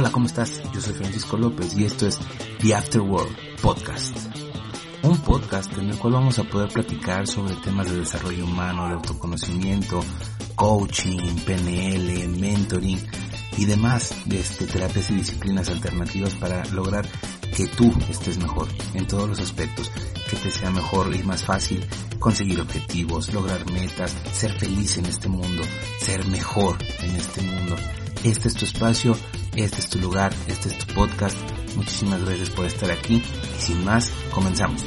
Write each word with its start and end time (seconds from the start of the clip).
Hola, 0.00 0.12
¿cómo 0.12 0.26
estás? 0.26 0.62
Yo 0.72 0.80
soy 0.80 0.94
Francisco 0.94 1.36
López 1.36 1.76
y 1.76 1.82
esto 1.82 2.06
es 2.06 2.20
The 2.60 2.72
Afterworld 2.72 3.36
Podcast. 3.60 4.16
Un 5.02 5.18
podcast 5.22 5.76
en 5.76 5.90
el 5.90 5.98
cual 5.98 6.12
vamos 6.12 6.38
a 6.38 6.44
poder 6.44 6.68
platicar 6.68 7.26
sobre 7.26 7.56
temas 7.56 7.90
de 7.90 7.98
desarrollo 7.98 8.44
humano, 8.44 8.86
de 8.86 8.94
autoconocimiento, 8.94 10.04
coaching, 10.54 11.34
PNL, 11.44 12.28
mentoring 12.28 13.00
y 13.56 13.64
demás 13.64 14.14
de 14.26 14.38
este, 14.38 14.68
terapias 14.68 15.10
y 15.10 15.16
disciplinas 15.16 15.68
alternativas 15.68 16.36
para 16.36 16.64
lograr 16.66 17.04
que 17.56 17.66
tú 17.66 17.92
estés 18.08 18.38
mejor 18.38 18.68
en 18.94 19.04
todos 19.04 19.28
los 19.28 19.40
aspectos, 19.40 19.90
que 20.30 20.36
te 20.36 20.52
sea 20.52 20.70
mejor 20.70 21.12
y 21.12 21.24
más 21.24 21.42
fácil 21.42 21.84
conseguir 22.20 22.60
objetivos, 22.60 23.34
lograr 23.34 23.68
metas, 23.72 24.14
ser 24.32 24.52
feliz 24.52 24.96
en 24.98 25.06
este 25.06 25.28
mundo, 25.28 25.64
ser 25.98 26.24
mejor 26.28 26.78
en 27.00 27.16
este 27.16 27.42
mundo. 27.42 27.74
Este 28.22 28.46
es 28.46 28.54
tu 28.54 28.64
espacio, 28.64 29.16
este 29.62 29.80
es 29.80 29.88
tu 29.88 29.98
lugar, 29.98 30.32
este 30.46 30.68
es 30.68 30.78
tu 30.78 30.94
podcast. 30.94 31.36
Muchísimas 31.74 32.24
gracias 32.24 32.50
por 32.50 32.64
estar 32.66 32.90
aquí 32.90 33.22
y 33.58 33.60
sin 33.60 33.84
más, 33.84 34.10
comenzamos. 34.30 34.84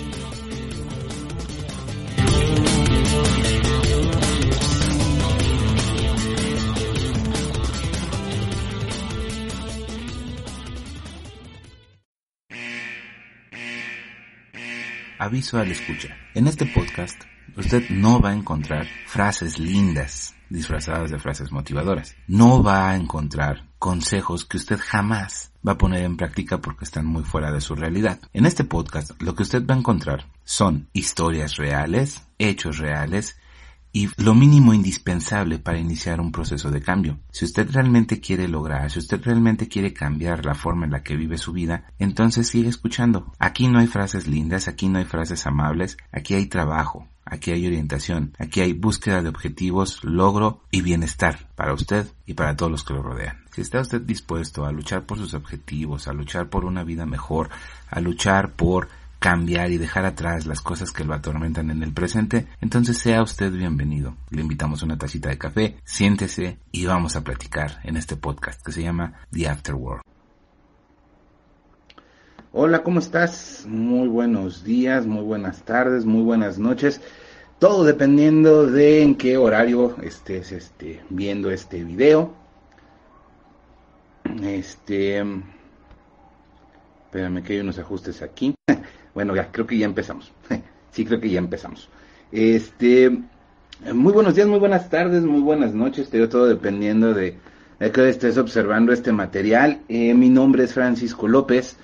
Aviso 15.19 15.59
al 15.59 15.71
escucha. 15.71 16.17
En 16.33 16.47
este 16.47 16.65
podcast, 16.65 17.21
usted 17.55 17.89
no 17.89 18.19
va 18.19 18.31
a 18.31 18.33
encontrar 18.33 18.87
frases 19.05 19.59
lindas 19.59 20.33
disfrazadas 20.51 21.11
de 21.11 21.19
frases 21.19 21.51
motivadoras. 21.51 22.15
No 22.27 22.61
va 22.61 22.89
a 22.89 22.95
encontrar 22.95 23.65
consejos 23.79 24.45
que 24.45 24.57
usted 24.57 24.79
jamás 24.79 25.51
va 25.67 25.73
a 25.73 25.77
poner 25.77 26.03
en 26.03 26.17
práctica 26.17 26.59
porque 26.59 26.85
están 26.85 27.05
muy 27.05 27.23
fuera 27.23 27.51
de 27.51 27.61
su 27.61 27.75
realidad. 27.75 28.19
En 28.33 28.45
este 28.45 28.63
podcast, 28.63 29.19
lo 29.21 29.35
que 29.35 29.43
usted 29.43 29.65
va 29.65 29.75
a 29.75 29.79
encontrar 29.79 30.27
son 30.43 30.87
historias 30.93 31.55
reales, 31.55 32.23
hechos 32.37 32.77
reales, 32.77 33.37
y 33.93 34.09
lo 34.23 34.33
mínimo 34.33 34.73
indispensable 34.73 35.59
para 35.59 35.79
iniciar 35.79 36.21
un 36.21 36.31
proceso 36.31 36.71
de 36.71 36.81
cambio. 36.81 37.19
Si 37.31 37.45
usted 37.45 37.69
realmente 37.71 38.21
quiere 38.21 38.47
lograr, 38.47 38.89
si 38.89 38.99
usted 38.99 39.21
realmente 39.21 39.67
quiere 39.67 39.93
cambiar 39.93 40.45
la 40.45 40.55
forma 40.55 40.85
en 40.85 40.91
la 40.91 41.03
que 41.03 41.17
vive 41.17 41.37
su 41.37 41.51
vida, 41.51 41.91
entonces 41.99 42.47
sigue 42.47 42.69
escuchando. 42.69 43.33
Aquí 43.37 43.67
no 43.67 43.79
hay 43.79 43.87
frases 43.87 44.27
lindas, 44.27 44.67
aquí 44.67 44.87
no 44.87 44.99
hay 44.99 45.05
frases 45.05 45.45
amables, 45.45 45.97
aquí 46.11 46.35
hay 46.35 46.45
trabajo, 46.45 47.07
aquí 47.25 47.51
hay 47.51 47.65
orientación, 47.65 48.33
aquí 48.39 48.61
hay 48.61 48.73
búsqueda 48.73 49.21
de 49.21 49.29
objetivos, 49.29 50.03
logro 50.03 50.61
y 50.71 50.81
bienestar 50.81 51.49
para 51.55 51.73
usted 51.73 52.07
y 52.25 52.33
para 52.33 52.55
todos 52.55 52.71
los 52.71 52.83
que 52.83 52.93
lo 52.93 53.03
rodean. 53.03 53.43
Si 53.53 53.61
está 53.61 53.81
usted 53.81 54.01
dispuesto 54.01 54.65
a 54.65 54.71
luchar 54.71 55.05
por 55.05 55.17
sus 55.17 55.33
objetivos, 55.33 56.07
a 56.07 56.13
luchar 56.13 56.49
por 56.49 56.65
una 56.65 56.83
vida 56.83 57.05
mejor, 57.05 57.49
a 57.89 57.99
luchar 57.99 58.53
por 58.53 58.89
cambiar 59.19 59.71
y 59.71 59.77
dejar 59.77 60.05
atrás 60.05 60.47
las 60.47 60.61
cosas 60.61 60.91
que 60.91 61.03
lo 61.03 61.13
atormentan 61.13 61.69
en 61.69 61.83
el 61.83 61.93
presente, 61.93 62.47
entonces 62.59 62.97
sea 62.97 63.21
usted 63.21 63.51
bienvenido. 63.51 64.15
Le 64.31 64.41
invitamos 64.41 64.81
una 64.81 64.97
tacita 64.97 65.29
de 65.29 65.37
café, 65.37 65.77
siéntese 65.83 66.57
y 66.71 66.85
vamos 66.85 67.15
a 67.15 67.23
platicar 67.23 67.79
en 67.83 67.97
este 67.97 68.15
podcast 68.15 68.65
que 68.65 68.71
se 68.71 68.81
llama 68.81 69.13
The 69.31 69.47
Afterworld. 69.47 70.10
Hola, 72.53 72.83
¿cómo 72.83 72.99
estás? 72.99 73.65
Muy 73.65 74.09
buenos 74.09 74.65
días, 74.65 75.05
muy 75.05 75.23
buenas 75.23 75.63
tardes, 75.63 76.03
muy 76.03 76.21
buenas 76.21 76.59
noches. 76.59 76.99
Todo 77.59 77.85
dependiendo 77.85 78.67
de 78.67 79.03
en 79.03 79.15
qué 79.15 79.37
horario 79.37 79.95
estés 80.03 80.51
este, 80.51 80.99
viendo 81.09 81.49
este 81.49 81.81
video. 81.81 82.33
Este, 84.43 85.23
espérame 87.05 87.41
que 87.41 87.53
hay 87.53 87.59
unos 87.61 87.79
ajustes 87.79 88.21
aquí. 88.21 88.53
Bueno, 89.13 89.33
ya 89.33 89.49
creo 89.49 89.65
que 89.65 89.77
ya 89.77 89.85
empezamos. 89.85 90.33
sí, 90.91 91.05
creo 91.05 91.21
que 91.21 91.29
ya 91.29 91.39
empezamos. 91.39 91.89
Este, 92.33 93.17
muy 93.93 94.11
buenos 94.11 94.35
días, 94.35 94.47
muy 94.47 94.59
buenas 94.59 94.89
tardes, 94.89 95.23
muy 95.23 95.41
buenas 95.41 95.73
noches, 95.73 96.09
todo 96.09 96.47
dependiendo 96.47 97.13
de, 97.13 97.37
de 97.79 97.91
que 97.91 98.09
estés 98.09 98.37
observando 98.37 98.91
este 98.91 99.13
material. 99.13 99.79
Eh, 99.87 100.13
mi 100.13 100.29
nombre 100.29 100.65
es 100.65 100.73
Francisco 100.73 101.29
López 101.29 101.77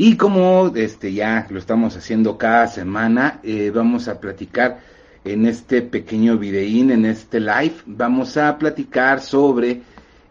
y 0.00 0.16
como 0.16 0.72
este 0.76 1.12
ya 1.12 1.46
lo 1.50 1.58
estamos 1.58 1.96
haciendo 1.96 2.38
cada 2.38 2.68
semana, 2.68 3.40
eh, 3.42 3.72
vamos 3.74 4.06
a 4.06 4.20
platicar 4.20 4.78
en 5.24 5.44
este 5.44 5.82
pequeño 5.82 6.38
videín, 6.38 6.92
en 6.92 7.04
este 7.04 7.40
live, 7.40 7.74
vamos 7.84 8.36
a 8.36 8.56
platicar 8.58 9.20
sobre 9.20 9.82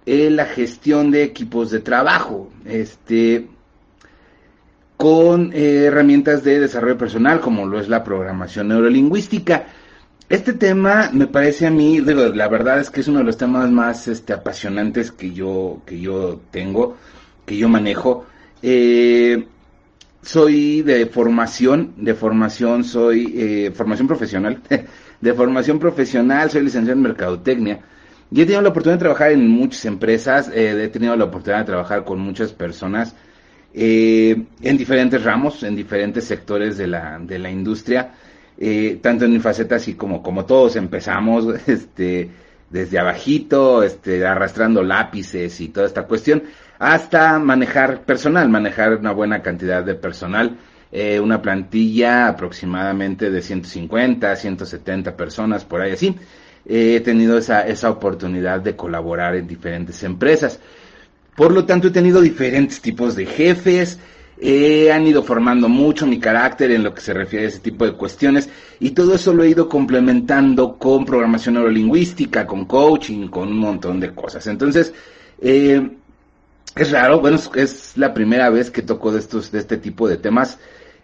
eh, 0.05 0.29
la 0.29 0.45
gestión 0.45 1.11
de 1.11 1.23
equipos 1.23 1.69
de 1.69 1.81
trabajo. 1.81 2.49
Este, 2.63 3.49
con 4.95 5.51
eh, 5.53 5.83
herramientas 5.87 6.45
de 6.45 6.61
desarrollo 6.61 6.97
personal 6.97 7.41
como 7.41 7.67
lo 7.67 7.79
es 7.81 7.89
la 7.89 8.05
programación 8.05 8.69
neurolingüística. 8.69 9.65
Este 10.29 10.53
tema 10.53 11.09
me 11.11 11.27
parece 11.27 11.67
a 11.67 11.71
mí, 11.71 11.99
la 11.99 12.47
verdad 12.47 12.79
es 12.79 12.89
que 12.89 13.01
es 13.01 13.07
uno 13.09 13.19
de 13.19 13.25
los 13.25 13.37
temas 13.37 13.69
más 13.69 14.07
este, 14.07 14.31
apasionantes 14.31 15.11
que 15.11 15.33
yo, 15.33 15.81
que 15.85 15.99
yo 15.99 16.39
tengo, 16.51 16.95
que 17.45 17.57
yo 17.57 17.67
manejo. 17.67 18.25
Soy 20.27 20.81
de 20.81 21.05
formación, 21.05 21.93
de 21.95 22.13
formación, 22.13 22.83
soy 22.83 23.33
eh, 23.37 23.71
formación 23.73 24.07
profesional, 24.07 24.61
de 25.21 25.33
formación 25.33 25.79
profesional, 25.79 26.51
soy 26.51 26.63
licenciado 26.63 26.97
en 26.97 27.03
mercadotecnia. 27.03 27.79
Y 28.29 28.41
he 28.41 28.45
tenido 28.45 28.61
la 28.61 28.69
oportunidad 28.69 28.97
de 28.97 29.03
trabajar 29.05 29.31
en 29.31 29.47
muchas 29.47 29.85
empresas, 29.85 30.51
he 30.53 30.89
tenido 30.89 31.15
la 31.15 31.23
oportunidad 31.23 31.59
de 31.59 31.65
trabajar 31.65 32.03
con 32.03 32.19
muchas 32.19 32.51
personas 32.51 33.15
eh, 33.73 34.35
en 34.61 34.77
diferentes 34.77 35.23
ramos, 35.23 35.63
en 35.63 35.77
diferentes 35.77 36.25
sectores 36.25 36.77
de 36.77 36.87
la, 36.87 37.19
de 37.19 37.39
la 37.39 37.49
industria, 37.49 38.11
eh, 38.57 38.99
tanto 39.01 39.23
en 39.23 39.31
mi 39.31 39.39
faceta 39.39 39.75
así 39.75 39.93
como, 39.93 40.21
como 40.21 40.43
todos 40.45 40.75
empezamos, 40.75 41.45
este, 41.67 42.29
desde 42.69 42.99
abajito, 42.99 43.83
este, 43.83 44.25
arrastrando 44.25 44.83
lápices 44.83 45.59
y 45.61 45.69
toda 45.69 45.87
esta 45.87 46.03
cuestión, 46.03 46.43
hasta 46.79 47.39
manejar 47.39 48.01
personal, 48.01 48.49
manejar 48.49 48.95
una 48.95 49.11
buena 49.11 49.41
cantidad 49.41 49.83
de 49.83 49.95
personal, 49.95 50.57
eh, 50.91 51.19
una 51.19 51.41
plantilla 51.41 52.27
aproximadamente 52.27 53.29
de 53.29 53.41
150, 53.41 54.35
170 54.35 55.15
personas, 55.15 55.65
por 55.65 55.81
ahí 55.81 55.91
así. 55.91 56.15
he 56.69 56.99
tenido 56.99 57.37
esa, 57.37 57.65
esa 57.65 57.89
oportunidad 57.89 58.59
de 58.59 58.75
colaborar 58.75 59.35
en 59.35 59.47
diferentes 59.47 60.03
empresas. 60.03 60.59
Por 61.35 61.53
lo 61.53 61.65
tanto, 61.65 61.87
he 61.87 61.91
tenido 61.91 62.19
diferentes 62.19 62.81
tipos 62.81 63.15
de 63.15 63.25
jefes, 63.25 63.99
han 64.39 65.07
ido 65.07 65.23
formando 65.23 65.67
mucho 65.67 66.05
mi 66.05 66.19
carácter 66.19 66.71
en 66.71 66.83
lo 66.83 66.93
que 66.93 67.01
se 67.01 67.13
refiere 67.13 67.45
a 67.45 67.49
ese 67.49 67.59
tipo 67.59 67.85
de 67.85 67.93
cuestiones 67.93 68.49
y 68.79 68.91
todo 68.91 69.15
eso 69.15 69.33
lo 69.33 69.43
he 69.43 69.49
ido 69.49 69.67
complementando 69.67 70.77
con 70.77 71.05
programación 71.05 71.55
neurolingüística, 71.55 72.45
con 72.45 72.65
coaching, 72.65 73.29
con 73.29 73.49
un 73.49 73.57
montón 73.57 73.99
de 73.99 74.13
cosas. 74.13 74.45
Entonces, 74.45 74.93
eh, 75.41 75.89
es 76.75 76.91
raro, 76.91 77.19
bueno, 77.19 77.39
es, 77.55 77.97
la 77.97 78.13
primera 78.13 78.49
vez 78.51 78.69
que 78.69 78.83
toco 78.83 79.11
de 79.11 79.19
estos, 79.19 79.51
de 79.51 79.59
este 79.59 79.77
tipo 79.77 80.07
de 80.07 80.17
temas, 80.17 80.59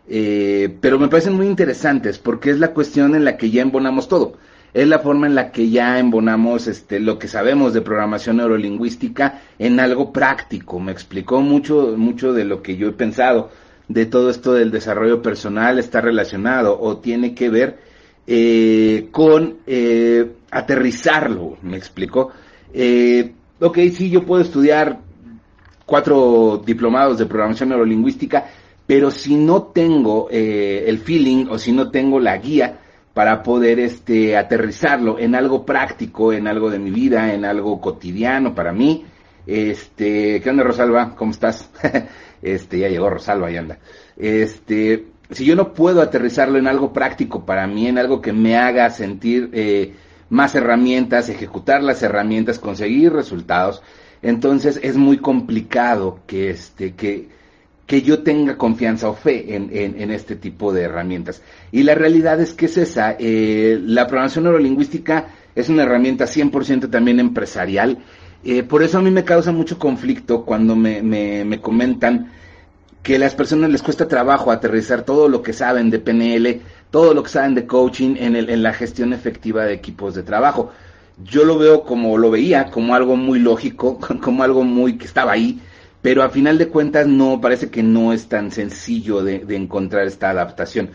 eh, 0.07 0.75
pero 0.81 0.99
me 0.99 1.07
parecen 1.07 1.33
muy 1.33 1.47
interesantes 1.47 2.19
porque 2.19 2.51
es 2.51 2.59
la 2.59 2.73
cuestión 2.73 3.15
en 3.15 3.25
la 3.25 3.37
que 3.37 3.49
ya 3.49 3.61
embonamos 3.61 4.07
todo 4.07 4.37
es 4.73 4.87
la 4.87 4.99
forma 4.99 5.27
en 5.27 5.35
la 5.35 5.51
que 5.51 5.69
ya 5.69 5.99
embonamos 5.99 6.67
este, 6.67 6.99
lo 6.99 7.19
que 7.19 7.27
sabemos 7.27 7.73
de 7.73 7.81
programación 7.81 8.37
neurolingüística 8.37 9.41
en 9.59 9.79
algo 9.79 10.11
práctico. 10.11 10.79
Me 10.79 10.91
explicó 10.91 11.41
mucho, 11.41 11.93
mucho 11.95 12.33
de 12.33 12.45
lo 12.45 12.61
que 12.63 12.75
yo 12.75 12.87
he 12.87 12.93
pensado 12.93 13.51
de 13.87 14.05
todo 14.05 14.29
esto 14.29 14.53
del 14.53 14.71
desarrollo 14.71 15.21
personal 15.21 15.77
está 15.77 16.01
relacionado 16.01 16.79
o 16.79 16.97
tiene 16.97 17.35
que 17.35 17.49
ver 17.49 17.79
eh, 18.25 19.09
con 19.11 19.57
eh, 19.67 20.31
aterrizarlo, 20.49 21.57
me 21.61 21.77
explicó. 21.77 22.31
Eh, 22.73 23.33
ok, 23.59 23.77
sí, 23.93 24.09
yo 24.09 24.25
puedo 24.25 24.41
estudiar 24.41 24.99
cuatro 25.85 26.63
diplomados 26.65 27.19
de 27.19 27.25
programación 27.25 27.69
neurolingüística, 27.69 28.45
pero 28.87 29.11
si 29.11 29.35
no 29.35 29.63
tengo 29.63 30.27
eh, 30.31 30.85
el 30.87 30.99
feeling 30.99 31.47
o 31.49 31.57
si 31.57 31.71
no 31.71 31.91
tengo 31.91 32.19
la 32.19 32.37
guía, 32.37 32.79
para 33.13 33.43
poder 33.43 33.79
este 33.79 34.35
aterrizarlo 34.35 35.19
en 35.19 35.35
algo 35.35 35.65
práctico, 35.65 36.33
en 36.33 36.47
algo 36.47 36.69
de 36.69 36.79
mi 36.79 36.89
vida, 36.89 37.33
en 37.33 37.45
algo 37.45 37.79
cotidiano 37.79 38.55
para 38.55 38.71
mí. 38.71 39.05
Este, 39.45 40.41
¿qué 40.41 40.49
onda 40.49 40.63
Rosalba? 40.63 41.15
¿Cómo 41.15 41.31
estás? 41.31 41.69
este, 42.41 42.79
ya 42.79 42.87
llegó 42.87 43.09
Rosalba 43.09 43.51
y 43.51 43.57
anda. 43.57 43.77
Este, 44.17 45.05
si 45.29 45.45
yo 45.45 45.55
no 45.55 45.73
puedo 45.73 46.01
aterrizarlo 46.01 46.57
en 46.57 46.67
algo 46.67 46.91
práctico 46.91 47.45
para 47.45 47.67
mí, 47.67 47.87
en 47.87 47.97
algo 47.97 48.21
que 48.21 48.33
me 48.33 48.57
haga 48.57 48.89
sentir 48.89 49.49
eh, 49.53 49.93
más 50.29 50.55
herramientas, 50.55 51.29
ejecutar 51.29 51.83
las 51.83 52.01
herramientas, 52.01 52.57
conseguir 52.57 53.13
resultados, 53.13 53.83
entonces 54.21 54.79
es 54.81 54.97
muy 54.97 55.17
complicado 55.17 56.21
que 56.25 56.49
este, 56.49 56.95
que, 56.95 57.29
que 57.85 58.01
yo 58.01 58.23
tenga 58.23 58.57
confianza 58.57 59.09
o 59.09 59.13
fe 59.13 59.55
en, 59.55 59.69
en, 59.73 60.11
este 60.11 60.35
tipo 60.35 60.71
de 60.71 60.83
herramientas. 60.83 61.41
Y 61.71 61.83
la 61.83 61.95
realidad 61.95 62.39
es 62.39 62.53
que 62.53 62.67
es 62.67 62.77
esa. 62.77 63.15
Eh, 63.19 63.79
la 63.83 64.07
programación 64.07 64.45
neurolingüística 64.45 65.27
es 65.53 65.69
una 65.69 65.83
herramienta 65.83 66.25
100% 66.25 66.89
también 66.89 67.19
empresarial. 67.19 67.97
Eh, 68.45 68.63
por 68.63 68.83
eso 68.83 68.97
a 68.97 69.01
mí 69.01 69.11
me 69.11 69.25
causa 69.25 69.51
mucho 69.51 69.77
conflicto 69.79 70.45
cuando 70.45 70.75
me, 70.75 71.01
me, 71.01 71.61
comentan 71.61 72.31
que 73.01 73.17
a 73.17 73.19
las 73.19 73.35
personas 73.35 73.69
les 73.69 73.81
cuesta 73.81 74.07
trabajo 74.07 74.51
aterrizar 74.51 75.03
todo 75.03 75.27
lo 75.27 75.41
que 75.41 75.53
saben 75.53 75.89
de 75.89 75.99
PNL, 75.99 76.61
todo 76.89 77.13
lo 77.13 77.23
que 77.23 77.29
saben 77.29 77.53
de 77.53 77.65
coaching 77.65 78.15
en, 78.17 78.35
el, 78.35 78.49
en 78.49 78.63
la 78.63 78.73
gestión 78.73 79.13
efectiva 79.13 79.65
de 79.65 79.73
equipos 79.73 80.15
de 80.15 80.23
trabajo. 80.23 80.71
Yo 81.23 81.43
lo 81.43 81.57
veo 81.57 81.83
como 81.83 82.17
lo 82.17 82.31
veía, 82.31 82.71
como 82.71 82.95
algo 82.95 83.17
muy 83.17 83.39
lógico, 83.39 83.99
como 84.21 84.43
algo 84.43 84.63
muy 84.63 84.97
que 84.97 85.05
estaba 85.05 85.33
ahí, 85.33 85.61
pero 86.03 86.21
a 86.21 86.29
final 86.29 86.57
de 86.57 86.67
cuentas 86.67 87.07
no, 87.07 87.39
parece 87.39 87.69
que 87.69 87.81
no 87.81 88.11
es 88.11 88.27
tan 88.27 88.51
sencillo 88.51 89.23
de, 89.23 89.45
encontrar 89.55 90.05
esta 90.05 90.29
adaptación. 90.29 90.91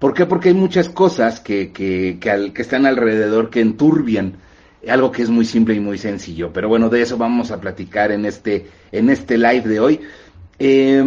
¿Por 0.00 0.14
qué? 0.14 0.26
Porque 0.26 0.48
hay 0.48 0.54
muchas 0.54 0.88
cosas 0.88 1.38
que, 1.38 1.70
que, 1.72 2.18
que, 2.20 2.60
están 2.60 2.84
alrededor 2.84 3.50
que 3.50 3.60
enturbian 3.60 4.34
algo 4.88 5.12
que 5.12 5.22
es 5.22 5.30
muy 5.30 5.44
simple 5.44 5.74
y 5.74 5.80
muy 5.80 5.96
sencillo. 5.96 6.52
Pero 6.52 6.68
bueno, 6.68 6.88
de 6.88 7.02
eso 7.02 7.16
vamos 7.16 7.52
a 7.52 7.60
platicar 7.60 8.10
en 8.10 8.26
este, 8.26 8.66
en 8.90 9.10
este 9.10 9.38
live 9.38 9.62
de 9.62 9.78
hoy. 9.78 10.00
Eh, 10.58 11.04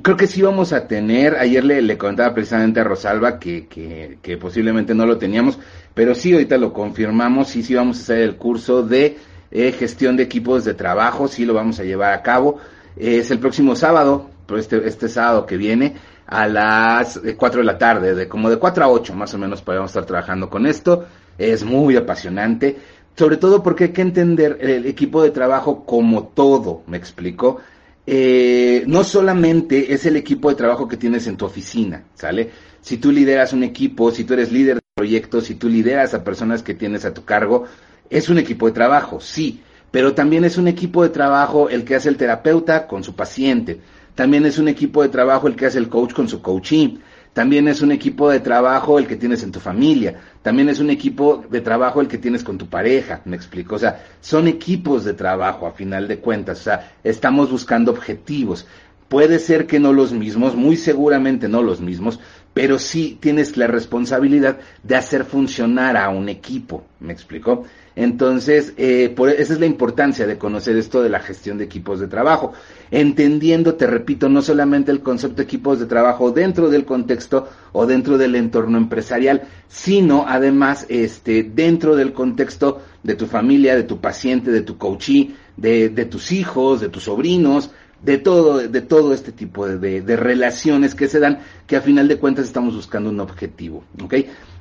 creo 0.00 0.16
que 0.16 0.26
sí 0.26 0.40
vamos 0.40 0.72
a 0.72 0.88
tener, 0.88 1.36
ayer 1.36 1.64
le, 1.64 1.82
le 1.82 1.98
comentaba 1.98 2.32
precisamente 2.32 2.80
a 2.80 2.84
Rosalba 2.84 3.38
que, 3.38 3.66
que, 3.66 4.36
posiblemente 4.38 4.94
no 4.94 5.04
lo 5.04 5.18
teníamos, 5.18 5.58
pero 5.92 6.14
sí 6.14 6.32
ahorita 6.32 6.56
lo 6.56 6.72
confirmamos, 6.72 7.48
sí, 7.48 7.62
sí 7.62 7.74
vamos 7.74 7.98
a 7.98 8.02
hacer 8.02 8.20
el 8.20 8.36
curso 8.36 8.82
de 8.82 9.18
eh, 9.52 9.72
gestión 9.72 10.16
de 10.16 10.24
equipos 10.24 10.64
de 10.64 10.74
trabajo, 10.74 11.28
sí 11.28 11.44
lo 11.44 11.54
vamos 11.54 11.78
a 11.78 11.84
llevar 11.84 12.12
a 12.12 12.22
cabo. 12.22 12.58
es 12.96 13.30
el 13.30 13.38
próximo 13.38 13.76
sábado, 13.76 14.30
este, 14.56 14.86
este 14.86 15.08
sábado 15.08 15.46
que 15.46 15.56
viene, 15.56 15.94
a 16.26 16.46
las 16.48 17.20
4 17.36 17.60
de 17.60 17.66
la 17.66 17.78
tarde, 17.78 18.14
de 18.14 18.28
como 18.28 18.48
de 18.48 18.56
4 18.56 18.84
a 18.84 18.88
8 18.88 19.14
más 19.14 19.34
o 19.34 19.38
menos 19.38 19.60
podemos 19.62 19.90
estar 19.90 20.06
trabajando 20.06 20.48
con 20.48 20.66
esto 20.66 21.06
es 21.38 21.64
muy 21.64 21.96
apasionante, 21.96 22.76
sobre 23.16 23.36
todo 23.36 23.62
porque 23.62 23.84
hay 23.84 23.92
que 23.92 24.02
entender 24.02 24.58
el 24.60 24.86
equipo 24.86 25.22
de 25.22 25.30
trabajo 25.30 25.84
como 25.84 26.28
todo, 26.28 26.82
me 26.86 26.96
explico. 26.96 27.60
Eh, 28.04 28.82
no 28.86 29.04
solamente 29.04 29.92
es 29.92 30.06
el 30.06 30.16
equipo 30.16 30.48
de 30.48 30.56
trabajo 30.56 30.88
que 30.88 30.96
tienes 30.96 31.26
en 31.26 31.36
tu 31.36 31.44
oficina, 31.44 32.04
¿sale? 32.14 32.50
Si 32.80 32.96
tú 32.96 33.12
lideras 33.12 33.52
un 33.52 33.62
equipo, 33.62 34.10
si 34.10 34.24
tú 34.24 34.34
eres 34.34 34.50
líder 34.50 34.76
de 34.76 34.82
proyectos, 34.94 35.44
si 35.44 35.54
tú 35.54 35.68
lideras 35.68 36.12
a 36.14 36.24
personas 36.24 36.62
que 36.62 36.74
tienes 36.74 37.04
a 37.04 37.14
tu 37.14 37.24
cargo, 37.24 37.66
es 38.12 38.28
un 38.28 38.38
equipo 38.38 38.66
de 38.66 38.72
trabajo, 38.72 39.20
sí, 39.20 39.60
pero 39.90 40.14
también 40.14 40.44
es 40.44 40.58
un 40.58 40.68
equipo 40.68 41.02
de 41.02 41.08
trabajo 41.08 41.68
el 41.68 41.84
que 41.84 41.94
hace 41.94 42.08
el 42.08 42.16
terapeuta 42.16 42.86
con 42.86 43.02
su 43.02 43.14
paciente, 43.14 43.80
también 44.14 44.46
es 44.46 44.58
un 44.58 44.68
equipo 44.68 45.02
de 45.02 45.08
trabajo 45.08 45.48
el 45.48 45.56
que 45.56 45.66
hace 45.66 45.78
el 45.78 45.88
coach 45.88 46.12
con 46.12 46.28
su 46.28 46.42
coaching, 46.42 46.98
también 47.32 47.66
es 47.66 47.80
un 47.80 47.92
equipo 47.92 48.30
de 48.30 48.40
trabajo 48.40 48.98
el 48.98 49.06
que 49.06 49.16
tienes 49.16 49.42
en 49.42 49.52
tu 49.52 49.60
familia. 49.60 50.20
También 50.42 50.68
es 50.68 50.80
un 50.80 50.90
equipo 50.90 51.42
de 51.50 51.62
trabajo 51.62 52.02
el 52.02 52.08
que 52.08 52.18
tienes 52.18 52.44
con 52.44 52.58
tu 52.58 52.66
pareja. 52.66 53.22
Me 53.24 53.36
explico. 53.36 53.76
O 53.76 53.78
sea, 53.78 54.04
son 54.20 54.48
equipos 54.48 55.04
de 55.04 55.14
trabajo 55.14 55.66
a 55.66 55.72
final 55.72 56.08
de 56.08 56.18
cuentas. 56.18 56.60
O 56.60 56.64
sea, 56.64 56.92
estamos 57.02 57.50
buscando 57.50 57.90
objetivos. 57.90 58.66
Puede 59.08 59.38
ser 59.38 59.66
que 59.66 59.80
no 59.80 59.92
los 59.92 60.12
mismos, 60.12 60.54
muy 60.54 60.76
seguramente 60.76 61.48
no 61.48 61.62
los 61.62 61.80
mismos, 61.80 62.18
pero 62.54 62.78
sí 62.78 63.18
tienes 63.20 63.56
la 63.56 63.66
responsabilidad 63.66 64.58
de 64.82 64.96
hacer 64.96 65.24
funcionar 65.24 65.96
a 65.96 66.10
un 66.10 66.28
equipo. 66.28 66.84
¿Me 67.00 67.12
explico? 67.12 67.64
Entonces, 67.94 68.72
eh, 68.78 69.12
por, 69.14 69.28
esa 69.28 69.52
es 69.52 69.60
la 69.60 69.66
importancia 69.66 70.26
de 70.26 70.38
conocer 70.38 70.76
esto 70.76 71.02
de 71.02 71.10
la 71.10 71.20
gestión 71.20 71.58
de 71.58 71.64
equipos 71.64 72.00
de 72.00 72.08
trabajo, 72.08 72.52
entendiendo, 72.90 73.74
te 73.74 73.86
repito, 73.86 74.28
no 74.28 74.40
solamente 74.40 74.90
el 74.90 75.02
concepto 75.02 75.36
de 75.36 75.42
equipos 75.42 75.78
de 75.78 75.86
trabajo 75.86 76.30
dentro 76.30 76.70
del 76.70 76.86
contexto 76.86 77.48
o 77.72 77.86
dentro 77.86 78.16
del 78.16 78.34
entorno 78.34 78.78
empresarial, 78.78 79.42
sino 79.68 80.24
además 80.26 80.86
este, 80.88 81.42
dentro 81.42 81.94
del 81.94 82.12
contexto 82.12 82.80
de 83.02 83.14
tu 83.14 83.26
familia, 83.26 83.76
de 83.76 83.82
tu 83.82 84.00
paciente, 84.00 84.50
de 84.50 84.62
tu 84.62 84.78
coachee, 84.78 85.34
de, 85.56 85.90
de 85.90 86.06
tus 86.06 86.32
hijos, 86.32 86.80
de 86.80 86.88
tus 86.88 87.04
sobrinos, 87.04 87.70
de 88.02 88.18
todo, 88.18 88.58
de 88.58 88.80
todo 88.80 89.14
este 89.14 89.30
tipo 89.32 89.66
de, 89.66 90.02
de, 90.02 90.16
relaciones 90.16 90.94
que 90.94 91.08
se 91.08 91.18
dan, 91.20 91.38
que 91.66 91.76
a 91.76 91.80
final 91.80 92.08
de 92.08 92.18
cuentas 92.18 92.44
estamos 92.46 92.74
buscando 92.74 93.10
un 93.10 93.20
objetivo, 93.20 93.84
¿ok? 94.02 94.14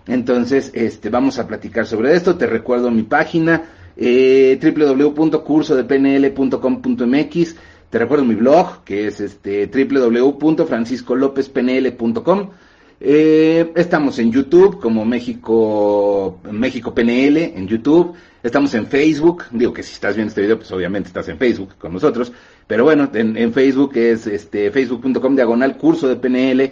Entonces, 0.08 0.72
este, 0.74 1.10
vamos 1.10 1.40
a 1.40 1.48
platicar 1.48 1.86
sobre 1.86 2.16
esto. 2.16 2.36
Te 2.36 2.48
recuerdo 2.48 2.92
mi 2.92 3.04
página 3.04 3.64
eh, 3.96 4.60
www.cursodepnl.com.mx. 4.62 7.56
Te 7.90 8.00
recuerdo 8.00 8.26
mi 8.26 8.36
blog, 8.36 8.84
que 8.84 9.08
es 9.08 9.20
este. 9.20 9.70
Eh, 13.04 13.72
estamos 13.76 14.20
en 14.20 14.32
YouTube 14.32 14.80
como 14.80 15.04
México, 15.06 16.40
México 16.52 16.94
PNL 16.94 17.38
en 17.38 17.68
YouTube. 17.68 18.14
Estamos 18.44 18.74
en 18.76 18.88
Facebook. 18.88 19.44
Digo 19.52 19.74
que 19.74 19.84
si 19.84 19.94
estás 19.94 20.16
viendo 20.16 20.30
este 20.30 20.42
video, 20.42 20.58
pues 20.58 20.72
obviamente 20.72 21.08
estás 21.08 21.28
en 21.30 21.38
Facebook 21.38 21.76
con 21.78 21.94
nosotros. 21.94 22.32
Pero 22.72 22.86
bueno, 22.86 23.10
en, 23.14 23.52
Facebook 23.52 23.98
es 23.98 24.28
este, 24.28 24.72
facebook.com 24.72 25.36
diagonal 25.36 25.76
curso 25.76 26.08
de 26.08 26.16
PNL. 26.16 26.72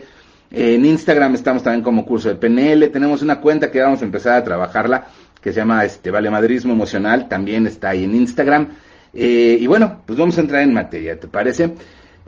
En 0.49 0.85
Instagram 0.85 1.35
estamos 1.35 1.61
también 1.61 1.83
como 1.83 2.05
curso 2.05 2.29
de 2.29 2.35
PNL. 2.35 2.89
Tenemos 2.89 3.21
una 3.21 3.41
cuenta 3.41 3.69
que 3.69 3.81
vamos 3.81 4.01
a 4.01 4.05
empezar 4.05 4.37
a 4.37 4.43
trabajarla 4.45 5.09
que 5.41 5.51
se 5.51 5.59
llama 5.59 5.83
este 5.83 6.09
Valemadrismo 6.09 6.71
Emocional. 6.71 7.27
También 7.27 7.67
está 7.67 7.89
ahí 7.89 8.05
en 8.05 8.15
Instagram. 8.15 8.69
Eh, 9.13 9.57
y 9.59 9.67
bueno, 9.67 10.01
pues 10.05 10.17
vamos 10.17 10.37
a 10.37 10.39
entrar 10.39 10.61
en 10.61 10.73
materia, 10.73 11.19
¿te 11.19 11.27
parece? 11.27 11.73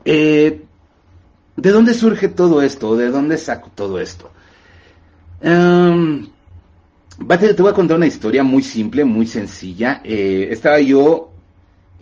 Eh, 0.03 0.61
¿De 1.55 1.69
dónde 1.69 1.93
surge 1.93 2.27
todo 2.27 2.61
esto? 2.63 2.97
¿De 2.97 3.09
dónde 3.09 3.37
saco 3.37 3.71
todo 3.73 4.01
esto? 4.01 4.31
Um, 5.41 6.27
te 7.25 7.53
voy 7.53 7.71
a 7.71 7.73
contar 7.73 7.95
una 7.95 8.07
historia 8.07 8.43
muy 8.43 8.63
simple, 8.63 9.05
muy 9.05 9.27
sencilla. 9.27 10.01
Eh, 10.03 10.49
estaba 10.51 10.81
yo 10.81 11.30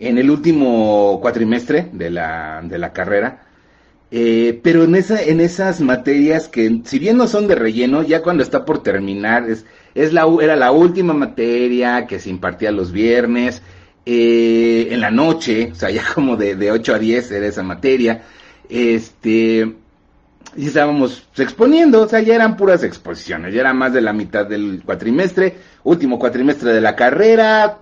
en 0.00 0.18
el 0.18 0.30
último 0.30 1.20
cuatrimestre 1.22 1.88
de 1.92 2.10
la, 2.10 2.60
de 2.64 2.78
la 2.78 2.92
carrera 2.92 3.46
eh, 4.12 4.58
pero 4.62 4.84
en, 4.84 4.96
esa, 4.96 5.22
en 5.22 5.40
esas 5.40 5.80
materias 5.80 6.48
que, 6.48 6.80
si 6.84 6.98
bien 6.98 7.16
no 7.16 7.28
son 7.28 7.46
de 7.46 7.54
relleno, 7.54 8.02
ya 8.02 8.22
cuando 8.22 8.42
está 8.42 8.64
por 8.64 8.82
terminar, 8.82 9.48
es, 9.48 9.64
es 9.94 10.12
la, 10.12 10.26
era 10.42 10.56
la 10.56 10.72
última 10.72 11.14
materia 11.14 12.06
que 12.06 12.18
se 12.18 12.30
impartía 12.30 12.72
los 12.72 12.90
viernes, 12.90 13.62
eh, 14.04 14.88
en 14.90 15.00
la 15.00 15.10
noche, 15.12 15.70
o 15.72 15.74
sea, 15.76 15.90
ya 15.90 16.02
como 16.14 16.36
de, 16.36 16.56
de 16.56 16.72
8 16.72 16.94
a 16.94 16.98
10 16.98 17.30
era 17.30 17.46
esa 17.46 17.62
materia, 17.62 18.22
este, 18.68 19.76
y 20.56 20.66
estábamos 20.66 21.28
exponiendo, 21.36 22.02
o 22.02 22.08
sea, 22.08 22.20
ya 22.20 22.34
eran 22.34 22.56
puras 22.56 22.82
exposiciones, 22.82 23.54
ya 23.54 23.60
era 23.60 23.72
más 23.74 23.92
de 23.92 24.00
la 24.00 24.12
mitad 24.12 24.44
del 24.44 24.82
cuatrimestre, 24.84 25.56
último 25.84 26.18
cuatrimestre 26.18 26.72
de 26.72 26.80
la 26.80 26.96
carrera, 26.96 27.78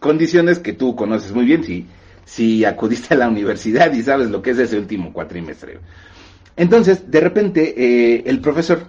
condiciones 0.00 0.58
que 0.58 0.72
tú 0.72 0.96
conoces 0.96 1.32
muy 1.32 1.44
bien, 1.44 1.62
sí 1.62 1.86
si 2.30 2.64
acudiste 2.64 3.14
a 3.14 3.16
la 3.16 3.28
universidad 3.36 3.92
y 3.92 4.02
sabes 4.02 4.30
lo 4.30 4.42
que 4.42 4.50
es 4.50 4.58
ese 4.58 4.78
último 4.78 5.12
cuatrimestre. 5.12 5.78
Entonces, 6.56 7.10
de 7.10 7.20
repente, 7.20 7.74
eh, 7.76 8.22
el 8.26 8.40
profesor 8.40 8.82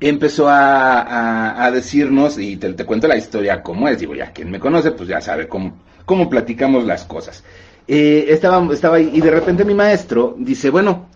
empezó 0.00 0.46
a, 0.48 1.70
decirnos, 1.72 2.38
y 2.38 2.56
te, 2.56 2.84
cuento 2.84 3.08
la 3.08 3.16
historia 3.16 3.62
como 3.62 3.88
es, 3.88 3.98
digo, 3.98 4.14
ya 4.14 4.32
quien 4.32 4.50
me 4.50 4.60
conoce, 4.60 4.92
pues 4.92 5.08
ya 5.08 5.20
sabe 5.20 5.48
cómo, 5.48 5.78
cómo 6.04 6.28
platicamos 6.28 6.84
las 6.84 7.04
cosas. 7.04 7.42
Eh, 7.88 8.26
estaba, 8.28 8.72
estaba 8.72 8.96
ahí, 8.96 9.10
y 9.12 9.20
de 9.20 9.30
repente 9.30 9.64
mi 9.64 9.74
maestro 9.74 10.36
dice, 10.38 10.70
bueno, 10.70 11.08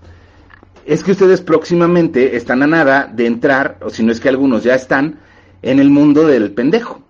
es 0.86 1.04
que 1.04 1.12
ustedes 1.12 1.40
próximamente 1.42 2.36
están 2.36 2.62
a 2.62 2.66
nada 2.66 3.10
de 3.12 3.26
entrar, 3.26 3.78
o 3.82 3.90
si 3.90 4.02
no 4.02 4.10
es 4.10 4.20
que 4.20 4.28
algunos 4.28 4.64
ya 4.64 4.74
están, 4.74 5.20
en 5.60 5.78
el 5.78 5.90
mundo 5.90 6.26
del 6.26 6.52
pendejo. 6.52 7.02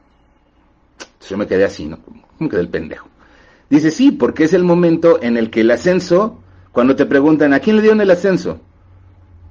Entonces 1.18 1.30
yo 1.30 1.36
me 1.36 1.46
quedé 1.48 1.64
así, 1.64 1.86
¿no? 1.86 1.98
Como 2.38 2.48
que 2.48 2.56
del 2.56 2.68
pendejo. 2.68 3.08
Dice, 3.68 3.90
sí, 3.90 4.12
porque 4.12 4.44
es 4.44 4.54
el 4.54 4.62
momento 4.62 5.20
en 5.20 5.36
el 5.36 5.50
que 5.50 5.62
el 5.62 5.70
ascenso, 5.70 6.40
cuando 6.72 6.94
te 6.96 7.06
preguntan, 7.06 7.52
¿a 7.52 7.58
quién 7.58 7.76
le 7.76 7.82
dieron 7.82 8.00
el 8.00 8.10
ascenso? 8.10 8.60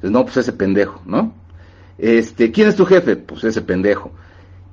No, 0.01 0.24
pues 0.24 0.38
ese 0.38 0.53
pendejo, 0.53 1.01
¿no? 1.05 1.33
Este, 1.97 2.51
¿quién 2.51 2.67
es 2.69 2.75
tu 2.75 2.86
jefe? 2.86 3.15
Pues 3.17 3.43
ese 3.43 3.62
pendejo. 3.62 4.12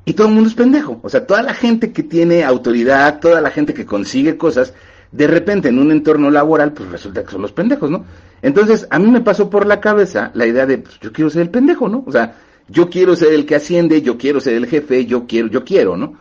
Y 0.05 0.13
todo 0.13 0.29
el 0.29 0.35
mundo 0.35 0.49
es 0.49 0.55
pendejo. 0.55 1.01
O 1.03 1.09
sea, 1.09 1.27
toda 1.27 1.43
la 1.43 1.55
gente 1.55 1.93
que 1.93 2.03
tiene 2.03 2.45
autoridad, 2.45 3.21
toda 3.21 3.41
la 3.41 3.51
gente 3.51 3.75
que 3.75 3.87
consigue 3.87 4.37
cosas, 4.37 4.73
de 5.13 5.27
repente 5.27 5.69
en 5.69 5.79
un 5.79 5.91
entorno 5.91 6.31
laboral, 6.31 6.73
pues 6.73 6.91
resulta 6.91 7.25
que 7.25 7.33
son 7.33 7.43
los 7.43 7.53
pendejos, 7.53 7.91
¿no? 7.91 8.05
Entonces, 8.41 8.87
a 8.91 8.99
mí 8.99 9.11
me 9.11 9.23
pasó 9.23 9.51
por 9.51 9.67
la 9.67 9.81
cabeza 9.81 10.31
la 10.35 10.47
idea 10.47 10.67
de, 10.67 10.79
pues 10.79 11.01
yo 11.01 11.13
quiero 11.13 11.31
ser 11.31 11.43
el 11.43 11.51
pendejo, 11.51 11.89
¿no? 11.89 12.05
O 12.07 12.13
sea, 12.13 12.37
yo 12.69 12.89
quiero 12.91 13.17
ser 13.17 13.33
el 13.33 13.47
que 13.47 13.57
asciende, 13.57 14.03
yo 14.03 14.17
quiero 14.19 14.41
ser 14.41 14.55
el 14.55 14.67
jefe, 14.67 15.07
yo 15.07 15.27
quiero, 15.27 15.49
yo 15.49 15.65
quiero, 15.65 15.97
¿no? 15.97 16.15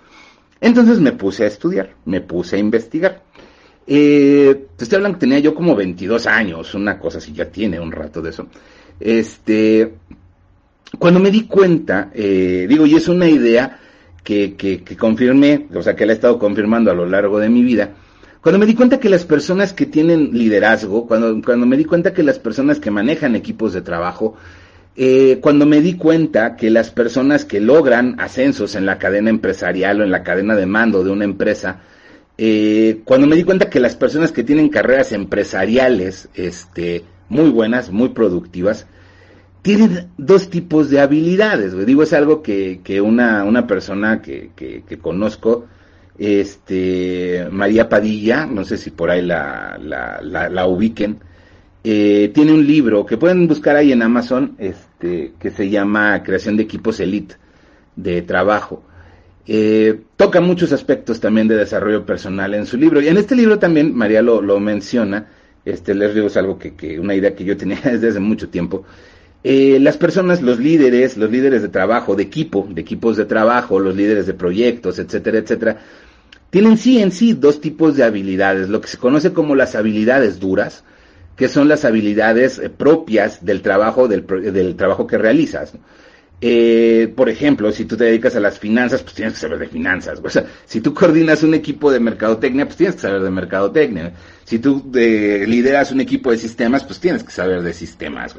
Entonces 0.64 1.02
me 1.02 1.12
puse 1.12 1.44
a 1.44 1.48
estudiar, 1.48 1.94
me 2.06 2.22
puse 2.22 2.56
a 2.56 2.60
investigar. 2.60 3.22
Eh, 3.86 4.68
estoy 4.80 4.96
hablando 4.96 5.18
que 5.18 5.26
tenía 5.26 5.40
yo 5.40 5.54
como 5.54 5.76
22 5.76 6.26
años, 6.26 6.74
una 6.74 6.98
cosa 6.98 7.18
así, 7.18 7.34
ya 7.34 7.50
tiene 7.50 7.82
un 7.82 7.92
rato 7.92 8.22
de 8.22 8.30
eso. 8.30 8.48
Este, 8.98 9.96
cuando 10.98 11.20
me 11.20 11.32
di 11.32 11.48
cuenta, 11.48 12.12
eh, 12.14 12.66
digo, 12.70 12.86
y 12.86 12.96
es 12.96 13.10
una 13.10 13.28
idea 13.28 13.78
que, 14.24 14.56
que, 14.56 14.86
que 14.86 14.96
confirmé, 14.96 15.68
o 15.76 15.82
sea, 15.82 15.98
que 15.98 16.06
la 16.06 16.14
he 16.14 16.16
estado 16.16 16.40
confirmando 16.40 16.92
a 16.92 16.96
lo 16.96 17.06
largo 17.06 17.40
de 17.40 17.50
mi 17.50 17.62
vida, 17.62 17.96
cuando 18.42 18.58
me 18.58 18.66
di 18.66 18.74
cuenta 18.74 19.02
que 19.02 19.10
las 19.10 19.26
personas 19.26 19.74
que 19.74 19.86
tienen 19.86 20.32
liderazgo, 20.32 21.06
cuando, 21.08 21.42
cuando 21.42 21.66
me 21.66 21.76
di 21.76 21.84
cuenta 21.84 22.14
que 22.14 22.24
las 22.24 22.40
personas 22.40 22.80
que 22.80 22.90
manejan 22.90 23.36
equipos 23.36 23.74
de 23.74 23.82
trabajo, 23.82 24.38
eh, 24.96 25.40
cuando 25.42 25.66
me 25.66 25.82
di 25.82 25.96
cuenta 25.96 26.56
que 26.56 26.70
las 26.70 26.92
personas 26.92 27.46
que 27.46 27.60
logran 27.60 28.16
ascensos 28.20 28.76
en 28.76 28.86
la 28.86 29.00
cadena 29.00 29.30
empresarial 29.30 30.02
o 30.02 30.04
en 30.04 30.12
la 30.12 30.24
cadena 30.24 30.56
de 30.56 30.66
mando 30.66 31.04
de 31.04 31.12
una 31.12 31.26
empresa, 31.26 31.82
eh, 32.38 33.02
cuando 33.06 33.28
me 33.28 33.36
di 33.36 33.44
cuenta 33.44 33.70
que 33.70 33.80
las 33.80 33.96
personas 33.96 34.32
que 34.32 34.44
tienen 34.44 34.70
carreras 34.70 35.12
empresariales 35.12 36.30
este, 36.36 37.04
muy 37.30 37.50
buenas, 37.50 37.92
muy 37.92 38.10
productivas, 38.10 38.88
tienen 39.64 40.10
dos 40.18 40.50
tipos 40.50 40.90
de 40.90 41.00
habilidades. 41.00 41.74
Digo, 41.86 42.04
es 42.04 42.14
algo 42.14 42.44
que, 42.44 42.82
que 42.84 43.02
una, 43.02 43.44
una 43.46 43.66
persona 43.66 44.22
que, 44.22 44.52
que, 44.56 44.98
conozco, 45.00 45.66
este, 46.18 47.48
María 47.50 47.88
Padilla, 47.88 48.46
no 48.46 48.66
sé 48.66 48.78
si 48.78 48.92
por 48.92 49.10
ahí 49.10 49.22
la, 49.22 49.80
la, 49.82 50.20
la, 50.22 50.68
ubiquen, 50.68 51.20
eh, 51.84 52.32
tiene 52.34 52.54
un 52.54 52.66
libro 52.66 53.06
que 53.06 53.18
pueden 53.18 53.48
buscar 53.48 53.76
ahí 53.76 53.92
en 53.92 54.02
Amazon, 54.02 54.56
este, 54.58 55.34
que 55.40 55.52
se 55.52 55.70
llama 55.70 56.24
Creación 56.24 56.56
de 56.56 56.64
Equipos 56.64 57.00
Elite 57.00 57.36
de 57.96 58.22
Trabajo. 58.22 58.84
Eh, 59.46 60.02
toca 60.16 60.40
muchos 60.40 60.72
aspectos 60.72 61.20
también 61.20 61.50
de 61.50 61.58
desarrollo 61.58 62.06
personal 62.06 62.54
en 62.54 62.66
su 62.66 62.78
libro. 62.78 63.02
Y 63.02 63.10
en 63.10 63.18
este 63.18 63.36
libro 63.36 63.60
también 63.60 63.94
María 63.94 64.22
lo, 64.22 64.42
lo 64.42 64.60
menciona, 64.60 65.28
este, 65.66 65.94
les 65.94 66.16
digo, 66.16 66.28
es 66.28 66.38
algo 66.38 66.58
que, 66.58 66.76
que, 66.76 67.00
una 67.00 67.16
idea 67.16 67.36
que 67.36 67.44
yo 67.44 67.58
tenía 67.58 67.80
desde 67.84 68.10
hace 68.10 68.20
mucho 68.20 68.50
tiempo. 68.50 68.86
Eh, 69.44 69.78
las 69.82 69.98
personas, 69.98 70.42
los 70.42 70.60
líderes, 70.60 71.18
los 71.18 71.30
líderes 71.30 71.62
de 71.62 71.68
trabajo, 71.68 72.16
de 72.16 72.24
equipo, 72.24 72.66
de 72.70 72.80
equipos 72.80 73.18
de 73.18 73.26
trabajo, 73.26 73.78
los 73.78 73.94
líderes 73.94 74.26
de 74.26 74.34
proyectos, 74.34 75.00
etcétera, 75.00 75.40
etcétera, 75.40 75.78
tienen 76.50 76.78
sí 76.78 77.02
en 77.02 77.12
sí 77.12 77.34
dos 77.34 77.60
tipos 77.60 77.98
de 77.98 78.04
habilidades, 78.04 78.70
lo 78.70 78.80
que 78.80 78.88
se 78.88 78.98
conoce 78.98 79.34
como 79.34 79.56
las 79.56 79.76
habilidades 79.76 80.40
duras, 80.40 80.86
que 81.36 81.48
son 81.48 81.68
las 81.68 81.86
habilidades 81.86 82.60
eh, 82.60 82.70
propias 82.70 83.44
del 83.44 83.62
trabajo, 83.62 84.08
del, 84.08 84.26
del 84.26 84.76
trabajo 84.76 85.08
que 85.08 85.18
realizas. 85.18 85.74
Eh, 86.46 87.14
por 87.16 87.30
ejemplo, 87.30 87.72
si 87.72 87.86
tú 87.86 87.96
te 87.96 88.04
dedicas 88.04 88.36
a 88.36 88.42
las 88.42 88.60
finanzas, 88.60 89.02
pues 89.02 89.16
tienes 89.16 89.36
que 89.36 89.40
saber 89.40 89.60
de 89.60 89.68
finanzas. 89.68 90.22
Si 90.66 90.82
tú 90.82 90.94
coordinas 90.94 91.42
un 91.42 91.54
equipo 91.54 91.90
de 91.90 92.02
mercadotecnia, 92.02 92.66
pues 92.66 92.76
tienes 92.76 92.96
que 92.96 93.02
saber 93.02 93.22
de 93.22 93.30
mercadotecnia. 93.30 94.12
Si 94.44 94.60
tú 94.60 94.92
lideras 94.94 95.94
un 95.94 96.02
equipo 96.02 96.32
de 96.32 96.38
sistemas, 96.38 96.84
pues 96.84 97.00
tienes 97.00 97.24
que 97.24 97.32
saber 97.32 97.62
de 97.62 97.74
sistemas. 97.74 98.36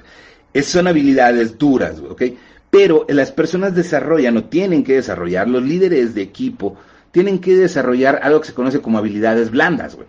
Esas 0.52 0.72
son 0.72 0.86
habilidades 0.86 1.56
duras, 1.56 1.98
¿ok? 1.98 2.24
Pero 2.68 3.06
las 3.08 3.32
personas 3.32 3.74
desarrollan 3.74 4.36
o 4.36 4.44
tienen 4.44 4.84
que 4.84 4.96
desarrollar, 4.96 5.48
los 5.48 5.62
líderes 5.62 6.14
de 6.14 6.20
equipo 6.20 6.76
tienen 7.10 7.38
que 7.38 7.56
desarrollar 7.56 8.20
algo 8.22 8.40
que 8.40 8.48
se 8.48 8.54
conoce 8.54 8.80
como 8.80 8.98
habilidades 8.98 9.50
blandas, 9.50 9.94
güey. 9.94 10.08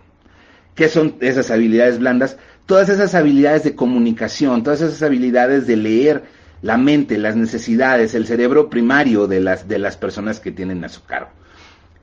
¿Qué 0.74 0.90
son 0.90 1.14
esas 1.20 1.50
habilidades 1.50 1.98
blandas? 1.98 2.36
Todas 2.66 2.88
esas 2.88 3.14
habilidades 3.14 3.64
de 3.64 3.74
comunicación, 3.74 4.62
todas 4.62 4.80
esas 4.80 5.02
habilidades 5.02 5.66
de 5.66 5.76
leer 5.76 6.24
la 6.62 6.76
mente, 6.76 7.18
las 7.18 7.36
necesidades, 7.36 8.14
el 8.14 8.26
cerebro 8.26 8.68
primario 8.68 9.26
de 9.26 9.40
las, 9.40 9.68
de 9.68 9.78
las 9.78 9.96
personas 9.96 10.40
que 10.40 10.52
tienen 10.52 10.84
a 10.84 10.88
su 10.88 11.04
cargo. 11.04 11.28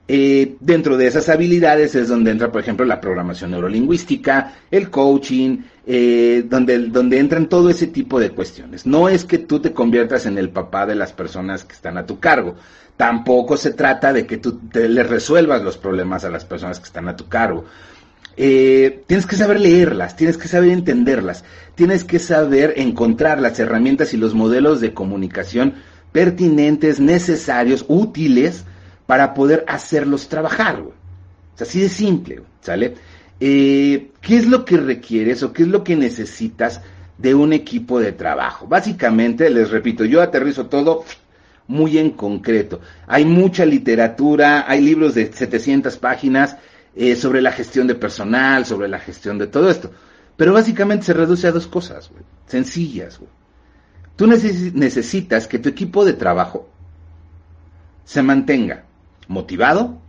Eh, 0.06 0.58
dentro 0.60 0.98
de 0.98 1.08
esas 1.08 1.30
habilidades 1.30 1.96
es 1.96 2.10
donde 2.10 2.32
entra, 2.32 2.52
por 2.52 2.62
ejemplo, 2.62 2.86
la 2.86 3.00
programación 3.00 3.52
neurolingüística, 3.52 4.54
el 4.70 4.90
coaching, 4.90 5.60
eh, 5.86 6.44
donde, 6.46 6.78
donde 6.88 7.20
entran 7.20 7.48
todo 7.48 7.70
ese 7.70 7.88
tipo 7.88 8.20
de 8.20 8.32
cuestiones. 8.32 8.86
No 8.86 9.08
es 9.08 9.24
que 9.24 9.38
tú 9.38 9.60
te 9.60 9.72
conviertas 9.72 10.26
en 10.26 10.38
el 10.38 10.50
papá 10.50 10.86
de 10.86 10.96
las 10.96 11.14
personas 11.14 11.64
que 11.64 11.74
están 11.74 11.98
a 11.98 12.06
tu 12.06 12.20
cargo. 12.20 12.56
Tampoco 12.98 13.56
se 13.56 13.72
trata 13.72 14.12
de 14.12 14.26
que 14.26 14.38
tú 14.38 14.60
te, 14.72 14.90
les 14.90 15.10
resuelvas 15.10 15.64
los 15.64 15.78
problemas 15.78 16.26
a 16.26 16.30
las 16.30 16.44
personas 16.44 16.80
que 16.80 16.86
están 16.86 17.08
a 17.08 17.16
tu 17.16 17.30
cargo. 17.30 17.64
Eh, 18.36 19.04
tienes 19.06 19.26
que 19.26 19.36
saber 19.36 19.60
leerlas, 19.60 20.16
tienes 20.16 20.38
que 20.38 20.48
saber 20.48 20.72
entenderlas, 20.72 21.44
tienes 21.76 22.04
que 22.04 22.18
saber 22.20 22.74
encontrar 22.78 23.40
las 23.40 23.60
herramientas 23.60 24.14
y 24.14 24.18
los 24.18 24.34
modelos 24.34 24.82
de 24.82 24.94
comunicación 24.94 25.76
pertinentes, 26.12 27.00
necesarios, 27.00 27.86
útiles 27.90 28.64
para 29.06 29.34
poder 29.34 29.66
hacerlos 29.68 30.30
trabajar. 30.30 30.82
Es 31.56 31.64
así 31.64 31.82
de 31.82 31.90
simple, 31.90 32.42
¿sale? 32.62 32.96
Eh, 33.40 34.12
¿Qué 34.22 34.38
es 34.38 34.48
lo 34.48 34.64
que 34.64 34.78
requieres 34.78 35.44
o 35.44 35.52
qué 35.52 35.64
es 35.64 35.70
lo 35.70 35.84
que 35.84 35.96
necesitas 35.96 36.82
de 37.18 37.36
un 37.36 37.52
equipo 37.52 38.00
de 38.00 38.14
trabajo? 38.14 38.68
Básicamente, 38.68 39.50
les 39.50 39.70
repito, 39.70 40.06
yo 40.06 40.22
aterrizo 40.22 40.68
todo 40.68 41.04
muy 41.68 41.98
en 41.98 42.12
concreto. 42.12 42.80
Hay 43.08 43.26
mucha 43.26 43.66
literatura, 43.66 44.66
hay 44.68 44.82
libros 44.82 45.16
de 45.16 45.32
700 45.32 45.98
páginas 45.98 46.58
eh, 46.96 47.16
sobre 47.16 47.42
la 47.42 47.52
gestión 47.52 47.88
de 47.88 47.96
personal, 47.96 48.66
sobre 48.66 48.88
la 48.88 49.00
gestión 49.00 49.38
de 49.38 49.48
todo 49.48 49.70
esto. 49.70 49.92
Pero 50.36 50.54
básicamente 50.54 51.06
se 51.06 51.14
reduce 51.14 51.48
a 51.48 51.52
dos 51.52 51.68
cosas, 51.68 52.10
güey, 52.10 52.24
sencillas. 52.48 53.20
Güey. 53.20 53.30
Tú 54.16 54.28
necesitas 54.28 55.48
que 55.48 55.60
tu 55.60 55.70
equipo 55.70 56.06
de 56.06 56.14
trabajo 56.14 56.70
se 58.06 58.22
mantenga 58.22 58.86
motivado, 59.28 60.00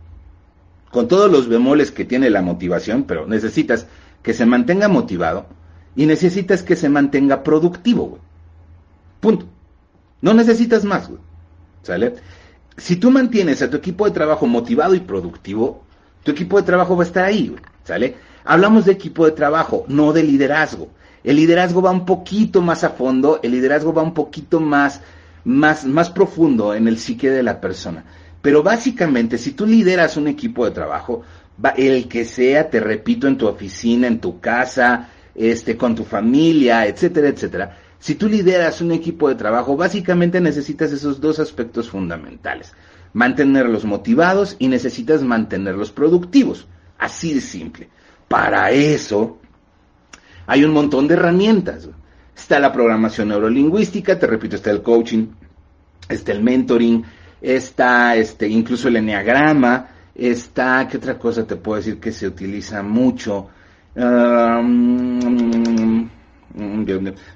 con 0.91 1.07
todos 1.07 1.31
los 1.31 1.47
bemoles 1.47 1.91
que 1.91 2.05
tiene 2.05 2.29
la 2.29 2.41
motivación, 2.41 3.03
pero 3.03 3.27
necesitas 3.27 3.87
que 4.21 4.33
se 4.33 4.45
mantenga 4.45 4.87
motivado 4.87 5.47
y 5.95 6.05
necesitas 6.05 6.63
que 6.63 6.75
se 6.75 6.89
mantenga 6.89 7.43
productivo, 7.43 8.07
güey. 8.07 8.21
Punto. 9.19 9.47
No 10.21 10.33
necesitas 10.33 10.85
más, 10.85 11.07
güey. 11.07 11.19
¿Sale? 11.81 12.15
Si 12.77 12.95
tú 12.95 13.11
mantienes 13.11 13.61
a 13.61 13.69
tu 13.69 13.77
equipo 13.77 14.05
de 14.05 14.11
trabajo 14.11 14.47
motivado 14.47 14.95
y 14.95 14.99
productivo, 14.99 15.84
tu 16.25 16.31
equipo 16.31 16.57
de 16.57 16.63
trabajo 16.63 16.97
va 16.97 17.03
a 17.03 17.05
estar 17.05 17.23
ahí, 17.23 17.55
¿sale? 17.83 18.15
Hablamos 18.45 18.85
de 18.85 18.93
equipo 18.93 19.25
de 19.25 19.33
trabajo, 19.33 19.85
no 19.87 20.11
de 20.11 20.23
liderazgo. 20.23 20.89
El 21.23 21.35
liderazgo 21.35 21.83
va 21.83 21.91
un 21.91 22.03
poquito 22.03 22.63
más 22.63 22.83
a 22.83 22.89
fondo, 22.89 23.39
el 23.43 23.51
liderazgo 23.51 23.93
va 23.93 24.01
un 24.01 24.15
poquito 24.15 24.59
más, 24.59 25.01
más, 25.43 25.85
más 25.85 26.09
profundo 26.09 26.73
en 26.73 26.87
el 26.87 26.97
psique 26.97 27.29
de 27.29 27.43
la 27.43 27.61
persona. 27.61 28.03
Pero 28.41 28.63
básicamente, 28.63 29.37
si 29.37 29.51
tú 29.51 29.67
lideras 29.67 30.17
un 30.17 30.27
equipo 30.27 30.65
de 30.65 30.71
trabajo, 30.71 31.21
va, 31.63 31.69
el 31.77 32.07
que 32.07 32.25
sea, 32.25 32.71
te 32.71 32.79
repito, 32.79 33.27
en 33.27 33.37
tu 33.37 33.45
oficina, 33.45 34.07
en 34.07 34.19
tu 34.19 34.39
casa, 34.39 35.09
este, 35.35 35.77
con 35.77 35.93
tu 35.93 36.05
familia, 36.05 36.87
etcétera, 36.87 37.27
etcétera. 37.27 37.77
Si 37.99 38.15
tú 38.15 38.27
lideras 38.27 38.81
un 38.81 38.93
equipo 38.93 39.29
de 39.29 39.35
trabajo, 39.35 39.77
básicamente 39.77 40.41
necesitas 40.41 40.91
esos 40.91 41.21
dos 41.21 41.37
aspectos 41.39 41.87
fundamentales 41.87 42.73
mantenerlos 43.15 43.85
motivados 43.85 44.57
y 44.59 44.67
necesitas 44.67 45.23
mantenerlos 45.23 45.89
productivos. 45.89 46.67
Así 46.99 47.33
de 47.33 47.39
simple. 47.39 47.87
Para 48.27 48.71
eso 48.71 49.39
hay 50.45 50.65
un 50.65 50.73
montón 50.73 51.07
de 51.07 51.13
herramientas. 51.13 51.87
Está 52.35 52.59
la 52.59 52.73
programación 52.73 53.29
neurolingüística, 53.29 54.19
te 54.19 54.27
repito, 54.27 54.57
está 54.57 54.69
el 54.69 54.81
coaching, 54.81 55.27
está 56.09 56.33
el 56.33 56.43
mentoring, 56.43 57.05
está 57.41 58.17
este, 58.17 58.49
incluso 58.49 58.89
el 58.89 58.97
enneagrama, 58.97 59.87
está, 60.13 60.85
¿qué 60.85 60.97
otra 60.97 61.17
cosa 61.17 61.47
te 61.47 61.55
puedo 61.55 61.77
decir 61.77 62.01
que 62.01 62.11
se 62.11 62.27
utiliza 62.27 62.83
mucho? 62.83 63.47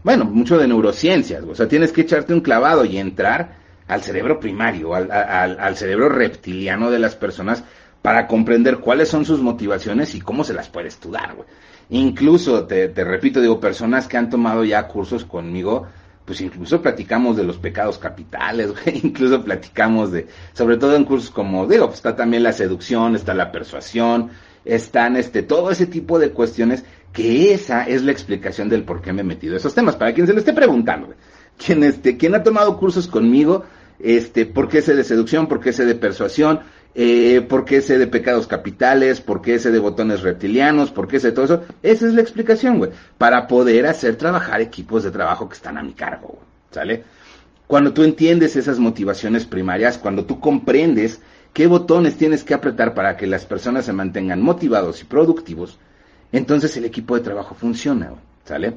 bueno, 0.04 0.26
mucho 0.26 0.58
de 0.58 0.68
neurociencias, 0.68 1.42
o 1.46 1.56
sea, 1.56 1.70
tienes 1.70 1.94
que 1.94 2.02
echarte 2.02 2.34
un 2.34 2.42
clavado 2.42 2.84
y 2.84 2.98
entrar 2.98 3.59
al 3.90 4.04
cerebro 4.04 4.40
primario, 4.40 4.94
al, 4.94 5.12
al, 5.12 5.76
cerebro 5.76 6.10
reptiliano 6.10 6.92
de 6.92 7.00
las 7.00 7.16
personas 7.16 7.64
para 8.04 8.28
comprender 8.28 8.78
cuáles 8.78 9.10
son 9.10 9.26
sus 9.26 9.42
motivaciones 9.42 10.14
y 10.14 10.22
cómo 10.22 10.44
se 10.44 10.54
las 10.54 10.70
puede 10.70 10.88
estudiar, 10.88 11.36
güey. 11.36 11.48
Incluso, 11.90 12.66
te, 12.66 12.88
te, 12.90 13.04
repito, 13.04 13.42
digo, 13.42 13.60
personas 13.60 14.08
que 14.08 14.16
han 14.16 14.30
tomado 14.30 14.64
ya 14.64 14.88
cursos 14.88 15.26
conmigo, 15.26 15.88
pues 16.24 16.40
incluso 16.40 16.84
platicamos 16.84 17.36
de 17.36 17.44
los 17.44 17.58
pecados 17.58 17.98
capitales, 17.98 18.72
güey, 18.84 19.02
incluso 19.04 19.44
platicamos 19.44 20.12
de, 20.12 20.28
sobre 20.54 20.78
todo 20.78 20.96
en 20.96 21.04
cursos 21.04 21.32
como, 21.32 21.66
digo, 21.66 21.88
pues 21.88 21.98
está 21.98 22.16
también 22.16 22.44
la 22.44 22.54
seducción, 22.54 23.16
está 23.16 23.34
la 23.34 23.52
persuasión, 23.52 24.30
están 24.66 25.18
este, 25.18 25.42
todo 25.42 25.72
ese 25.72 25.88
tipo 25.88 26.20
de 26.20 26.30
cuestiones, 26.30 26.86
que 27.12 27.56
esa 27.56 27.86
es 27.86 28.04
la 28.04 28.12
explicación 28.12 28.70
del 28.70 28.84
por 28.84 29.02
qué 29.02 29.14
me 29.14 29.22
he 29.22 29.24
metido 29.24 29.58
esos 29.58 29.74
temas, 29.74 29.96
para 29.96 30.14
quien 30.14 30.28
se 30.28 30.34
lo 30.34 30.40
esté 30.40 30.54
preguntando, 30.54 31.08
güey. 31.08 31.18
Quien, 31.58 31.84
este, 31.84 32.16
quien 32.16 32.36
ha 32.36 32.44
tomado 32.44 32.78
cursos 32.78 33.08
conmigo, 33.08 33.66
este, 34.00 34.46
por 34.46 34.70
qué 34.70 34.80
ese 34.80 34.96
de 34.96 35.04
seducción, 35.04 35.48
por 35.48 35.60
qué 35.60 35.70
ese 35.70 35.86
de 35.86 35.96
persuasión, 35.96 36.62
eh, 36.96 37.46
por 37.48 37.66
qué 37.66 37.78
ese 37.78 37.98
de 37.98 38.08
pecados 38.08 38.48
capitales, 38.48 39.22
por 39.22 39.42
qué 39.42 39.56
ese 39.56 39.72
de 39.72 39.80
botones 39.80 40.22
reptilianos, 40.22 40.92
por 40.92 41.08
qué 41.08 41.18
ese 41.18 41.28
de 41.28 41.34
todo 41.34 41.46
eso. 41.46 41.64
Esa 41.84 42.08
es 42.08 42.14
la 42.14 42.22
explicación, 42.22 42.78
güey, 42.78 42.92
para 43.18 43.48
poder 43.48 43.86
hacer 43.86 44.16
trabajar 44.16 44.62
equipos 44.62 45.04
de 45.04 45.12
trabajo 45.12 45.48
que 45.48 45.56
están 45.56 45.78
a 45.78 45.84
mi 45.84 45.94
cargo, 45.94 46.30
güey, 46.30 46.46
¿sale? 46.72 47.04
Cuando 47.68 47.94
tú 47.94 48.04
entiendes 48.04 48.56
esas 48.56 48.80
motivaciones 48.80 49.46
primarias, 49.46 50.00
cuando 50.00 50.26
tú 50.26 50.40
comprendes 50.40 51.22
qué 51.54 51.68
botones 51.68 52.18
tienes 52.18 52.44
que 52.44 52.56
apretar 52.56 52.96
para 52.96 53.16
que 53.16 53.28
las 53.28 53.46
personas 53.46 53.86
se 53.86 53.94
mantengan 53.94 54.42
motivados 54.42 55.02
y 55.02 55.06
productivos, 55.06 55.78
entonces 56.32 56.76
el 56.78 56.86
equipo 56.86 57.16
de 57.16 57.22
trabajo 57.22 57.54
funciona, 57.54 58.08
güey, 58.08 58.22
¿sale? 58.46 58.74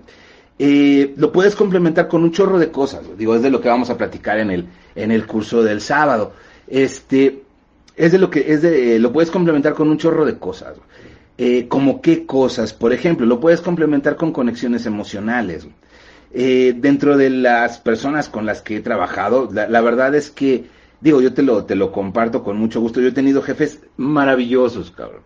Eh, 0.65 1.15
lo 1.17 1.33
puedes 1.33 1.57
complementar 1.57 2.07
con 2.07 2.23
un 2.23 2.31
chorro 2.31 2.57
de 2.57 2.71
cosas, 2.71 3.03
digo, 3.19 3.35
es 3.35 3.43
de 3.43 3.51
lo 3.51 3.61
que 3.61 3.69
vamos 3.69 3.91
a 3.91 3.97
platicar 3.97 4.39
en 4.39 4.49
el, 4.53 4.67
en 4.95 5.11
el 5.11 5.27
curso 5.27 5.61
del 5.61 5.81
sábado. 5.81 6.35
Este, 6.69 7.43
es 7.97 8.13
de 8.13 8.19
lo 8.19 8.31
que, 8.31 8.53
es 8.53 8.63
de, 8.63 9.01
lo 9.01 9.13
puedes 9.13 9.33
complementar 9.33 9.75
con 9.75 9.89
un 9.91 9.99
chorro 9.99 10.25
de 10.25 10.39
cosas. 10.39 10.77
Eh, 11.37 11.67
como 11.67 12.01
qué 12.01 12.27
cosas, 12.27 12.73
por 12.73 12.93
ejemplo, 12.93 13.27
lo 13.27 13.41
puedes 13.41 13.61
complementar 13.61 14.15
con 14.15 14.31
conexiones 14.31 14.87
emocionales. 14.87 15.67
Eh, 16.33 16.75
dentro 16.77 17.17
de 17.17 17.31
las 17.31 17.81
personas 17.81 18.29
con 18.29 18.47
las 18.47 18.63
que 18.63 18.77
he 18.77 18.81
trabajado, 18.81 19.51
la, 19.53 19.81
verdad 19.81 20.15
es 20.15 20.31
que, 20.31 20.67
digo, 21.01 21.21
yo 21.21 21.35
te 21.35 21.43
lo, 21.43 21.65
te 21.65 21.75
lo 21.75 21.91
comparto 21.91 22.45
con 22.45 22.57
mucho 22.57 22.81
gusto. 22.81 23.01
Yo 23.01 23.09
he 23.09 23.13
tenido 23.13 23.43
jefes 23.43 23.81
maravillosos, 23.97 24.93
cabrón. 24.93 25.23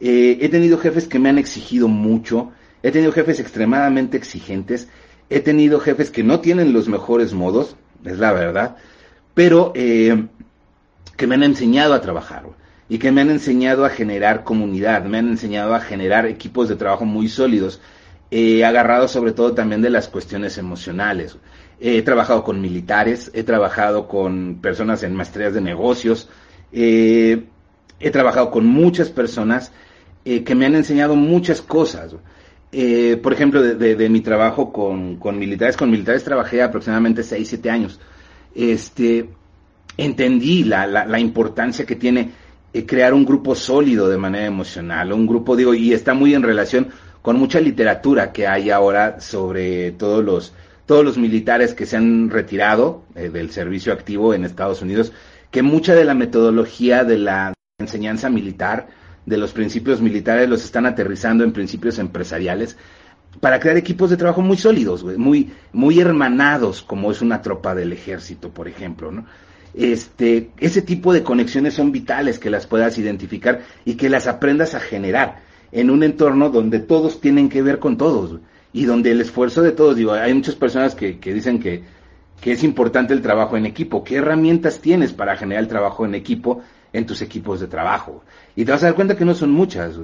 Eh, 0.00 0.36
he 0.42 0.50
tenido 0.50 0.76
jefes 0.76 1.08
que 1.08 1.18
me 1.18 1.30
han 1.30 1.38
exigido 1.38 1.88
mucho. 1.88 2.52
He 2.82 2.90
tenido 2.90 3.12
jefes 3.12 3.40
extremadamente 3.40 4.16
exigentes. 4.16 4.88
He 5.28 5.40
tenido 5.40 5.80
jefes 5.80 6.10
que 6.10 6.22
no 6.22 6.40
tienen 6.40 6.72
los 6.72 6.88
mejores 6.88 7.34
modos, 7.34 7.76
es 8.04 8.18
la 8.18 8.32
verdad, 8.32 8.76
pero 9.34 9.72
eh, 9.74 10.26
que 11.16 11.26
me 11.26 11.34
han 11.34 11.42
enseñado 11.42 11.94
a 11.94 12.00
trabajar 12.00 12.44
y 12.88 12.98
que 12.98 13.10
me 13.10 13.22
han 13.22 13.30
enseñado 13.30 13.84
a 13.84 13.90
generar 13.90 14.44
comunidad, 14.44 15.04
me 15.04 15.18
han 15.18 15.28
enseñado 15.28 15.74
a 15.74 15.80
generar 15.80 16.26
equipos 16.26 16.68
de 16.68 16.76
trabajo 16.76 17.04
muy 17.04 17.28
sólidos, 17.28 17.80
he 18.30 18.64
agarrado 18.64 19.08
sobre 19.08 19.32
todo 19.32 19.54
también 19.54 19.82
de 19.82 19.90
las 19.90 20.08
cuestiones 20.08 20.58
emocionales. 20.58 21.36
He 21.80 22.02
trabajado 22.02 22.42
con 22.42 22.60
militares, 22.60 23.30
he 23.34 23.42
trabajado 23.42 24.08
con 24.08 24.60
personas 24.62 25.02
en 25.02 25.14
maestrías 25.14 25.52
de 25.52 25.60
negocios, 25.60 26.28
eh, 26.72 27.44
he 28.00 28.10
trabajado 28.10 28.50
con 28.50 28.66
muchas 28.66 29.10
personas 29.10 29.72
eh, 30.24 30.44
que 30.44 30.54
me 30.54 30.66
han 30.66 30.74
enseñado 30.74 31.16
muchas 31.16 31.60
cosas. 31.60 32.14
Eh, 32.78 33.16
por 33.16 33.32
ejemplo, 33.32 33.62
de, 33.62 34.08
mi 34.10 34.20
trabajo 34.20 34.70
con, 34.70 35.18
militares, 35.38 35.78
con 35.78 35.90
militares 35.90 36.22
trabajé 36.22 36.60
aproximadamente 36.60 37.22
6, 37.22 37.48
7 37.48 37.70
años. 37.70 37.98
Este, 38.54 39.30
entendí 39.96 40.62
la, 40.62 40.86
la, 40.86 41.18
importancia 41.18 41.86
que 41.86 41.96
tiene 41.96 42.32
eh, 42.74 42.84
crear 42.84 43.14
un 43.14 43.24
grupo 43.24 43.54
sólido 43.54 44.10
de 44.10 44.18
manera 44.18 44.44
emocional, 44.44 45.14
un 45.14 45.26
grupo, 45.26 45.56
digo, 45.56 45.72
y 45.72 45.94
está 45.94 46.12
muy 46.12 46.34
en 46.34 46.42
relación 46.42 46.88
con 47.22 47.38
mucha 47.38 47.60
literatura 47.60 48.30
que 48.30 48.46
hay 48.46 48.68
ahora 48.68 49.20
sobre 49.20 49.92
todos 49.92 50.22
los, 50.22 50.52
todos 50.84 51.02
los 51.02 51.16
militares 51.16 51.72
que 51.72 51.86
se 51.86 51.96
han 51.96 52.28
retirado 52.28 53.04
eh, 53.14 53.30
del 53.30 53.52
servicio 53.52 53.90
activo 53.94 54.34
en 54.34 54.44
Estados 54.44 54.82
Unidos, 54.82 55.14
que 55.50 55.62
mucha 55.62 55.94
de 55.94 56.04
la 56.04 56.12
metodología 56.12 57.04
de 57.04 57.16
la 57.20 57.54
enseñanza 57.78 58.28
militar, 58.28 58.88
de 59.26 59.36
los 59.36 59.52
principios 59.52 60.00
militares, 60.00 60.48
los 60.48 60.64
están 60.64 60.86
aterrizando 60.86 61.44
en 61.44 61.52
principios 61.52 61.98
empresariales 61.98 62.76
para 63.40 63.60
crear 63.60 63.76
equipos 63.76 64.08
de 64.08 64.16
trabajo 64.16 64.40
muy 64.40 64.56
sólidos, 64.56 65.04
muy, 65.04 65.52
muy 65.72 66.00
hermanados, 66.00 66.82
como 66.82 67.10
es 67.10 67.20
una 67.20 67.42
tropa 67.42 67.74
del 67.74 67.92
ejército, 67.92 68.50
por 68.50 68.68
ejemplo, 68.68 69.12
¿no? 69.12 69.26
Este, 69.74 70.52
ese 70.56 70.80
tipo 70.80 71.12
de 71.12 71.22
conexiones 71.22 71.74
son 71.74 71.92
vitales 71.92 72.38
que 72.38 72.48
las 72.48 72.66
puedas 72.66 72.96
identificar 72.96 73.60
y 73.84 73.94
que 73.94 74.08
las 74.08 74.26
aprendas 74.26 74.74
a 74.74 74.80
generar 74.80 75.42
en 75.70 75.90
un 75.90 76.02
entorno 76.02 76.48
donde 76.48 76.78
todos 76.78 77.20
tienen 77.20 77.50
que 77.50 77.60
ver 77.60 77.78
con 77.78 77.98
todos 77.98 78.40
y 78.72 78.86
donde 78.86 79.10
el 79.10 79.20
esfuerzo 79.20 79.60
de 79.60 79.72
todos, 79.72 79.96
digo, 79.96 80.12
hay 80.12 80.32
muchas 80.32 80.54
personas 80.54 80.94
que, 80.94 81.18
que 81.18 81.34
dicen 81.34 81.60
que, 81.60 81.82
que 82.40 82.52
es 82.52 82.64
importante 82.64 83.12
el 83.12 83.20
trabajo 83.20 83.58
en 83.58 83.66
equipo. 83.66 84.02
¿Qué 84.02 84.16
herramientas 84.16 84.80
tienes 84.80 85.12
para 85.12 85.36
generar 85.36 85.62
el 85.62 85.68
trabajo 85.68 86.06
en 86.06 86.14
equipo 86.14 86.62
en 86.92 87.06
tus 87.06 87.22
equipos 87.22 87.60
de 87.60 87.66
trabajo? 87.66 88.24
Y 88.54 88.64
te 88.64 88.72
vas 88.72 88.82
a 88.82 88.86
dar 88.86 88.94
cuenta 88.94 89.16
que 89.16 89.24
no 89.24 89.34
son 89.34 89.50
muchas. 89.50 89.96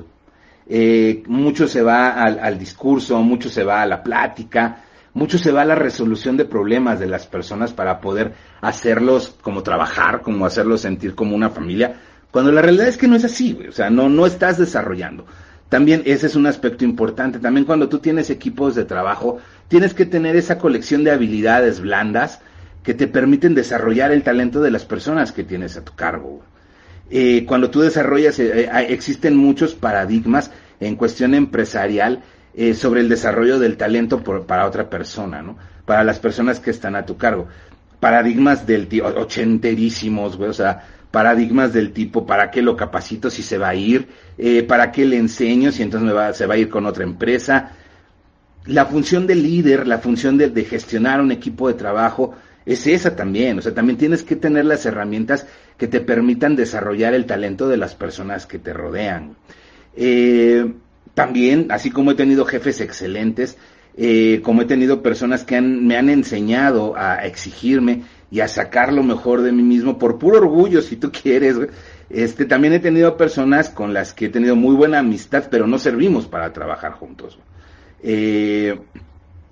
Eh, 0.67 1.23
mucho 1.27 1.67
se 1.67 1.83
va 1.83 2.13
al, 2.23 2.59
discurso, 2.59 3.21
mucho 3.23 3.49
se 3.49 3.65
va 3.65 3.83
a 3.83 3.87
la 3.87 4.03
plática, 4.03 4.85
mucho 5.15 5.39
se 5.39 5.53
va 5.53 5.63
a 5.63 5.67
la 5.67 5.75
resolución 5.75 6.37
de 6.37 6.45
problemas 6.45 7.01
de 7.01 7.07
las 7.07 7.27
personas 7.27 7.73
para 7.73 8.01
poder 8.01 8.33
hacerlos 8.61 9.37
como 9.43 9.63
trabajar, 9.63 10.23
como 10.23 10.47
hacerlos 10.47 10.83
sentir 10.83 11.15
como 11.15 11.35
una 11.35 11.51
familia, 11.51 11.97
cuando 12.31 12.53
la 12.53 12.63
realidad 12.63 12.89
es 12.89 12.97
que 12.97 13.09
no 13.09 13.17
es 13.17 13.25
así, 13.25 13.59
o 13.69 13.73
sea, 13.73 13.91
no, 13.91 14.09
no 14.09 14.25
estás 14.25 14.57
desarrollando. 14.57 15.27
También 15.69 16.03
ese 16.05 16.27
es 16.27 16.37
un 16.37 16.47
aspecto 16.47 16.85
importante. 16.85 17.39
También 17.39 17.65
cuando 17.65 17.89
tú 17.89 17.99
tienes 17.99 18.29
equipos 18.29 18.75
de 18.75 18.85
trabajo, 18.85 19.39
tienes 19.69 19.95
que 19.95 20.05
tener 20.05 20.37
esa 20.37 20.59
colección 20.59 21.03
de 21.03 21.13
habilidades 21.13 21.81
blandas 21.81 22.41
que 22.83 22.93
te 22.93 23.07
permiten 23.07 23.55
desarrollar 23.55 24.13
el 24.13 24.23
talento 24.23 24.61
de 24.61 24.71
las 24.71 24.85
personas 24.85 25.33
que 25.33 25.45
tienes 25.45 25.79
a 25.79 25.83
tu 25.83 25.95
cargo. 25.95 26.43
Eh, 27.15 27.45
cuando 27.45 27.69
tú 27.69 27.81
desarrollas, 27.81 28.39
eh, 28.39 28.65
eh, 28.65 28.87
existen 28.89 29.37
muchos 29.37 29.75
paradigmas 29.75 30.51
en 30.81 30.97
cuestión 30.97 31.35
empresarial 31.35 32.23
eh, 32.55 32.73
sobre 32.73 33.03
el 33.03 33.11
desarrollo 33.11 33.59
del 33.59 33.77
talento 33.77 34.23
para 34.23 34.67
otra 34.67 34.89
persona, 34.89 35.43
¿no? 35.43 35.59
Para 35.85 36.05
las 36.05 36.19
personas 36.19 36.59
que 36.59 36.71
están 36.71 36.97
a 36.97 37.05
tu 37.05 37.19
cargo. 37.19 37.49
Paradigmas 38.01 38.67
del 38.67 38.89
tipo, 38.89 39.09
ochenterísimos, 39.09 40.39
güey, 40.39 40.49
o 40.49 40.55
sea, 40.55 40.89
paradigmas 41.11 41.75
del 41.75 41.93
tipo, 41.93 42.25
¿para 42.25 42.51
qué 42.51 42.63
lo 42.63 42.77
capacito 42.77 43.29
si 43.29 43.43
se 43.43 43.59
va 43.59 43.69
a 43.69 43.75
ir? 43.75 44.09
¿Para 44.67 44.91
qué 44.91 45.05
le 45.05 45.19
enseño 45.19 45.71
si 45.71 45.83
entonces 45.83 46.07
me 46.07 46.15
va, 46.15 46.33
se 46.33 46.47
va 46.47 46.55
a 46.55 46.57
ir 46.57 46.71
con 46.71 46.87
otra 46.87 47.05
empresa? 47.05 47.73
La 48.65 48.87
función 48.87 49.27
del 49.27 49.43
líder, 49.43 49.87
la 49.87 49.99
función 49.99 50.39
de, 50.39 50.49
de 50.49 50.65
gestionar 50.65 51.21
un 51.21 51.31
equipo 51.31 51.69
de 51.69 51.75
trabajo, 51.75 52.35
es 52.65 52.87
esa 52.87 53.15
también. 53.17 53.59
O 53.59 53.63
sea, 53.63 53.75
también 53.75 53.99
tienes 53.99 54.23
que 54.23 54.37
tener 54.37 54.65
las 54.65 54.87
herramientas 54.87 55.47
que 55.83 55.89
te 55.89 56.01
permitan 56.01 56.55
desarrollar 56.55 57.13
el 57.13 57.27
talento 57.27 57.69
de 57.69 57.77
las 57.77 57.97
personas 57.97 58.47
que 58.47 58.61
te 58.61 58.73
rodean. 58.73 59.35
Eh, 59.97 60.75
también, 61.13 61.73
así 61.73 61.91
como 61.91 62.13
he 62.13 62.15
tenido 62.15 62.45
jefes 62.45 62.81
excelentes, 62.81 63.59
eh, 63.97 64.43
como 64.45 64.63
he 64.63 64.67
tenido 64.67 65.03
personas 65.03 65.43
que 65.43 65.61
me 65.61 65.97
han 65.97 66.09
enseñado 66.09 66.95
a 66.97 67.27
exigirme 67.27 68.05
y 68.31 68.39
a 68.39 68.47
sacar 68.47 68.93
lo 68.93 69.03
mejor 69.03 69.43
de 69.43 69.51
mí 69.51 69.65
mismo 69.65 69.99
por 69.99 70.21
puro 70.21 70.39
orgullo, 70.39 70.83
si 70.83 70.95
tú 70.95 71.11
quieres. 71.23 71.57
Este, 72.09 72.45
también 72.45 72.75
he 72.75 72.79
tenido 72.79 73.17
personas 73.17 73.69
con 73.69 73.93
las 73.93 74.15
que 74.15 74.27
he 74.27 74.29
tenido 74.29 74.55
muy 74.55 74.77
buena 74.77 75.01
amistad, 75.01 75.49
pero 75.51 75.67
no 75.67 75.81
servimos 75.81 76.29
para 76.29 76.53
trabajar 76.53 76.93
juntos. 76.93 77.41
Eh, 78.05 78.79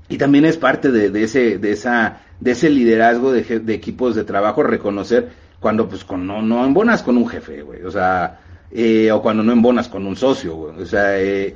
y 0.09 0.17
también 0.17 0.45
es 0.45 0.57
parte 0.57 0.93
de, 0.93 1.25
ese, 1.25 1.59
de, 1.59 1.73
esa, 1.73 2.21
de 2.39 2.53
ese 2.53 2.71
liderazgo 2.71 3.33
de, 3.33 3.43
de, 3.59 3.75
equipos 3.75 4.15
de 4.15 4.23
trabajo 4.23 4.63
reconocer 4.63 5.50
cuando 5.61 5.89
pues 5.89 6.05
con, 6.05 6.27
no, 6.27 6.43
no 6.43 6.65
embonas 6.65 7.03
con 7.03 7.17
un 7.17 7.29
jefe, 7.29 7.63
güey. 7.63 7.83
O 7.83 7.91
sea, 7.91 8.41
eh, 8.73 9.11
o 9.11 9.21
cuando 9.21 9.43
no 9.43 9.53
embonas 9.53 9.89
con 9.89 10.07
un 10.07 10.17
socio. 10.17 10.57
O 10.57 10.87
sea, 10.87 11.21
eh, 11.21 11.55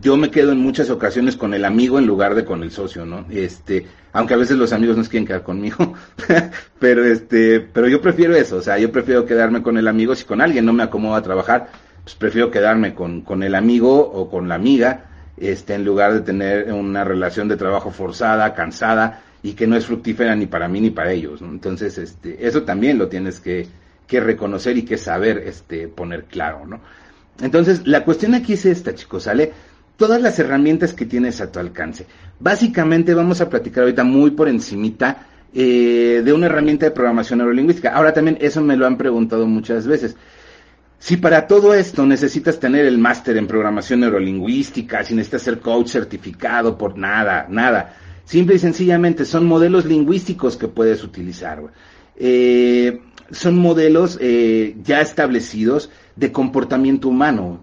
yo 0.00 0.16
me 0.16 0.30
quedo 0.30 0.52
en 0.52 0.58
muchas 0.58 0.90
ocasiones 0.90 1.36
con 1.36 1.54
el 1.54 1.64
amigo 1.64 1.98
en 1.98 2.06
lugar 2.06 2.34
de 2.34 2.44
con 2.44 2.62
el 2.62 2.70
socio, 2.70 3.06
¿no? 3.06 3.24
Este, 3.30 3.86
aunque 4.12 4.34
a 4.34 4.38
veces 4.38 4.56
los 4.56 4.72
amigos 4.72 4.96
no 4.96 5.04
quieren 5.04 5.26
quedar 5.26 5.42
conmigo, 5.42 5.94
pero 6.78 7.04
este, 7.04 7.60
pero 7.60 7.88
yo 7.88 8.00
prefiero 8.00 8.34
eso, 8.34 8.56
o 8.56 8.62
sea, 8.62 8.78
yo 8.78 8.90
prefiero 8.90 9.26
quedarme 9.26 9.62
con 9.62 9.76
el 9.76 9.86
amigo 9.86 10.14
si 10.14 10.24
con 10.24 10.40
alguien 10.40 10.64
no 10.64 10.72
me 10.72 10.82
acomodo 10.82 11.14
a 11.14 11.22
trabajar, 11.22 11.68
pues 12.02 12.14
prefiero 12.14 12.50
quedarme 12.50 12.94
con, 12.94 13.20
con 13.20 13.42
el 13.42 13.54
amigo 13.54 14.00
o 14.00 14.30
con 14.30 14.48
la 14.48 14.54
amiga, 14.54 15.04
este, 15.36 15.74
en 15.74 15.84
lugar 15.84 16.14
de 16.14 16.20
tener 16.20 16.72
una 16.72 17.04
relación 17.04 17.46
de 17.48 17.56
trabajo 17.56 17.90
forzada, 17.90 18.54
cansada 18.54 19.22
y 19.46 19.52
que 19.52 19.68
no 19.68 19.76
es 19.76 19.86
fructífera 19.86 20.34
ni 20.34 20.46
para 20.46 20.66
mí 20.66 20.80
ni 20.80 20.90
para 20.90 21.12
ellos, 21.12 21.40
¿no? 21.40 21.48
Entonces, 21.48 21.98
este, 21.98 22.44
eso 22.44 22.64
también 22.64 22.98
lo 22.98 23.06
tienes 23.06 23.38
que, 23.38 23.64
que 24.04 24.18
reconocer 24.18 24.76
y 24.76 24.82
que 24.82 24.98
saber 24.98 25.38
este, 25.46 25.86
poner 25.86 26.24
claro, 26.24 26.66
¿no? 26.66 26.80
Entonces, 27.40 27.86
la 27.86 28.04
cuestión 28.04 28.34
aquí 28.34 28.54
es 28.54 28.66
esta, 28.66 28.92
chicos, 28.92 29.22
¿sale? 29.22 29.52
Todas 29.96 30.20
las 30.20 30.36
herramientas 30.40 30.94
que 30.94 31.06
tienes 31.06 31.40
a 31.40 31.52
tu 31.52 31.60
alcance. 31.60 32.06
Básicamente 32.40 33.14
vamos 33.14 33.40
a 33.40 33.48
platicar 33.48 33.84
ahorita 33.84 34.02
muy 34.02 34.32
por 34.32 34.48
encimita 34.48 35.28
eh, 35.54 36.22
de 36.24 36.32
una 36.32 36.46
herramienta 36.46 36.86
de 36.86 36.90
programación 36.90 37.38
neurolingüística. 37.38 37.94
Ahora 37.94 38.12
también 38.12 38.38
eso 38.40 38.60
me 38.62 38.76
lo 38.76 38.84
han 38.84 38.98
preguntado 38.98 39.46
muchas 39.46 39.86
veces. 39.86 40.16
Si 40.98 41.18
para 41.18 41.46
todo 41.46 41.72
esto 41.72 42.04
necesitas 42.04 42.58
tener 42.58 42.84
el 42.84 42.98
máster 42.98 43.36
en 43.36 43.46
programación 43.46 44.00
neurolingüística, 44.00 45.04
si 45.04 45.14
necesitas 45.14 45.42
ser 45.42 45.60
coach 45.60 45.90
certificado 45.90 46.76
por 46.76 46.98
nada, 46.98 47.46
nada. 47.48 47.94
Simple 48.26 48.56
y 48.56 48.58
sencillamente 48.58 49.24
son 49.24 49.46
modelos 49.46 49.84
lingüísticos 49.84 50.56
que 50.56 50.66
puedes 50.66 51.04
utilizar. 51.04 51.62
Eh, 52.16 53.00
son 53.30 53.56
modelos 53.56 54.18
eh, 54.20 54.76
ya 54.82 55.00
establecidos 55.00 55.90
de 56.16 56.32
comportamiento 56.32 57.08
humano. 57.08 57.60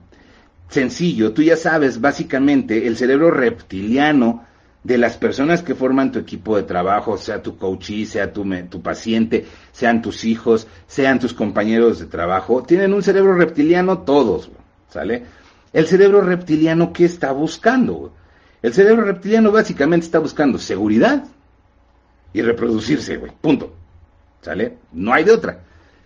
Sencillo, 0.70 1.34
tú 1.34 1.44
ya 1.44 1.58
sabes, 1.58 2.00
básicamente, 2.00 2.88
el 2.88 2.96
cerebro 2.96 3.30
reptiliano 3.30 4.46
de 4.86 4.98
las 4.98 5.18
personas 5.18 5.62
que 5.62 5.76
forman 5.76 6.14
tu 6.14 6.20
equipo 6.20 6.56
de 6.56 6.64
trabajo, 6.64 7.18
sea 7.18 7.44
tu 7.44 7.58
coachee, 7.58 8.06
sea 8.06 8.32
tu, 8.32 8.46
tu 8.70 8.82
paciente, 8.82 9.46
sean 9.74 10.02
tus 10.02 10.24
hijos, 10.24 10.68
sean 10.88 11.20
tus 11.20 11.34
compañeros 11.34 12.00
de 12.00 12.06
trabajo, 12.06 12.64
tienen 12.64 12.94
un 12.94 13.04
cerebro 13.04 13.36
reptiliano 13.36 14.00
todos, 14.00 14.50
¿sale? 14.90 15.24
El 15.74 15.88
cerebro 15.88 16.22
reptiliano, 16.22 16.94
¿qué 16.94 17.04
está 17.04 17.34
buscando? 17.34 18.14
El 18.64 18.74
cerebro 18.74 19.04
reptiliano 19.04 19.52
básicamente 19.52 20.06
está 20.06 20.20
buscando 20.20 20.58
seguridad 20.58 21.26
y 22.32 22.42
reproducirse, 22.42 23.18
güey, 23.18 23.32
punto. 23.40 23.76
¿Sale? 24.42 24.78
No 24.94 25.14
hay 25.14 25.26
de 25.26 25.34
otra. 25.34 25.60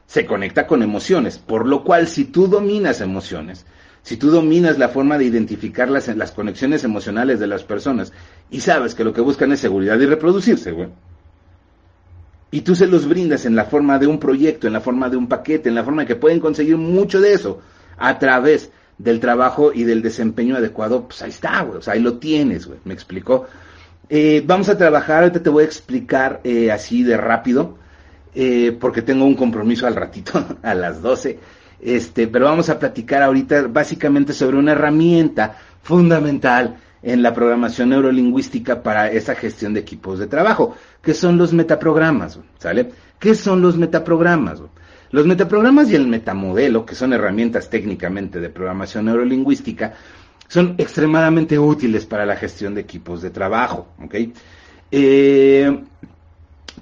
Se 0.07 0.25
conecta 0.25 0.65
con 0.65 0.81
emociones, 0.81 1.37
por 1.37 1.67
lo 1.67 1.83
cual 1.83 2.07
si 2.07 2.25
tú 2.25 2.47
dominas 2.47 2.99
emociones, 2.99 3.65
si 4.01 4.17
tú 4.17 4.31
dominas 4.31 4.79
la 4.79 4.89
forma 4.89 5.17
de 5.17 5.25
identificar 5.25 5.89
las, 5.89 6.07
las 6.15 6.31
conexiones 6.31 6.83
emocionales 6.83 7.39
de 7.39 7.47
las 7.47 7.63
personas 7.63 8.11
y 8.49 8.61
sabes 8.61 8.95
que 8.95 9.03
lo 9.03 9.13
que 9.13 9.21
buscan 9.21 9.51
es 9.51 9.59
seguridad 9.59 9.99
y 9.99 10.05
reproducirse, 10.05 10.71
güey, 10.71 10.89
y 12.49 12.61
tú 12.61 12.75
se 12.75 12.87
los 12.87 13.07
brindas 13.07 13.45
en 13.45 13.55
la 13.55 13.65
forma 13.65 13.99
de 13.99 14.07
un 14.07 14.19
proyecto, 14.19 14.65
en 14.65 14.73
la 14.73 14.81
forma 14.81 15.09
de 15.09 15.17
un 15.17 15.27
paquete, 15.27 15.69
en 15.69 15.75
la 15.75 15.83
forma 15.83 16.03
de 16.03 16.07
que 16.07 16.15
pueden 16.15 16.39
conseguir 16.39 16.77
mucho 16.77 17.19
de 17.19 17.33
eso 17.33 17.59
a 17.97 18.17
través 18.17 18.71
del 18.97 19.19
trabajo 19.19 19.71
y 19.73 19.83
del 19.83 20.01
desempeño 20.01 20.55
adecuado, 20.55 21.07
pues 21.07 21.21
ahí 21.21 21.29
está, 21.29 21.61
güey, 21.61 21.79
o 21.79 21.81
sea, 21.81 21.93
ahí 21.93 22.01
lo 22.01 22.17
tienes, 22.17 22.65
güey, 22.65 22.79
me 22.83 22.93
explicó. 22.93 23.47
Eh, 24.09 24.43
vamos 24.45 24.69
a 24.69 24.77
trabajar, 24.77 25.23
ahorita 25.23 25.43
te 25.43 25.49
voy 25.49 25.63
a 25.63 25.67
explicar 25.67 26.41
eh, 26.43 26.71
así 26.71 27.03
de 27.03 27.17
rápido, 27.17 27.77
eh, 28.33 28.75
porque 28.79 29.01
tengo 29.01 29.25
un 29.25 29.35
compromiso 29.35 29.85
al 29.85 29.95
ratito, 29.95 30.43
a 30.63 30.73
las 30.73 31.01
12, 31.01 31.39
este, 31.81 32.27
pero 32.27 32.45
vamos 32.45 32.69
a 32.69 32.79
platicar 32.79 33.21
ahorita 33.21 33.67
básicamente 33.67 34.33
sobre 34.33 34.57
una 34.57 34.71
herramienta 34.71 35.57
fundamental 35.83 36.77
en 37.03 37.21
la 37.21 37.33
programación 37.33 37.89
neurolingüística 37.89 38.81
para 38.81 39.11
esa 39.11 39.35
gestión 39.35 39.73
de 39.73 39.81
equipos 39.81 40.19
de 40.19 40.27
trabajo, 40.27 40.75
que 41.01 41.13
son 41.13 41.37
los 41.37 41.53
metaprogramas, 41.53 42.39
¿sale? 42.57 42.91
¿Qué 43.19 43.35
son 43.35 43.61
los 43.61 43.77
metaprogramas? 43.77 44.61
Los 45.11 45.25
metaprogramas 45.25 45.89
y 45.89 45.95
el 45.95 46.07
metamodelo, 46.07 46.85
que 46.85 46.95
son 46.95 47.13
herramientas 47.13 47.69
técnicamente 47.69 48.39
de 48.39 48.49
programación 48.49 49.05
neurolingüística, 49.05 49.93
son 50.47 50.75
extremadamente 50.77 51.59
útiles 51.59 52.05
para 52.05 52.25
la 52.25 52.35
gestión 52.35 52.75
de 52.75 52.81
equipos 52.81 53.21
de 53.21 53.29
trabajo, 53.29 53.87
¿ok? 54.03 54.15
Eh, 54.91 55.83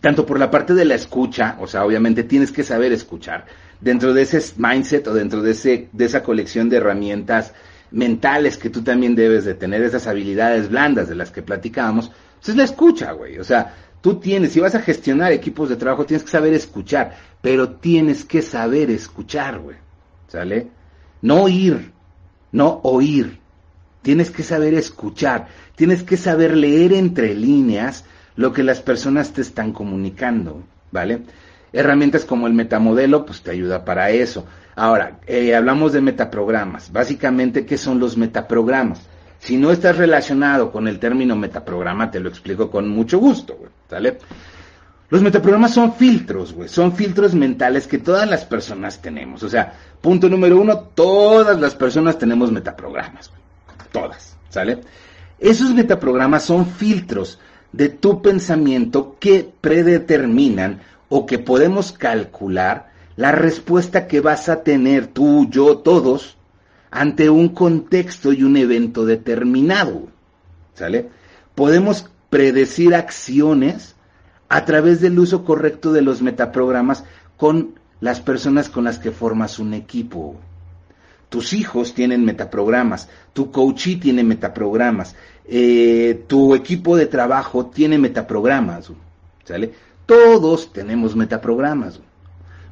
tanto 0.01 0.25
por 0.25 0.39
la 0.39 0.51
parte 0.51 0.73
de 0.73 0.85
la 0.85 0.95
escucha, 0.95 1.57
o 1.59 1.67
sea, 1.67 1.85
obviamente 1.85 2.23
tienes 2.23 2.51
que 2.51 2.63
saber 2.63 2.91
escuchar, 2.91 3.45
dentro 3.81 4.13
de 4.13 4.21
ese 4.21 4.41
mindset 4.57 5.07
o 5.07 5.13
dentro 5.13 5.41
de, 5.41 5.51
ese, 5.51 5.89
de 5.91 6.05
esa 6.05 6.23
colección 6.23 6.69
de 6.69 6.77
herramientas 6.77 7.53
mentales 7.91 8.57
que 8.57 8.69
tú 8.69 8.83
también 8.83 9.15
debes 9.15 9.45
de 9.45 9.53
tener, 9.53 9.81
esas 9.81 10.07
habilidades 10.07 10.69
blandas 10.69 11.07
de 11.09 11.15
las 11.15 11.31
que 11.31 11.41
platicábamos, 11.41 12.11
pues 12.39 12.49
es 12.49 12.55
la 12.55 12.63
escucha, 12.63 13.11
güey. 13.13 13.39
O 13.39 13.43
sea, 13.43 13.73
tú 14.05 14.19
tienes, 14.19 14.51
si 14.51 14.59
vas 14.59 14.75
a 14.75 14.81
gestionar 14.81 15.31
equipos 15.31 15.67
de 15.67 15.77
trabajo, 15.77 16.05
tienes 16.05 16.23
que 16.23 16.29
saber 16.29 16.53
escuchar, 16.53 17.17
pero 17.41 17.69
tienes 17.69 18.23
que 18.23 18.43
saber 18.43 18.91
escuchar, 18.91 19.57
güey. 19.57 19.77
¿Sale? 20.27 20.67
No 21.23 21.41
oír, 21.41 21.91
no 22.51 22.81
oír. 22.83 23.39
Tienes 24.03 24.29
que 24.29 24.43
saber 24.43 24.75
escuchar, 24.75 25.47
tienes 25.75 26.03
que 26.03 26.17
saber 26.17 26.55
leer 26.55 26.93
entre 26.93 27.33
líneas 27.33 28.05
lo 28.35 28.53
que 28.53 28.61
las 28.61 28.79
personas 28.79 29.33
te 29.33 29.41
están 29.41 29.73
comunicando, 29.73 30.61
¿vale? 30.91 31.23
Herramientas 31.73 32.25
como 32.25 32.45
el 32.45 32.53
metamodelo, 32.53 33.25
pues 33.25 33.41
te 33.41 33.49
ayuda 33.49 33.83
para 33.85 34.11
eso. 34.11 34.45
Ahora, 34.75 35.19
eh, 35.25 35.55
hablamos 35.55 35.93
de 35.93 36.01
metaprogramas. 36.01 36.91
Básicamente, 36.91 37.65
¿qué 37.65 37.79
son 37.79 37.99
los 37.99 38.17
metaprogramas? 38.17 39.01
Si 39.39 39.57
no 39.57 39.71
estás 39.71 39.97
relacionado 39.97 40.71
con 40.71 40.87
el 40.87 40.99
término 40.99 41.35
metaprograma, 41.35 42.11
te 42.11 42.19
lo 42.19 42.29
explico 42.29 42.69
con 42.69 42.87
mucho 42.87 43.17
gusto, 43.17 43.55
güey, 43.55 43.71
¿sale? 43.89 44.17
Los 45.09 45.21
metaprogramas 45.21 45.73
son 45.73 45.93
filtros, 45.93 46.53
güey, 46.53 46.67
son 46.67 46.95
filtros 46.95 47.35
mentales 47.35 47.87
que 47.87 47.99
todas 47.99 48.27
las 48.27 48.43
personas 48.43 49.01
tenemos. 49.01 49.43
O 49.43 49.49
sea, 49.49 49.73
punto 50.01 50.27
número 50.27 50.59
uno, 50.59 50.79
todas 50.79 51.59
las 51.59 51.75
personas 51.75 52.17
tenemos 52.17 52.51
metaprogramas, 52.51 53.29
güey. 53.29 53.41
Todas, 53.91 54.35
¿sale? 54.49 54.81
Esos 55.39 55.73
metaprogramas 55.73 56.43
son 56.43 56.65
filtros 56.65 57.39
de 57.71 57.89
tu 57.89 58.21
pensamiento 58.21 59.17
que 59.19 59.49
predeterminan 59.61 60.81
o 61.09 61.25
que 61.25 61.39
podemos 61.39 61.91
calcular 61.91 62.91
la 63.15 63.31
respuesta 63.31 64.07
que 64.07 64.21
vas 64.21 64.49
a 64.49 64.63
tener 64.63 65.07
tú, 65.07 65.47
yo, 65.49 65.77
todos, 65.77 66.37
ante 66.91 67.29
un 67.29 67.49
contexto 67.49 68.33
y 68.33 68.43
un 68.43 68.57
evento 68.57 69.05
determinado. 69.05 70.07
¿Sale? 70.73 71.09
Podemos 71.53 72.09
predecir 72.35 72.93
acciones 72.93 73.95
a 74.49 74.65
través 74.65 74.99
del 74.99 75.17
uso 75.17 75.45
correcto 75.45 75.93
de 75.93 76.01
los 76.01 76.21
metaprogramas 76.21 77.05
con 77.37 77.79
las 78.01 78.19
personas 78.19 78.67
con 78.67 78.83
las 78.83 78.99
que 78.99 79.11
formas 79.11 79.57
un 79.57 79.73
equipo. 79.73 80.35
Tus 81.29 81.53
hijos 81.53 81.93
tienen 81.93 82.25
metaprogramas, 82.25 83.07
tu 83.31 83.51
coachee 83.51 83.95
tiene 83.95 84.21
metaprogramas, 84.25 85.15
eh, 85.45 86.25
tu 86.27 86.55
equipo 86.55 86.97
de 86.97 87.05
trabajo 87.05 87.67
tiene 87.67 87.97
metaprogramas. 87.97 88.91
¿Sale? 89.45 89.71
Todos 90.05 90.73
tenemos 90.73 91.15
metaprogramas. 91.15 92.01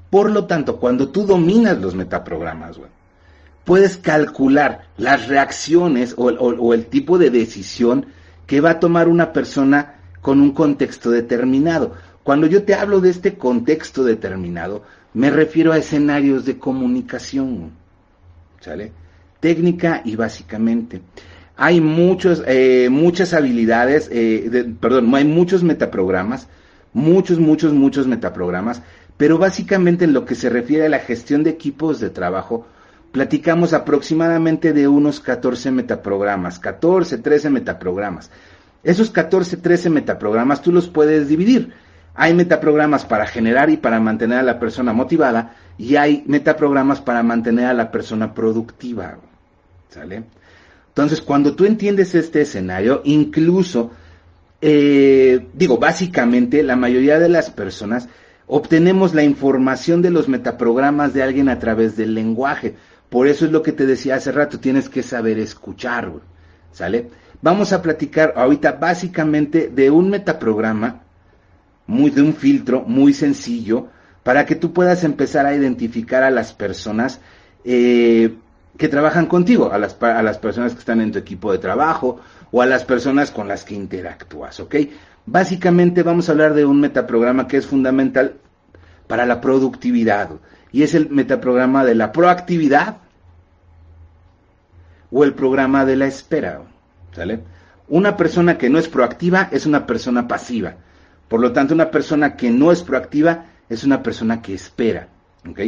Por 0.10 0.30
lo 0.30 0.44
tanto, 0.44 0.76
cuando 0.76 1.08
tú 1.08 1.26
dominas 1.26 1.80
los 1.80 1.96
metaprogramas, 1.96 2.82
puedes 3.64 3.96
calcular 3.96 4.90
las 4.98 5.30
reacciones 5.30 6.16
o, 6.18 6.74
el 6.74 6.86
tipo 6.88 7.18
de 7.18 7.30
decisión 7.30 8.08
que 8.48 8.62
va 8.62 8.72
a 8.72 8.80
tomar 8.80 9.08
una 9.08 9.34
persona 9.34 9.96
con 10.22 10.40
un 10.40 10.52
contexto 10.52 11.12
determinado. 11.12 11.94
Cuando 12.24 12.48
yo 12.48 12.64
te 12.64 12.74
hablo 12.74 13.02
de 13.02 13.10
este 13.10 13.36
contexto 13.36 14.04
determinado, 14.04 14.84
me 15.14 15.30
refiero 15.30 15.72
a 15.72 15.78
escenarios 15.78 16.46
de 16.46 16.58
comunicación. 16.58 17.72
¿Sale? 18.60 18.92
Técnica 19.40 20.02
y 20.06 20.16
básicamente. 20.16 21.02
Hay 21.56 21.82
muchos, 21.82 22.44
eh, 22.48 22.88
muchas 22.90 23.34
habilidades, 23.34 24.10
eh, 24.12 24.74
perdón, 24.80 25.14
hay 25.14 25.26
muchos 25.26 25.64
metaprogramas, 25.64 26.48
muchos, 26.94 27.40
muchos, 27.40 27.74
muchos 27.74 28.08
metaprogramas 28.08 28.82
pero 29.18 29.38
básicamente 29.38 30.06
en 30.06 30.14
lo 30.14 30.26
que 30.26 30.36
se 30.36 30.50
refiere 30.50 30.86
a 30.86 30.90
la 30.90 31.00
gestión 31.00 31.44
de 31.44 31.52
equipos 31.52 32.00
de 32.00 32.10
trabajo, 32.10 32.66
platicamos 33.14 33.74
aproximadamente 33.74 34.74
de 34.74 34.88
unos 34.88 35.20
14 35.20 35.70
metaprogramas, 35.70 36.58
14, 36.58 37.20
13 37.20 37.52
metaprogramas. 37.52 38.32
Esos 38.84 39.12
14, 39.12 39.58
13 39.58 39.92
metaprogramas 39.92 40.64
tú 40.64 40.72
los 40.72 40.90
puedes 40.90 41.28
dividir. 41.28 41.74
Hay 42.16 42.34
metaprogramas 42.34 43.06
para 43.06 43.28
generar 43.28 43.70
y 43.70 43.78
para 43.78 44.00
mantener 44.00 44.40
a 44.40 44.44
la 44.44 44.60
persona 44.60 44.94
motivada 44.94 45.56
y 45.78 45.96
hay 45.96 46.24
metaprogramas 46.26 47.02
para 47.02 47.22
mantener 47.22 47.68
a 47.68 47.74
la 47.76 47.92
persona 47.92 48.34
productiva. 48.34 49.20
¿Sale? 49.90 50.24
Entonces, 50.88 51.22
cuando 51.22 51.56
tú 51.56 51.66
entiendes 51.66 52.16
este 52.16 52.42
escenario, 52.42 53.02
incluso, 53.06 53.92
eh, 54.60 55.50
digo, 55.54 55.78
básicamente 55.78 56.64
la 56.64 56.76
mayoría 56.76 57.20
de 57.20 57.30
las 57.30 57.52
personas 57.52 58.10
obtenemos 58.48 59.14
la 59.14 59.24
información 59.24 60.02
de 60.02 60.12
los 60.12 60.28
metaprogramas 60.28 61.14
de 61.14 61.24
alguien 61.24 61.50
a 61.50 61.60
través 61.60 61.96
del 61.96 62.14
lenguaje. 62.14 62.76
Por 63.10 63.28
eso 63.28 63.46
es 63.46 63.52
lo 63.52 63.62
que 63.62 63.72
te 63.72 63.86
decía 63.86 64.16
hace 64.16 64.32
rato, 64.32 64.60
tienes 64.60 64.90
que 64.90 65.04
saber 65.04 65.40
escuchar, 65.40 66.12
¿sale? 66.72 67.10
Vamos 67.42 67.74
a 67.74 67.82
platicar 67.82 68.34
ahorita 68.36 68.74
básicamente 68.74 69.70
de 69.74 69.92
un 69.92 70.10
metaprograma, 70.10 71.02
muy, 71.86 72.10
de 72.10 72.22
un 72.22 72.34
filtro 72.34 72.82
muy 72.82 73.14
sencillo, 73.14 73.88
para 74.24 74.46
que 74.46 74.56
tú 74.56 74.74
puedas 74.74 75.04
empezar 75.04 75.46
a 75.46 75.54
identificar 75.54 76.24
a 76.24 76.32
las 76.32 76.54
personas 76.54 77.20
eh, 77.66 78.36
que 78.78 78.88
trabajan 78.88 79.28
contigo, 79.28 79.72
a 79.72 79.78
las, 79.78 80.02
a 80.02 80.24
las 80.24 80.38
personas 80.38 80.74
que 80.74 80.80
están 80.80 81.02
en 81.02 81.12
tu 81.12 81.20
equipo 81.20 81.52
de 81.52 81.60
trabajo 81.60 82.20
o 82.52 82.62
a 82.62 82.66
las 82.66 82.86
personas 82.86 83.32
con 83.32 83.48
las 83.48 83.64
que 83.64 83.76
interactúas, 83.76 84.60
¿ok? 84.60 84.76
Básicamente 85.26 86.04
vamos 86.04 86.28
a 86.28 86.34
hablar 86.34 86.54
de 86.54 86.66
un 86.66 86.80
metaprograma 86.82 87.48
que 87.48 87.58
es 87.58 87.66
fundamental 87.66 88.36
para 89.08 89.26
la 89.26 89.40
productividad 89.40 90.30
y 90.72 90.84
es 90.84 90.96
el 90.96 91.10
metaprograma 91.10 91.86
de 91.86 91.96
la 91.96 92.12
proactividad 92.12 92.98
o 95.12 95.24
el 95.24 95.34
programa 95.34 95.86
de 95.86 95.96
la 95.96 96.08
espera. 96.08 96.62
¿Sale? 97.16 97.42
Una 97.88 98.18
persona 98.18 98.58
que 98.58 98.70
no 98.70 98.80
es 98.80 98.90
proactiva 98.90 99.50
es 99.52 99.66
una 99.66 99.86
persona 99.86 100.28
pasiva. 100.28 100.76
Por 101.28 101.40
lo 101.40 101.54
tanto, 101.54 101.74
una 101.74 101.92
persona 101.92 102.36
que 102.36 102.50
no 102.50 102.72
es 102.72 102.82
proactiva 102.84 103.46
es 103.70 103.84
una 103.84 104.04
persona 104.04 104.42
que 104.42 104.54
espera. 104.56 105.08
¿ok? 105.48 105.60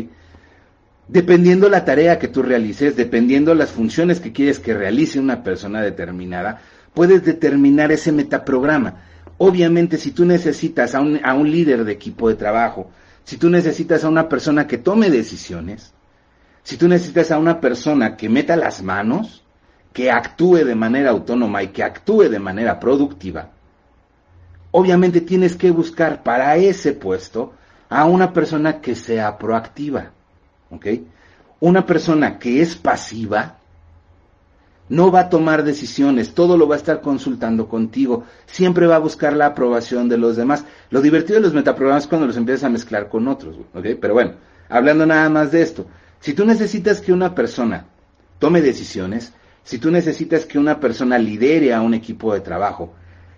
Dependiendo 1.07 1.69
la 1.69 1.85
tarea 1.85 2.17
que 2.17 2.27
tú 2.27 2.41
realices, 2.41 2.95
dependiendo 2.95 3.53
las 3.53 3.69
funciones 3.71 4.19
que 4.19 4.33
quieres 4.33 4.59
que 4.59 4.73
realice 4.73 5.19
una 5.19 5.43
persona 5.43 5.81
determinada, 5.81 6.61
puedes 6.93 7.23
determinar 7.23 7.91
ese 7.91 8.11
metaprograma. 8.11 8.95
Obviamente, 9.37 9.97
si 9.97 10.11
tú 10.11 10.25
necesitas 10.25 10.95
a 10.95 11.01
un, 11.01 11.19
a 11.23 11.33
un 11.33 11.51
líder 11.51 11.83
de 11.83 11.91
equipo 11.91 12.29
de 12.29 12.35
trabajo, 12.35 12.89
si 13.23 13.37
tú 13.37 13.49
necesitas 13.49 14.03
a 14.03 14.09
una 14.09 14.29
persona 14.29 14.67
que 14.67 14.77
tome 14.77 15.09
decisiones, 15.09 15.93
si 16.63 16.77
tú 16.77 16.87
necesitas 16.87 17.31
a 17.31 17.37
una 17.37 17.59
persona 17.59 18.15
que 18.15 18.29
meta 18.29 18.55
las 18.55 18.81
manos, 18.81 19.43
que 19.93 20.11
actúe 20.11 20.65
de 20.65 20.75
manera 20.75 21.11
autónoma 21.11 21.63
y 21.63 21.69
que 21.69 21.83
actúe 21.83 22.23
de 22.29 22.39
manera 22.39 22.79
productiva, 22.79 23.49
obviamente 24.71 25.21
tienes 25.21 25.55
que 25.55 25.71
buscar 25.71 26.23
para 26.23 26.55
ese 26.57 26.93
puesto 26.93 27.53
a 27.89 28.05
una 28.05 28.33
persona 28.33 28.81
que 28.81 28.95
sea 28.95 29.37
proactiva. 29.37 30.11
¿Ok? 30.69 30.87
Una 31.59 31.85
persona 31.85 32.37
que 32.37 32.61
es 32.61 32.75
pasiva 32.75 33.57
no 34.87 35.11
va 35.11 35.21
a 35.21 35.29
tomar 35.29 35.63
decisiones, 35.63 36.33
todo 36.33 36.57
lo 36.57 36.67
va 36.67 36.75
a 36.75 36.77
estar 36.77 37.01
consultando 37.01 37.67
contigo, 37.67 38.23
siempre 38.45 38.87
va 38.87 38.97
a 38.97 38.99
buscar 38.99 39.33
la 39.33 39.47
aprobación 39.47 40.09
de 40.09 40.17
los 40.17 40.35
demás. 40.35 40.65
Lo 40.91 41.01
divertido 41.01 41.35
de 41.35 41.41
los 41.41 41.53
metaprogramas 41.53 42.03
es 42.03 42.09
cuando 42.09 42.27
los 42.27 42.37
empiezas 42.37 42.65
a 42.65 42.69
mezclar 42.69 43.09
con 43.09 43.27
otros, 43.27 43.57
¿ok? 43.73 43.85
Pero 43.99 44.13
bueno, 44.13 44.33
hablando 44.69 45.05
nada 45.05 45.29
más 45.29 45.51
de 45.51 45.61
esto, 45.61 45.87
si 46.19 46.33
tú 46.33 46.45
necesitas 46.45 47.01
que 47.01 47.13
una 47.13 47.33
persona 47.33 47.85
tome 48.39 48.61
decisiones, 48.61 49.33
si 49.63 49.79
tú 49.79 49.89
necesitas 49.89 50.45
que 50.45 50.59
una 50.59 50.79
persona 50.79 51.17
lidere 51.17 51.73
a 51.73 51.81
un 51.81 51.95
equipo 51.95 52.33
de 52.33 52.41
trabajo, 52.41 52.93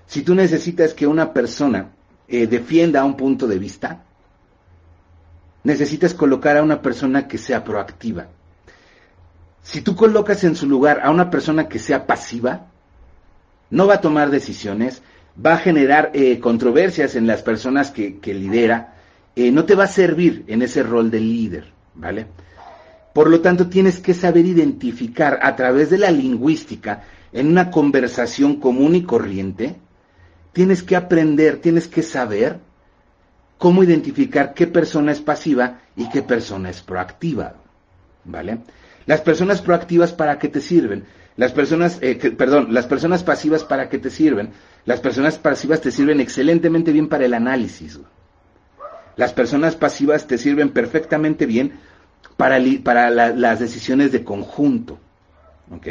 si 0.06 0.24
tú 0.24 0.36
necesitas 0.36 0.94
que 0.94 1.08
una 1.08 1.32
persona 1.34 1.92
eh, 2.28 2.48
defienda 2.48 3.06
un 3.06 3.16
punto 3.16 3.48
de 3.48 3.60
vista, 3.60 4.04
necesitas 5.64 6.14
colocar 6.14 6.58
a 6.58 6.64
una 6.64 6.82
persona 6.82 7.28
que 7.28 7.38
sea 7.38 7.64
proactiva 7.64 8.28
si 9.68 9.82
tú 9.82 9.98
colocas 9.98 10.46
en 10.46 10.56
su 10.56 10.66
lugar 10.66 11.02
a 11.04 11.12
una 11.12 11.30
persona 11.30 11.68
que 11.68 11.78
sea 11.78 12.08
pasiva, 12.08 12.68
no 13.70 13.86
va 13.86 13.96
a 13.96 14.02
tomar 14.02 14.30
decisiones, 14.30 15.02
va 15.46 15.56
a 15.56 15.58
generar 15.58 16.12
eh, 16.14 16.40
controversias 16.40 17.16
en 17.16 17.28
las 17.28 17.44
personas 17.44 17.92
que, 17.92 18.18
lidera, 18.34 18.94
eh, 19.36 19.52
no 19.52 19.66
te 19.66 19.76
va 19.76 19.84
a 19.84 19.88
servir 19.88 20.46
en 20.48 20.62
ese 20.62 20.84
rol 20.84 21.12
de 21.12 21.20
líder, 21.20 21.74
¿vale? 21.96 22.28
Por 23.14 23.30
lo 23.30 23.42
tanto, 23.42 23.68
tienes 23.68 24.00
que 24.00 24.14
saber 24.14 24.46
identificar 24.46 25.40
a 25.44 25.58
través 25.58 25.90
de 25.90 25.98
la 25.98 26.12
lingüística, 26.12 27.04
en 27.34 27.50
una 27.50 27.70
conversación 27.70 28.62
común 28.62 28.96
y 28.96 29.04
corriente, 29.04 29.76
tienes 30.54 30.82
que 30.82 30.96
aprender, 30.96 31.58
tienes 31.58 31.90
que 31.90 32.04
saber 32.04 32.62
cómo 33.58 33.84
identificar 33.84 34.54
qué 34.54 34.66
persona 34.66 35.12
es 35.12 35.20
pasiva 35.20 35.82
y 35.98 36.08
qué 36.08 36.22
persona 36.22 36.70
es 36.70 36.82
proactiva, 36.82 37.56
¿vale? 38.24 38.60
Las 39.08 39.22
personas 39.22 39.62
proactivas 39.62 40.14
para 40.14 40.38
qué 40.38 40.50
te 40.50 40.62
sirven, 40.62 41.06
las 41.38 41.52
personas, 41.54 41.98
eh, 42.02 42.16
perdón, 42.38 42.74
las 42.74 42.88
personas 42.88 43.24
pasivas 43.24 43.64
para 43.64 43.90
qué 43.90 43.98
te 43.98 44.10
sirven, 44.10 44.52
las 44.86 45.00
personas 45.00 45.38
pasivas 45.38 45.82
te 45.82 45.92
sirven 45.92 46.20
excelentemente 46.20 46.92
bien 46.92 47.08
para 47.08 47.26
el 47.26 47.34
análisis. 47.34 48.00
Las 49.16 49.34
personas 49.34 49.76
pasivas 49.76 50.28
te 50.28 50.38
sirven 50.38 50.70
perfectamente 50.70 51.46
bien 51.46 51.74
para, 52.38 52.60
las 52.60 53.60
decisiones 53.60 54.12
de 54.12 54.24
conjunto. 54.24 55.00
¿Ok? 55.72 55.88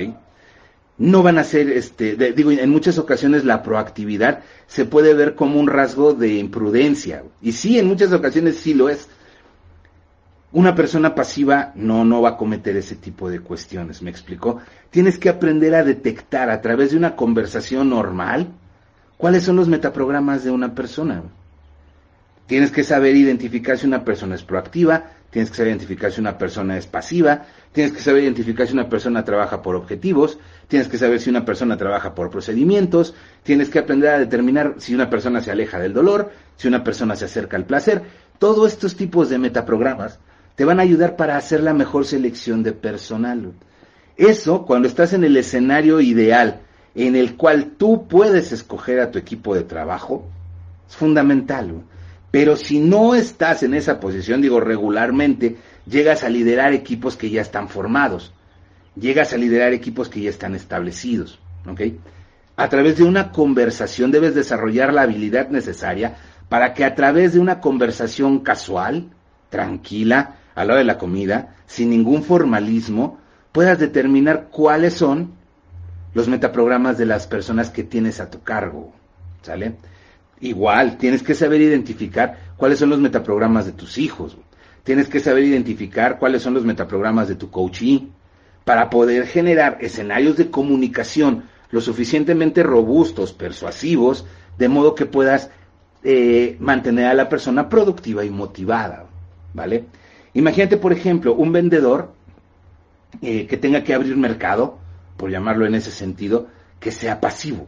No 0.98 1.22
van 1.22 1.38
a 1.38 1.44
ser, 1.44 1.70
este, 1.70 2.16
digo, 2.32 2.50
en 2.50 2.70
muchas 2.70 2.98
ocasiones 2.98 3.44
la 3.44 3.62
proactividad 3.62 4.42
se 4.66 4.84
puede 4.84 5.12
ver 5.14 5.34
como 5.34 5.60
un 5.60 5.68
rasgo 5.68 6.14
de 6.14 6.34
imprudencia. 6.34 7.22
Y 7.42 7.52
sí, 7.52 7.78
en 7.78 7.86
muchas 7.86 8.12
ocasiones 8.12 8.56
sí 8.56 8.74
lo 8.74 8.88
es. 8.88 9.08
Una 10.52 10.74
persona 10.74 11.14
pasiva 11.14 11.72
no, 11.74 12.04
no 12.04 12.22
va 12.22 12.30
a 12.30 12.36
cometer 12.36 12.76
ese 12.76 12.96
tipo 12.96 13.28
de 13.28 13.40
cuestiones, 13.40 14.00
¿me 14.00 14.10
explicó? 14.10 14.60
Tienes 14.90 15.18
que 15.18 15.28
aprender 15.28 15.74
a 15.74 15.84
detectar 15.84 16.50
a 16.50 16.60
través 16.60 16.92
de 16.92 16.96
una 16.96 17.16
conversación 17.16 17.90
normal, 17.90 18.48
¿Cuáles 19.16 19.44
son 19.44 19.56
los 19.56 19.68
metaprogramas 19.68 20.44
de 20.44 20.50
una 20.50 20.74
persona? 20.74 21.22
Tienes 22.46 22.70
que 22.70 22.84
saber 22.84 23.16
identificar 23.16 23.78
si 23.78 23.86
una 23.86 24.04
persona 24.04 24.34
es 24.34 24.44
proactiva, 24.44 25.04
tienes 25.30 25.50
que 25.50 25.56
saber 25.56 25.70
identificar 25.70 26.12
si 26.12 26.20
una 26.20 26.36
persona 26.36 26.76
es 26.76 26.86
pasiva, 26.86 27.46
tienes 27.72 27.92
que 27.92 28.02
saber 28.02 28.24
identificar 28.24 28.66
si 28.66 28.74
una 28.74 28.90
persona 28.90 29.24
trabaja 29.24 29.62
por 29.62 29.74
objetivos, 29.74 30.38
tienes 30.68 30.86
que 30.88 30.98
saber 30.98 31.18
si 31.18 31.30
una 31.30 31.46
persona 31.46 31.78
trabaja 31.78 32.14
por 32.14 32.30
procedimientos, 32.30 33.14
tienes 33.42 33.70
que 33.70 33.78
aprender 33.78 34.10
a 34.10 34.18
determinar 34.18 34.74
si 34.78 34.94
una 34.94 35.08
persona 35.08 35.40
se 35.40 35.50
aleja 35.50 35.80
del 35.80 35.94
dolor, 35.94 36.30
si 36.56 36.68
una 36.68 36.84
persona 36.84 37.16
se 37.16 37.24
acerca 37.24 37.56
al 37.56 37.64
placer. 37.64 38.02
Todos 38.38 38.70
estos 38.70 38.96
tipos 38.96 39.30
de 39.30 39.38
metaprogramas 39.38 40.18
te 40.56 40.64
van 40.64 40.80
a 40.80 40.82
ayudar 40.82 41.16
para 41.16 41.36
hacer 41.36 41.62
la 41.62 41.74
mejor 41.74 42.06
selección 42.06 42.62
de 42.62 42.72
personal. 42.72 43.52
Eso, 44.16 44.64
cuando 44.64 44.88
estás 44.88 45.12
en 45.12 45.22
el 45.22 45.36
escenario 45.36 46.00
ideal, 46.00 46.62
en 46.94 47.14
el 47.14 47.36
cual 47.36 47.74
tú 47.76 48.08
puedes 48.08 48.52
escoger 48.52 49.00
a 49.00 49.10
tu 49.10 49.18
equipo 49.18 49.54
de 49.54 49.62
trabajo, 49.62 50.26
es 50.88 50.96
fundamental. 50.96 51.82
Pero 52.30 52.56
si 52.56 52.80
no 52.80 53.14
estás 53.14 53.62
en 53.62 53.74
esa 53.74 54.00
posición, 54.00 54.40
digo, 54.40 54.58
regularmente 54.58 55.56
llegas 55.86 56.24
a 56.24 56.30
liderar 56.30 56.72
equipos 56.72 57.16
que 57.16 57.30
ya 57.30 57.42
están 57.42 57.68
formados, 57.68 58.32
llegas 58.98 59.34
a 59.34 59.36
liderar 59.36 59.74
equipos 59.74 60.08
que 60.08 60.22
ya 60.22 60.30
están 60.30 60.54
establecidos. 60.54 61.38
A 62.56 62.68
través 62.70 62.96
de 62.96 63.04
una 63.04 63.30
conversación 63.30 64.10
debes 64.10 64.34
desarrollar 64.34 64.94
la 64.94 65.02
habilidad 65.02 65.50
necesaria 65.50 66.16
para 66.48 66.72
que 66.72 66.84
a 66.84 66.94
través 66.94 67.34
de 67.34 67.40
una 67.40 67.60
conversación 67.60 68.40
casual, 68.40 69.10
tranquila, 69.50 70.36
a 70.56 70.64
la 70.64 70.72
hora 70.72 70.78
de 70.78 70.84
la 70.84 70.98
comida, 70.98 71.54
sin 71.66 71.90
ningún 71.90 72.24
formalismo, 72.24 73.18
puedas 73.52 73.78
determinar 73.78 74.48
cuáles 74.50 74.94
son 74.94 75.34
los 76.14 76.26
metaprogramas 76.28 76.98
de 76.98 77.06
las 77.06 77.26
personas 77.26 77.70
que 77.70 77.84
tienes 77.84 78.20
a 78.20 78.30
tu 78.30 78.42
cargo, 78.42 78.92
¿sale? 79.42 79.76
Igual, 80.40 80.96
tienes 80.96 81.22
que 81.22 81.34
saber 81.34 81.60
identificar 81.60 82.38
cuáles 82.56 82.78
son 82.78 82.88
los 82.88 82.98
metaprogramas 82.98 83.66
de 83.66 83.72
tus 83.72 83.98
hijos, 83.98 84.36
tienes 84.82 85.08
que 85.08 85.20
saber 85.20 85.44
identificar 85.44 86.18
cuáles 86.18 86.42
son 86.42 86.54
los 86.54 86.64
metaprogramas 86.64 87.28
de 87.28 87.36
tu 87.36 87.50
coachee, 87.50 88.08
para 88.64 88.90
poder 88.90 89.26
generar 89.28 89.78
escenarios 89.80 90.36
de 90.36 90.50
comunicación 90.50 91.44
lo 91.70 91.80
suficientemente 91.80 92.62
robustos, 92.62 93.32
persuasivos, 93.32 94.26
de 94.58 94.68
modo 94.68 94.94
que 94.94 95.06
puedas 95.06 95.50
eh, 96.02 96.56
mantener 96.60 97.06
a 97.06 97.14
la 97.14 97.28
persona 97.28 97.68
productiva 97.68 98.24
y 98.24 98.30
motivada, 98.30 99.04
¿vale? 99.54 99.84
Imagínate, 100.36 100.76
por 100.76 100.92
ejemplo, 100.92 101.32
un 101.32 101.50
vendedor 101.50 102.12
eh, 103.22 103.46
que 103.46 103.56
tenga 103.56 103.82
que 103.82 103.94
abrir 103.94 104.14
mercado, 104.18 104.78
por 105.16 105.30
llamarlo 105.30 105.64
en 105.64 105.74
ese 105.74 105.90
sentido, 105.90 106.48
que 106.78 106.92
sea 106.92 107.22
pasivo. 107.22 107.66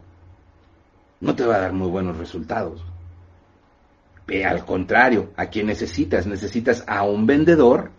No 1.18 1.34
te 1.34 1.46
va 1.46 1.56
a 1.56 1.60
dar 1.60 1.72
muy 1.72 1.88
buenos 1.88 2.18
resultados. 2.18 2.84
al 4.46 4.66
contrario, 4.66 5.30
a 5.34 5.46
quien 5.46 5.66
necesitas, 5.66 6.26
necesitas 6.26 6.84
a 6.86 7.04
un 7.04 7.26
vendedor 7.26 7.90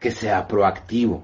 que 0.00 0.10
sea 0.10 0.48
proactivo 0.48 1.22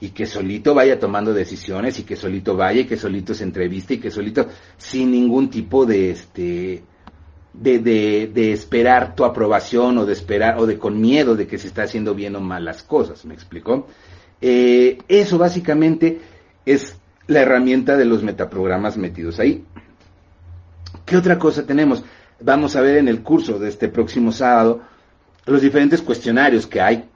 y 0.00 0.10
que 0.10 0.26
solito 0.26 0.74
vaya 0.74 1.00
tomando 1.00 1.34
decisiones 1.34 1.98
y 1.98 2.04
que 2.04 2.14
solito 2.14 2.54
vaya 2.56 2.82
y 2.82 2.86
que 2.86 2.96
solito 2.96 3.34
se 3.34 3.42
entreviste 3.42 3.94
y 3.94 3.98
que 3.98 4.12
solito 4.12 4.46
sin 4.76 5.10
ningún 5.10 5.50
tipo 5.50 5.84
de 5.84 6.12
este 6.12 6.84
de, 7.60 8.30
de, 8.32 8.52
esperar 8.52 9.14
tu 9.14 9.24
aprobación 9.24 9.98
o 9.98 10.06
de 10.06 10.12
esperar 10.12 10.58
o 10.58 10.66
de 10.66 10.78
con 10.78 11.00
miedo 11.00 11.34
de 11.34 11.46
que 11.46 11.58
se 11.58 11.66
está 11.66 11.82
haciendo 11.82 12.14
bien 12.14 12.36
o 12.36 12.40
mal 12.40 12.64
las 12.64 12.82
cosas, 12.82 13.24
¿me 13.24 13.34
explicó? 13.34 13.86
Eh, 14.40 14.98
eso 15.08 15.38
básicamente 15.38 16.20
es 16.64 16.96
la 17.26 17.40
herramienta 17.40 17.96
de 17.96 18.04
los 18.04 18.22
metaprogramas 18.22 18.96
metidos 18.96 19.40
ahí. 19.40 19.64
¿Qué 21.04 21.16
otra 21.16 21.38
cosa 21.38 21.66
tenemos? 21.66 22.04
Vamos 22.40 22.76
a 22.76 22.80
ver 22.80 22.98
en 22.98 23.08
el 23.08 23.22
curso 23.22 23.58
de 23.58 23.68
este 23.68 23.88
próximo 23.88 24.30
sábado 24.30 24.80
los 25.46 25.60
diferentes 25.60 26.00
cuestionarios 26.00 26.66
que 26.66 26.80
hay. 26.80 27.08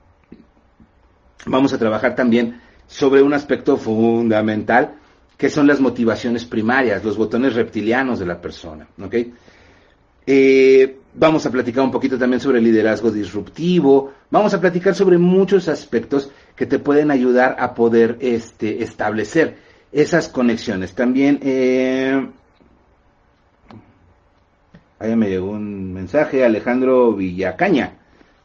Vamos 1.47 1.73
a 1.73 1.79
trabajar 1.79 2.15
también 2.15 2.61
sobre 2.87 3.23
un 3.23 3.33
aspecto 3.33 3.77
fundamental 3.77 4.95
que 5.37 5.51
son 5.51 5.67
las 5.67 5.81
motivaciones 5.81 6.45
primarias, 6.45 7.05
los 7.05 7.17
botones 7.17 7.55
reptilianos 7.55 8.19
de 8.19 8.27
la 8.27 8.41
persona. 8.41 8.89
Eh, 10.27 10.99
vamos 11.15 11.45
a 11.47 11.51
platicar 11.51 11.85
un 11.85 11.91
poquito 11.91 12.19
también 12.19 12.41
sobre 12.41 12.61
liderazgo 12.61 13.11
disruptivo, 13.11 14.13
vamos 14.31 14.55
a 14.55 14.61
platicar 14.61 14.95
sobre 14.95 15.19
muchos 15.19 15.69
aspectos 15.69 16.31
que 16.57 16.67
te 16.67 16.79
pueden 16.79 17.11
ayudar 17.11 17.57
a 17.59 17.75
poder 17.75 18.19
este, 18.21 18.83
establecer 18.83 19.57
esas 19.91 20.29
conexiones. 20.29 20.95
También, 20.95 21.39
eh, 21.43 22.29
ahí 24.99 25.17
me 25.17 25.29
llegó 25.29 25.51
un 25.51 25.93
mensaje, 25.93 26.45
Alejandro 26.45 27.13
Villacaña. 27.13 27.99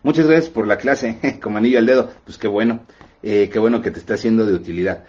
Muchas 0.03 0.27
gracias 0.27 0.49
por 0.49 0.67
la 0.67 0.77
clase, 0.77 1.39
como 1.41 1.57
anillo 1.57 1.79
al 1.79 1.85
dedo. 1.85 2.11
Pues 2.25 2.37
qué 2.37 2.47
bueno, 2.47 2.81
eh, 3.23 3.49
qué 3.51 3.59
bueno 3.59 3.81
que 3.81 3.91
te 3.91 3.99
está 3.99 4.15
haciendo 4.15 4.45
de 4.45 4.53
utilidad. 4.53 5.05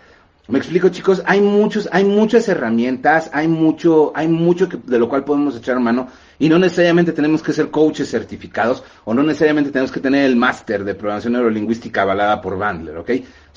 Me 0.48 0.58
explico, 0.58 0.88
chicos, 0.88 1.22
hay 1.26 1.42
muchos, 1.42 1.90
hay 1.92 2.04
muchas 2.04 2.48
herramientas, 2.48 3.28
hay 3.34 3.46
mucho, 3.46 4.12
hay 4.14 4.28
mucho 4.28 4.66
de 4.66 4.98
lo 4.98 5.06
cual 5.06 5.22
podemos 5.22 5.54
echar 5.54 5.78
mano 5.78 6.08
y 6.38 6.48
no 6.48 6.58
necesariamente 6.58 7.12
tenemos 7.12 7.42
que 7.42 7.52
ser 7.52 7.70
coaches 7.70 8.10
certificados 8.10 8.82
o 9.04 9.12
no 9.12 9.22
necesariamente 9.22 9.70
tenemos 9.70 9.92
que 9.92 10.00
tener 10.00 10.24
el 10.24 10.36
máster 10.36 10.84
de 10.84 10.94
programación 10.94 11.34
neurolingüística 11.34 12.00
avalada 12.00 12.40
por 12.40 12.56
Bandler, 12.56 12.96
¿ok? 12.96 13.10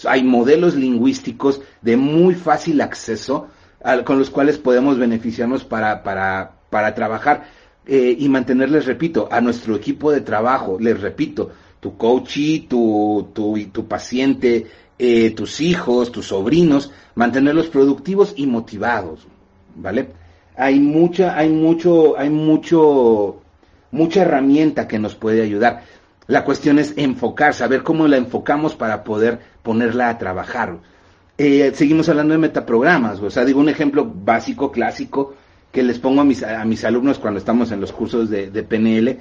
hay 0.05 0.23
modelos 0.23 0.75
lingüísticos 0.75 1.61
de 1.81 1.95
muy 1.95 2.35
fácil 2.35 2.81
acceso 2.81 3.47
con 4.03 4.19
los 4.19 4.29
cuales 4.29 4.57
podemos 4.57 4.97
beneficiarnos 4.97 5.63
para, 5.63 6.03
para, 6.03 6.51
para 6.69 6.93
trabajar 6.93 7.45
eh, 7.85 8.17
y 8.19 8.27
mantenerles, 8.27 8.85
repito, 8.85 9.29
a 9.31 9.39
nuestro 9.39 9.77
equipo 9.77 10.11
de 10.11 10.21
trabajo, 10.21 10.77
les 10.77 10.99
repito, 10.99 11.51
tu 11.79 11.95
coachee, 11.95 12.67
tu, 12.67 13.29
tu, 13.33 13.57
tu 13.71 13.87
paciente, 13.87 14.67
eh, 15.03 15.31
tus 15.31 15.61
hijos, 15.61 16.11
tus 16.11 16.27
sobrinos, 16.27 16.91
mantenerlos 17.15 17.69
productivos 17.69 18.35
y 18.37 18.45
motivados, 18.45 19.25
¿vale? 19.75 20.09
Hay 20.55 20.79
mucha, 20.79 21.35
hay 21.35 21.49
mucho, 21.49 22.19
hay 22.19 22.29
mucho, 22.29 23.41
mucha 23.89 24.21
herramienta 24.21 24.87
que 24.87 24.99
nos 24.99 25.15
puede 25.15 25.41
ayudar. 25.41 25.85
La 26.27 26.45
cuestión 26.45 26.77
es 26.77 26.93
enfocar, 26.97 27.55
saber 27.55 27.81
cómo 27.81 28.07
la 28.07 28.17
enfocamos 28.17 28.75
para 28.75 29.03
poder 29.03 29.39
ponerla 29.63 30.07
a 30.07 30.19
trabajar. 30.19 30.77
Eh, 31.35 31.71
seguimos 31.73 32.07
hablando 32.07 32.33
de 32.33 32.37
metaprogramas, 32.37 33.19
o 33.21 33.31
sea, 33.31 33.43
digo 33.43 33.59
un 33.59 33.69
ejemplo 33.69 34.05
básico, 34.05 34.71
clásico, 34.71 35.33
que 35.71 35.81
les 35.81 35.97
pongo 35.97 36.21
a 36.21 36.25
mis, 36.25 36.43
a 36.43 36.63
mis 36.63 36.85
alumnos 36.85 37.17
cuando 37.17 37.39
estamos 37.39 37.71
en 37.71 37.81
los 37.81 37.91
cursos 37.91 38.29
de, 38.29 38.51
PNL, 38.61 39.17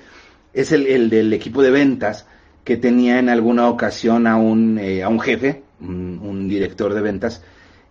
es 0.52 0.72
el, 0.72 0.86
el, 0.86 1.08
del 1.08 1.32
equipo 1.32 1.62
de 1.62 1.70
ventas 1.70 2.26
que 2.64 2.76
tenía 2.76 3.18
en 3.18 3.30
alguna 3.30 3.70
ocasión 3.70 4.26
a 4.26 4.36
un, 4.36 4.78
eh, 4.78 5.02
a 5.02 5.08
un 5.08 5.20
jefe, 5.20 5.69
un, 5.80 6.48
director 6.48 6.94
de 6.94 7.00
ventas, 7.00 7.42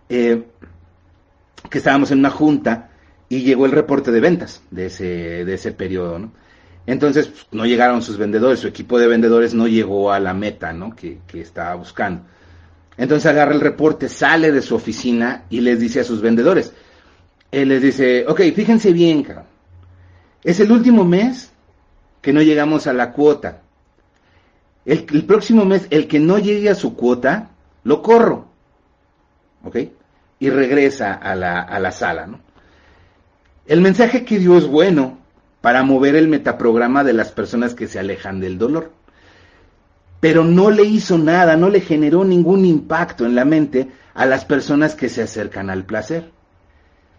eh, 0.08 0.44
que 1.68 1.78
estábamos 1.78 2.10
en 2.10 2.18
una 2.20 2.30
junta 2.30 2.90
y 3.28 3.42
llegó 3.42 3.66
el 3.66 3.72
reporte 3.72 4.10
de 4.10 4.20
ventas 4.20 4.62
de 4.70 4.86
ese, 4.86 5.44
de 5.44 5.54
ese 5.54 5.72
periodo. 5.72 6.30
Entonces, 6.86 7.28
pues, 7.28 7.46
no 7.52 7.66
llegaron 7.66 8.02
sus 8.02 8.16
vendedores, 8.16 8.60
su 8.60 8.68
equipo 8.68 8.98
de 8.98 9.06
vendedores 9.06 9.54
no 9.54 9.68
llegó 9.68 10.12
a 10.12 10.18
la 10.18 10.34
meta, 10.34 10.72
¿no? 10.72 10.94
Que, 10.94 11.18
que 11.26 11.40
estaba 11.40 11.74
buscando. 11.74 12.22
Entonces 12.96 13.30
agarra 13.30 13.54
el 13.54 13.60
reporte, 13.60 14.08
sale 14.08 14.52
de 14.52 14.62
su 14.62 14.74
oficina 14.74 15.44
y 15.48 15.60
les 15.60 15.80
dice 15.80 16.00
a 16.00 16.04
sus 16.04 16.20
vendedores, 16.20 16.72
él 17.50 17.68
les 17.68 17.82
dice, 17.82 18.24
ok, 18.26 18.40
fíjense 18.54 18.92
bien, 18.92 19.22
cabrón. 19.22 19.46
Es 20.42 20.60
el 20.60 20.70
último 20.70 21.04
mes 21.04 21.50
que 22.20 22.32
no 22.32 22.42
llegamos 22.42 22.86
a 22.86 22.92
la 22.92 23.12
cuota. 23.12 23.62
El, 24.84 25.24
próximo 25.24 25.64
mes, 25.64 25.86
el 25.90 26.08
que 26.08 26.18
no 26.18 26.38
llegue 26.38 26.70
a 26.70 26.74
su 26.74 26.96
cuota, 26.96 27.50
lo 27.84 28.02
corro. 28.02 28.46
¿Ok? 29.64 29.76
Y 30.38 30.50
regresa 30.50 31.14
a 31.14 31.34
la, 31.34 31.60
a 31.60 31.78
la 31.78 31.92
sala, 31.92 32.26
¿no? 32.26 32.40
El 33.66 33.82
mensaje 33.82 34.24
que 34.24 34.38
dio 34.38 34.56
es 34.56 34.66
bueno 34.66 35.18
para 35.60 35.82
mover 35.82 36.16
el 36.16 36.28
metaprograma 36.28 37.04
de 37.04 37.12
las 37.12 37.30
personas 37.30 37.74
que 37.74 37.86
se 37.86 37.98
alejan 37.98 38.40
del 38.40 38.58
dolor. 38.58 38.92
Pero 40.20 40.44
no 40.44 40.70
le 40.70 40.84
hizo 40.84 41.18
nada, 41.18 41.56
no 41.56 41.68
le 41.68 41.80
generó 41.80 42.24
ningún 42.24 42.64
impacto 42.64 43.26
en 43.26 43.34
la 43.34 43.44
mente 43.44 43.88
a 44.14 44.26
las 44.26 44.44
personas 44.44 44.94
que 44.94 45.08
se 45.08 45.22
acercan 45.22 45.70
al 45.70 45.84
placer. 45.84 46.30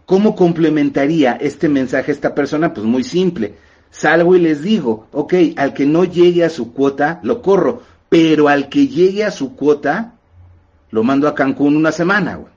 ¿Cómo 0.06 0.36
complementaría 0.36 1.32
este 1.40 1.68
mensaje 1.68 2.10
a 2.10 2.14
esta 2.14 2.34
persona? 2.34 2.74
Pues 2.74 2.84
muy 2.86 3.02
simple. 3.02 3.54
Salgo 3.90 4.36
y 4.36 4.40
les 4.40 4.62
digo, 4.62 5.06
ok, 5.12 5.34
al 5.56 5.74
que 5.74 5.86
no 5.86 6.04
llegue 6.04 6.44
a 6.44 6.50
su 6.50 6.72
cuota, 6.72 7.20
lo 7.22 7.42
corro, 7.42 7.82
pero 8.08 8.48
al 8.48 8.68
que 8.68 8.88
llegue 8.88 9.24
a 9.24 9.30
su 9.30 9.54
cuota, 9.54 10.14
lo 10.92 11.02
mando 11.02 11.26
a 11.26 11.34
Cancún 11.34 11.74
una 11.74 11.90
semana, 11.90 12.36
güey. 12.36 12.52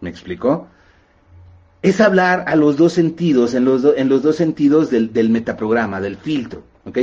¿Me 0.00 0.08
explicó? 0.08 0.68
Es 1.82 2.00
hablar 2.00 2.44
a 2.46 2.56
los 2.56 2.76
dos 2.76 2.92
sentidos, 2.92 3.54
en 3.54 3.64
los, 3.64 3.84
en 3.96 4.08
los 4.08 4.22
dos 4.22 4.36
sentidos 4.36 4.90
del, 4.90 5.12
del, 5.12 5.28
metaprograma, 5.28 6.00
del 6.00 6.16
filtro, 6.16 6.62
¿ok? 6.86 6.98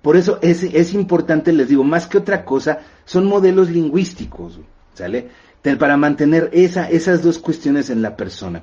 Por 0.00 0.16
eso 0.16 0.38
es, 0.40 0.62
es, 0.62 0.94
importante, 0.94 1.52
les 1.52 1.68
digo, 1.68 1.84
más 1.84 2.06
que 2.06 2.18
otra 2.18 2.44
cosa, 2.44 2.80
son 3.04 3.26
modelos 3.26 3.70
lingüísticos, 3.70 4.58
¿sale? 4.94 5.28
Para 5.78 5.96
mantener 5.96 6.48
esa, 6.52 6.88
esas 6.88 7.22
dos 7.22 7.38
cuestiones 7.38 7.90
en 7.90 8.00
la 8.00 8.16
persona. 8.16 8.62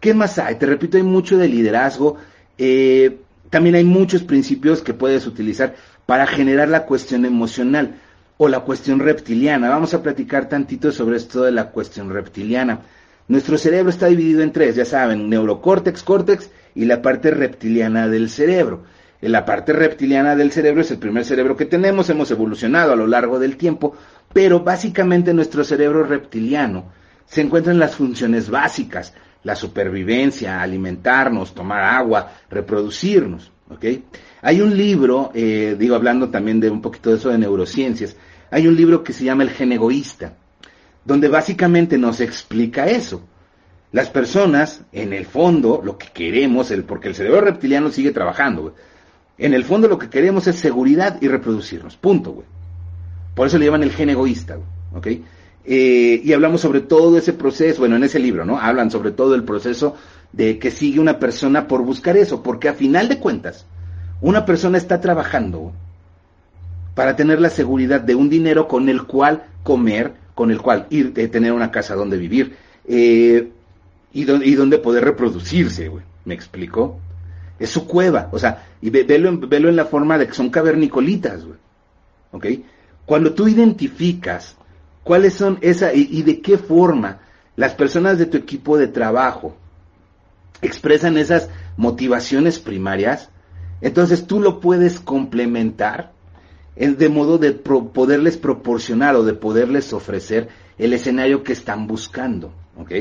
¿Qué 0.00 0.14
más 0.14 0.38
hay? 0.38 0.56
Te 0.56 0.66
repito, 0.66 0.96
hay 0.96 1.02
mucho 1.02 1.38
de 1.38 1.48
liderazgo, 1.48 2.16
eh, 2.56 3.18
también 3.50 3.76
hay 3.76 3.84
muchos 3.84 4.22
principios 4.22 4.82
que 4.82 4.94
puedes 4.94 5.26
utilizar 5.26 5.76
para 6.06 6.26
generar 6.26 6.68
la 6.68 6.86
cuestión 6.86 7.24
emocional 7.24 8.00
o 8.38 8.48
la 8.48 8.60
cuestión 8.60 9.00
reptiliana. 9.00 9.68
Vamos 9.68 9.92
a 9.92 10.02
platicar 10.02 10.48
tantito 10.48 10.90
sobre 10.90 11.18
esto 11.18 11.42
de 11.42 11.52
la 11.52 11.70
cuestión 11.70 12.10
reptiliana. 12.10 12.80
Nuestro 13.26 13.58
cerebro 13.58 13.90
está 13.90 14.06
dividido 14.06 14.42
en 14.42 14.52
tres, 14.52 14.76
ya 14.76 14.86
saben, 14.86 15.28
neurocórtex, 15.28 16.02
córtex 16.02 16.50
y 16.74 16.86
la 16.86 17.02
parte 17.02 17.30
reptiliana 17.30 18.08
del 18.08 18.30
cerebro. 18.30 18.84
La 19.20 19.44
parte 19.44 19.72
reptiliana 19.72 20.36
del 20.36 20.52
cerebro 20.52 20.80
es 20.80 20.90
el 20.92 20.98
primer 20.98 21.24
cerebro 21.24 21.56
que 21.56 21.66
tenemos, 21.66 22.08
hemos 22.08 22.30
evolucionado 22.30 22.92
a 22.92 22.96
lo 22.96 23.06
largo 23.06 23.38
del 23.40 23.56
tiempo, 23.56 23.96
pero 24.32 24.60
básicamente 24.60 25.34
nuestro 25.34 25.64
cerebro 25.64 26.04
reptiliano 26.04 26.86
se 27.26 27.42
encuentra 27.42 27.72
en 27.72 27.80
las 27.80 27.96
funciones 27.96 28.48
básicas, 28.48 29.12
la 29.42 29.56
supervivencia, 29.56 30.62
alimentarnos, 30.62 31.52
tomar 31.52 31.82
agua, 31.82 32.32
reproducirnos. 32.48 33.50
¿ok? 33.68 33.84
Hay 34.42 34.60
un 34.60 34.76
libro, 34.76 35.32
eh, 35.34 35.76
digo, 35.78 35.96
hablando 35.96 36.30
también 36.30 36.60
de 36.60 36.70
un 36.70 36.80
poquito 36.80 37.10
de 37.10 37.16
eso 37.16 37.30
de 37.30 37.38
neurociencias, 37.38 38.16
hay 38.50 38.66
un 38.66 38.76
libro 38.76 39.02
que 39.02 39.12
se 39.12 39.24
llama 39.24 39.42
El 39.42 39.50
gen 39.50 39.72
egoísta, 39.72 40.34
donde 41.04 41.28
básicamente 41.28 41.98
nos 41.98 42.20
explica 42.20 42.86
eso. 42.86 43.22
Las 43.92 44.10
personas, 44.10 44.82
en 44.92 45.12
el 45.12 45.24
fondo, 45.24 45.80
lo 45.82 45.96
que 45.96 46.08
queremos, 46.08 46.70
el, 46.70 46.84
porque 46.84 47.08
el 47.08 47.14
cerebro 47.14 47.40
reptiliano 47.40 47.90
sigue 47.90 48.10
trabajando, 48.10 48.74
en 49.38 49.54
el 49.54 49.64
fondo 49.64 49.88
lo 49.88 49.98
que 49.98 50.10
queremos 50.10 50.46
es 50.46 50.56
seguridad 50.56 51.18
y 51.20 51.28
reproducirnos, 51.28 51.96
punto, 51.96 52.32
güey. 52.32 52.46
Por 53.34 53.46
eso 53.46 53.56
le 53.56 53.66
llaman 53.66 53.84
el 53.84 53.92
gen 53.92 54.10
egoísta, 54.10 54.56
güey, 54.56 54.68
¿ok? 54.94 55.24
Eh, 55.64 56.20
y 56.24 56.32
hablamos 56.32 56.60
sobre 56.60 56.80
todo 56.80 57.16
ese 57.18 57.32
proceso, 57.32 57.80
bueno, 57.80 57.96
en 57.96 58.04
ese 58.04 58.18
libro, 58.18 58.44
¿no? 58.44 58.58
Hablan 58.58 58.90
sobre 58.90 59.12
todo 59.12 59.34
el 59.34 59.44
proceso 59.44 59.96
de 60.32 60.58
que 60.58 60.70
sigue 60.70 61.00
una 61.00 61.18
persona 61.18 61.68
por 61.68 61.82
buscar 61.82 62.16
eso, 62.16 62.42
porque 62.42 62.68
a 62.68 62.74
final 62.74 63.08
de 63.08 63.18
cuentas, 63.18 63.66
una 64.20 64.44
persona 64.44 64.78
está 64.78 65.00
trabajando 65.00 65.72
para 66.98 67.14
tener 67.14 67.40
la 67.40 67.48
seguridad 67.48 68.00
de 68.00 68.16
un 68.16 68.28
dinero 68.28 68.66
con 68.66 68.88
el 68.88 69.04
cual 69.04 69.44
comer, 69.62 70.14
con 70.34 70.50
el 70.50 70.60
cual 70.60 70.88
ir, 70.90 71.12
eh, 71.14 71.28
tener 71.28 71.52
una 71.52 71.70
casa 71.70 71.94
donde 71.94 72.18
vivir 72.18 72.56
eh, 72.88 73.52
y, 74.12 74.24
donde 74.24 74.78
poder 74.78 75.04
reproducirse, 75.04 75.86
güey. 75.86 76.02
¿Me 76.24 76.34
explico? 76.34 76.98
Es 77.56 77.70
su 77.70 77.86
cueva, 77.86 78.28
o 78.32 78.38
sea, 78.40 78.66
y 78.82 78.90
velo, 78.90 79.28
en, 79.28 79.48
velo 79.48 79.68
en 79.68 79.76
la 79.76 79.84
forma 79.84 80.18
de 80.18 80.26
que 80.26 80.34
son 80.34 80.50
cavernicolitas, 80.50 81.44
güey. 81.44 81.58
¿Ok? 82.32 82.46
Cuando 83.06 83.32
tú 83.32 83.46
identificas 83.46 84.56
cuáles 85.04 85.34
son 85.34 85.58
esa 85.60 85.94
y, 85.94 86.22
de 86.22 86.40
qué 86.40 86.58
forma 86.58 87.20
las 87.54 87.74
personas 87.74 88.18
de 88.18 88.26
tu 88.26 88.38
equipo 88.38 88.76
de 88.76 88.88
trabajo 88.88 89.56
expresan 90.62 91.16
esas 91.16 91.48
motivaciones 91.76 92.58
primarias, 92.58 93.30
entonces 93.80 94.26
tú 94.26 94.40
lo 94.40 94.58
puedes 94.58 94.98
complementar 94.98 96.17
de 96.78 97.08
modo 97.08 97.38
de 97.38 97.52
poderles 97.52 98.36
proporcionar 98.36 99.16
o 99.16 99.24
de 99.24 99.34
poderles 99.34 99.92
ofrecer 99.92 100.48
el 100.78 100.92
escenario 100.92 101.42
que 101.42 101.52
están 101.52 101.86
buscando, 101.86 102.52
¿ok? 102.76 102.92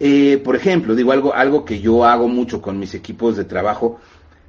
Eh, 0.00 0.40
por 0.44 0.56
ejemplo, 0.56 0.94
digo 0.94 1.12
algo, 1.12 1.34
algo 1.34 1.64
que 1.64 1.80
yo 1.80 2.04
hago 2.04 2.28
mucho 2.28 2.60
con 2.60 2.78
mis 2.78 2.94
equipos 2.94 3.36
de 3.36 3.44
trabajo, 3.44 4.00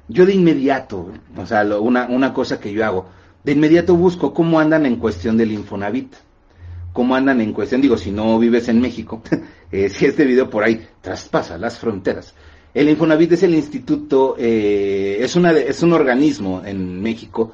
yo 0.08 0.26
de 0.26 0.34
inmediato, 0.34 1.12
o 1.36 1.46
sea, 1.46 1.64
una, 1.78 2.06
una 2.06 2.32
cosa 2.32 2.58
que 2.58 2.72
yo 2.72 2.84
hago, 2.84 3.06
de 3.44 3.52
inmediato 3.52 3.94
busco 3.94 4.34
cómo 4.34 4.58
andan 4.58 4.84
en 4.86 4.96
cuestión 4.96 5.36
del 5.36 5.52
Infonavit 5.52 6.12
cómo 6.96 7.14
andan 7.14 7.42
en 7.42 7.52
cuestión. 7.52 7.82
Digo, 7.82 7.98
si 7.98 8.10
no 8.10 8.38
vives 8.38 8.68
en 8.68 8.80
México, 8.80 9.20
eh, 9.70 9.90
si 9.90 10.06
este 10.06 10.24
video 10.24 10.48
por 10.48 10.64
ahí 10.64 10.80
traspasa 11.02 11.58
las 11.58 11.78
fronteras. 11.78 12.34
El 12.72 12.88
Infonavit 12.88 13.32
es 13.32 13.42
el 13.42 13.54
instituto, 13.54 14.34
eh, 14.38 15.18
es, 15.20 15.36
una, 15.36 15.52
es 15.52 15.82
un 15.82 15.92
organismo 15.92 16.62
en 16.64 17.02
México 17.02 17.52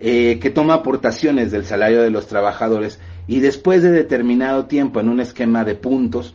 eh, 0.00 0.38
que 0.40 0.50
toma 0.50 0.74
aportaciones 0.74 1.50
del 1.50 1.64
salario 1.64 2.02
de 2.02 2.10
los 2.10 2.26
trabajadores 2.26 3.00
y 3.26 3.40
después 3.40 3.82
de 3.82 3.90
determinado 3.90 4.66
tiempo, 4.66 5.00
en 5.00 5.08
un 5.08 5.20
esquema 5.20 5.64
de 5.64 5.74
puntos, 5.74 6.34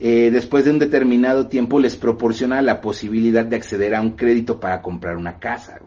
después 0.00 0.64
de 0.64 0.72
un 0.72 0.80
determinado 0.80 1.46
tiempo 1.46 1.78
les 1.78 1.94
proporciona 1.94 2.60
la 2.60 2.80
posibilidad 2.80 3.44
de 3.44 3.54
acceder 3.54 3.94
a 3.94 4.00
un 4.00 4.16
crédito 4.16 4.58
para 4.58 4.82
comprar 4.82 5.16
una 5.16 5.38
casa. 5.38 5.78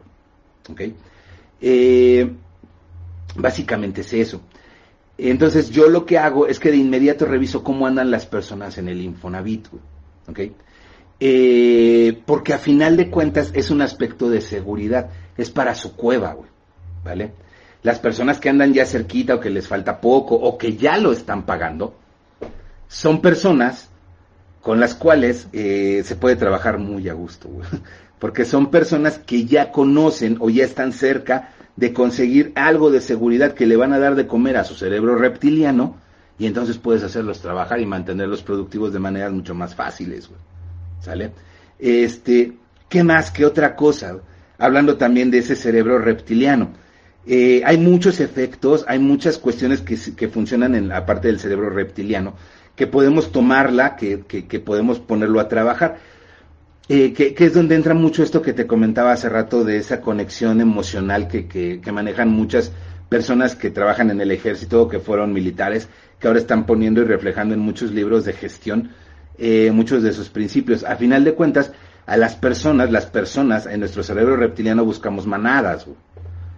¿Ok? 0.69 0.81
básicamente 3.35 4.01
es 4.01 4.13
eso. 4.13 4.41
Entonces 5.17 5.69
yo 5.69 5.89
lo 5.89 6.05
que 6.05 6.17
hago 6.17 6.47
es 6.47 6.59
que 6.59 6.71
de 6.71 6.77
inmediato 6.77 7.25
reviso 7.25 7.63
cómo 7.63 7.87
andan 7.87 8.11
las 8.11 8.25
personas 8.25 8.77
en 8.77 8.89
el 8.89 9.01
Infonavit, 9.01 9.67
¿ok? 10.27 10.39
Eh, 11.19 12.21
porque 12.25 12.53
a 12.53 12.57
final 12.57 12.97
de 12.97 13.09
cuentas 13.09 13.51
es 13.53 13.69
un 13.69 13.81
aspecto 13.81 14.29
de 14.29 14.41
seguridad, 14.41 15.09
es 15.37 15.49
para 15.49 15.73
su 15.75 15.95
cueva, 15.95 16.33
güey, 16.33 16.49
¿vale? 17.05 17.31
Las 17.83 17.99
personas 17.99 18.39
que 18.39 18.49
andan 18.49 18.73
ya 18.73 18.85
cerquita 18.85 19.35
o 19.35 19.39
que 19.39 19.49
les 19.49 19.67
falta 19.67 20.01
poco 20.01 20.35
o 20.35 20.57
que 20.57 20.75
ya 20.75 20.97
lo 20.97 21.13
están 21.13 21.43
pagando, 21.43 21.95
son 22.87 23.21
personas 23.21 23.89
con 24.61 24.79
las 24.79 24.95
cuales 24.95 25.47
eh, 25.53 26.01
se 26.03 26.15
puede 26.15 26.35
trabajar 26.35 26.79
muy 26.79 27.07
a 27.07 27.13
gusto, 27.13 27.47
güey. 27.47 27.67
porque 28.19 28.45
son 28.45 28.71
personas 28.71 29.19
que 29.19 29.45
ya 29.45 29.71
conocen 29.71 30.37
o 30.39 30.49
ya 30.49 30.65
están 30.65 30.91
cerca 30.91 31.51
de 31.75 31.93
conseguir 31.93 32.53
algo 32.55 32.89
de 32.89 33.01
seguridad 33.01 33.53
que 33.53 33.67
le 33.67 33.75
van 33.75 33.93
a 33.93 33.99
dar 33.99 34.15
de 34.15 34.25
comer 34.25 34.57
a 34.57 34.63
su 34.63 34.73
cerebro 34.73 35.15
reptiliano 35.15 35.97
y 36.39 36.47
entonces 36.47 36.77
puedes 36.77 37.03
hacerlos 37.03 37.39
trabajar 37.39 37.79
y 37.79 37.85
mantenerlos 37.85 38.41
productivos 38.41 38.91
de 38.93 38.99
maneras 38.99 39.31
mucho 39.31 39.53
más 39.53 39.75
fáciles, 39.75 40.29
¿Sale? 41.01 41.31
Este, 41.77 42.53
¿qué 42.89 43.03
más? 43.03 43.29
¿Qué 43.29 43.45
otra 43.45 43.75
cosa? 43.75 44.17
Hablando 44.57 44.97
también 44.97 45.29
de 45.29 45.39
ese 45.39 45.55
cerebro 45.55 45.99
reptiliano. 45.99 46.71
Eh, 47.27 47.61
hay 47.65 47.77
muchos 47.77 48.19
efectos, 48.19 48.85
hay 48.87 48.99
muchas 48.99 49.37
cuestiones 49.37 49.81
que, 49.81 49.97
que, 50.15 50.27
funcionan 50.27 50.75
en 50.75 50.89
la 50.89 51.05
parte 51.05 51.27
del 51.27 51.39
cerebro 51.39 51.69
reptiliano, 51.69 52.35
que 52.75 52.85
podemos 52.87 53.31
tomarla, 53.31 53.95
que, 53.95 54.21
que, 54.27 54.47
que 54.47 54.59
podemos 54.59 54.99
ponerlo 54.99 55.39
a 55.39 55.47
trabajar. 55.47 55.97
Eh, 56.87 57.13
que, 57.13 57.33
es 57.35 57.53
donde 57.53 57.73
entra 57.73 57.95
mucho 57.95 58.21
esto 58.21 58.43
que 58.43 58.53
te 58.53 58.67
comentaba 58.67 59.11
hace 59.11 59.27
rato 59.27 59.63
de 59.63 59.77
esa 59.77 60.01
conexión 60.01 60.61
emocional 60.61 61.27
que, 61.27 61.81
manejan 61.91 62.29
muchas 62.29 62.71
personas 63.09 63.55
que 63.55 63.71
trabajan 63.71 64.11
en 64.11 64.21
el 64.21 64.29
ejército, 64.29 64.87
que 64.87 64.99
fueron 64.99 65.33
militares, 65.33 65.89
que 66.19 66.27
ahora 66.27 66.39
están 66.39 66.67
poniendo 66.67 67.01
y 67.01 67.05
reflejando 67.05 67.55
en 67.55 67.59
muchos 67.59 67.91
libros 67.91 68.23
de 68.25 68.33
gestión 68.33 68.91
eh, 69.37 69.71
muchos 69.71 70.03
de 70.03 70.13
sus 70.13 70.29
principios. 70.29 70.83
A 70.83 70.95
final 70.95 71.23
de 71.23 71.33
cuentas, 71.33 71.71
a 72.05 72.17
las 72.17 72.35
personas, 72.35 72.91
las 72.91 73.07
personas 73.07 73.65
en 73.65 73.79
nuestro 73.79 74.03
cerebro 74.03 74.35
reptiliano 74.35 74.85
buscamos 74.85 75.25
manadas, 75.25 75.87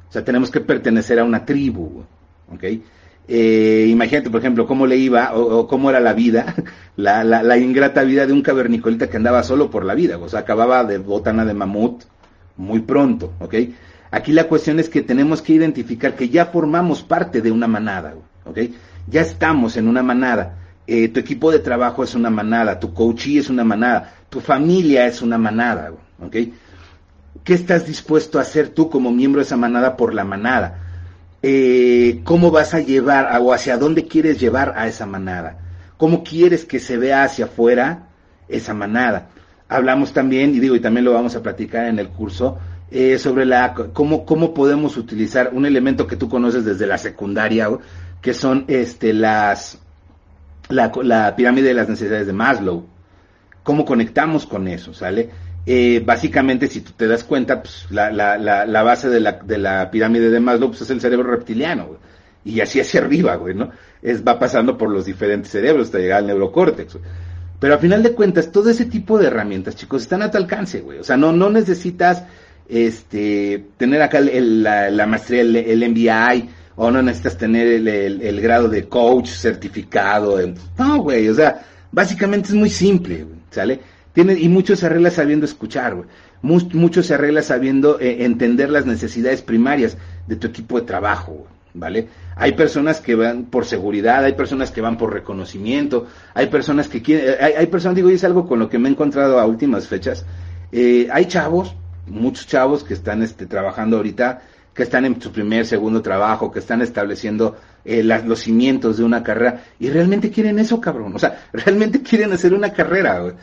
o 0.10 0.12
sea, 0.12 0.24
tenemos 0.24 0.49
que 0.49 0.62
pertenecer 0.62 1.20
a 1.20 1.24
una 1.24 1.45
tribu, 1.45 2.03
¿ok? 2.51 2.64
Eh, 3.30 3.88
imagínate, 3.89 4.30
por 4.30 4.39
ejemplo, 4.39 4.66
cómo 4.66 4.88
le 4.88 4.95
iba 4.95 5.36
o, 5.36 5.68
cómo 5.68 5.89
era 5.89 5.99
la 5.99 6.14
vida, 6.14 6.55
la, 6.95 7.24
la, 7.24 7.58
ingrata 7.58 8.03
vida 8.03 8.26
de 8.26 8.32
un 8.32 8.41
cavernicolita 8.41 9.10
que 9.10 9.18
andaba 9.18 9.43
solo 9.43 9.70
por 9.70 9.84
la 9.84 9.95
vida, 9.95 10.18
o 10.18 10.30
sea, 10.30 10.41
acababa 10.41 10.86
de 10.86 10.97
botana 10.97 11.43
de 11.43 11.53
mamut 11.53 12.03
muy 12.55 12.80
pronto, 12.80 13.34
¿ok? 13.39 13.55
Aquí 14.12 14.32
la 14.32 14.45
cuestión 14.45 14.80
es 14.80 14.88
que 14.88 15.01
tenemos 15.01 15.41
que 15.41 15.53
identificar 15.53 16.16
que 16.16 16.30
ya 16.30 16.45
formamos 16.45 17.03
parte 17.03 17.41
de 17.41 17.51
una 17.51 17.68
manada, 17.68 18.16
¿ok? 18.45 18.60
Ya 19.08 19.22
estamos 19.22 19.76
en 19.78 19.88
una 19.88 20.03
manada. 20.03 20.60
eh, 20.88 21.10
tu 21.10 21.20
equipo 21.20 21.51
de 21.51 21.60
trabajo 21.60 22.01
es 22.01 22.16
una 22.16 22.30
manada, 22.30 22.80
tu 22.80 22.93
coachee 22.93 23.39
es 23.39 23.49
una 23.49 23.66
manada, 23.66 24.14
tu 24.30 24.39
familia 24.39 25.05
es 25.05 25.22
una 25.22 25.38
manada, 25.38 25.91
¿ok? 26.22 26.36
¿Qué 27.47 27.53
estás 27.53 27.87
dispuesto 27.87 28.39
a 28.39 28.41
hacer 28.41 28.67
tú 28.67 28.89
como 28.89 29.09
miembro 29.09 29.39
de 29.39 29.45
esa 29.45 29.55
manada 29.55 29.95
por 29.95 30.13
la 30.13 30.25
manada? 30.25 30.79
Eh, 31.41 32.19
¿Cómo 32.25 32.51
vas 32.51 32.73
a 32.73 32.81
llevar 32.81 33.39
o 33.41 33.53
hacia 33.53 33.77
dónde 33.77 34.05
quieres 34.05 34.37
llevar 34.37 34.73
a 34.75 34.85
esa 34.85 35.05
manada? 35.05 35.57
¿Cómo 35.95 36.25
quieres 36.25 36.65
que 36.65 36.81
se 36.81 36.97
vea 36.97 37.23
hacia 37.23 37.45
afuera 37.45 38.09
esa 38.49 38.73
manada? 38.73 39.29
Hablamos 39.69 40.11
también, 40.11 40.55
y 40.55 40.59
digo, 40.59 40.75
y 40.75 40.81
también 40.81 41.05
lo 41.05 41.13
vamos 41.13 41.37
a 41.37 41.41
platicar 41.41 41.85
en 41.85 41.99
el 41.99 42.09
curso, 42.09 42.57
eh, 42.91 43.17
sobre 43.17 43.45
la 43.45 43.73
cómo, 43.93 44.25
cómo 44.25 44.53
podemos 44.53 44.97
utilizar 44.97 45.51
un 45.53 45.65
elemento 45.65 46.05
que 46.05 46.17
tú 46.17 46.27
conoces 46.27 46.65
desde 46.65 46.85
la 46.85 46.97
secundaria, 46.97 47.69
que 48.21 48.33
son 48.33 48.65
este 48.67 49.13
las 49.13 49.79
la, 50.67 50.91
la 51.01 51.33
pirámide 51.37 51.69
de 51.69 51.75
las 51.75 51.87
necesidades 51.87 52.27
de 52.27 52.33
Maslow. 52.33 52.85
¿Cómo 53.63 53.85
conectamos 53.85 54.45
con 54.45 54.67
eso? 54.67 54.93
¿Sale? 54.93 55.46
Eh, 55.70 56.01
básicamente, 56.03 56.68
si 56.68 56.80
tú 56.80 56.93
te 56.95 57.07
das 57.07 57.26
cuenta, 57.26 57.61
pues, 57.61 57.88
la, 57.89 58.09
la, 58.09 58.38
la, 58.38 58.84
base 58.84 59.09
de 59.09 59.20
la, 59.20 59.34
de 59.34 59.57
la 59.57 59.91
pirámide 59.91 60.30
de 60.30 60.39
Maslow 60.39 60.70
pues, 60.70 60.84
es 60.84 60.89
el 60.91 61.01
cerebro 61.01 61.30
reptiliano, 61.30 61.97
y 62.45 62.61
así 62.61 62.80
hacia 62.80 63.01
arriba, 63.01 63.36
güey, 63.36 63.53
¿no? 63.53 63.72
Es, 64.01 64.26
va 64.26 64.39
pasando 64.39 64.78
por 64.78 64.89
los 64.89 65.05
diferentes 65.05 65.51
cerebros 65.51 65.88
hasta 65.88 65.99
llegar 65.99 66.20
al 66.20 66.28
neurocórtex. 66.28 66.97
Pero 67.59 67.74
a 67.74 67.80
final 67.80 68.01
de 68.01 68.13
cuentas, 68.13 68.49
todo 68.49 68.70
ese 68.70 68.86
tipo 68.86 69.20
de 69.20 69.28
herramientas, 69.28 69.76
chicos, 69.76 70.03
están 70.03 70.22
a 70.22 70.32
tu 70.32 70.38
alcance, 70.38 70.80
güey. 70.80 70.99
O 70.99 71.03
sea, 71.03 71.18
no, 71.18 71.34
no 71.34 71.49
necesitas 71.49 72.24
este, 72.70 73.65
tener 73.76 74.01
acá 74.01 74.22
la, 74.22 75.05
maestría, 75.05 75.41
el, 75.41 75.53
el, 75.53 75.89
MBI, 75.89 76.49
o 76.78 76.89
no 76.89 77.01
necesitas 77.01 77.38
tener 77.38 77.68
el, 77.68 77.89
el 78.22 78.39
grado 78.39 78.70
de 78.70 78.88
coach 78.88 79.32
certificado. 79.32 80.39
no, 80.78 81.01
güey, 81.01 81.28
o 81.28 81.36
sea, 81.36 81.61
básicamente 81.91 82.49
es 82.49 82.55
muy 82.55 82.70
simple, 82.70 83.26
¿sale? 83.51 83.96
Tiene, 84.18 84.34
y 84.34 84.49
mucho 84.49 84.76
se 84.76 84.88
arregla 84.88 85.11
sabiendo 85.11 85.45
escuchar, 85.45 85.93
güey. 85.93 86.07
Mucho, 86.41 87.03
se 87.03 87.13
arregla 87.13 87.43
sabiendo 87.43 87.99
eh, 87.99 88.26
entender 88.26 88.72
las 88.72 88.88
necesidades 88.88 89.43
primarias 89.43 89.95
de 90.26 90.38
tu 90.38 90.47
equipo 90.47 90.80
de 90.80 90.88
trabajo, 90.88 91.45
¿vale? 91.76 92.07
Hay 92.36 92.53
personas 92.53 92.99
que 92.99 93.13
van 93.13 93.43
por 93.45 93.65
seguridad, 93.65 94.24
hay 94.24 94.34
personas 94.34 94.72
que 94.72 94.82
van 94.82 94.97
por 94.97 95.13
reconocimiento, 95.13 96.07
hay 96.34 96.47
personas 96.47 96.88
que 96.88 97.03
quieren, 97.03 97.36
hay, 97.39 97.53
hay 97.53 97.68
personas, 97.68 97.95
digo, 97.95 98.09
y 98.09 98.15
es 98.15 98.24
algo 98.24 98.47
con 98.47 98.57
lo 98.57 98.70
que 98.70 98.80
me 98.80 98.89
he 98.89 98.91
encontrado 98.91 99.39
a 99.39 99.45
últimas 99.45 99.88
fechas, 99.88 100.26
eh, 100.72 101.07
hay 101.11 101.26
chavos 101.26 101.76
muchos 102.07 102.47
chavos 102.47 102.84
que 102.84 102.93
están 102.93 103.22
este, 103.22 103.45
trabajando 103.45 103.97
ahorita, 103.97 104.41
que 104.74 104.84
están 104.84 105.05
en 105.05 105.22
su 105.22 105.32
primer, 105.32 105.65
segundo 105.65 106.01
trabajo, 106.01 106.51
que 106.51 106.59
están 106.59 106.82
estableciendo 106.82 107.57
eh, 107.84 108.03
los 108.03 108.39
cimientos 108.39 108.97
de 108.97 109.03
una 109.03 109.24
carrera 109.24 109.63
y 109.80 109.89
realmente 109.89 110.30
quieren 110.30 110.59
eso, 110.59 110.80
cabrón. 110.80 111.15
O 111.15 111.20
sea, 111.20 111.47
realmente 111.53 112.01
quieren 112.01 112.32
hacer 112.32 112.53
una 112.53 112.72
carrera. 112.72 113.34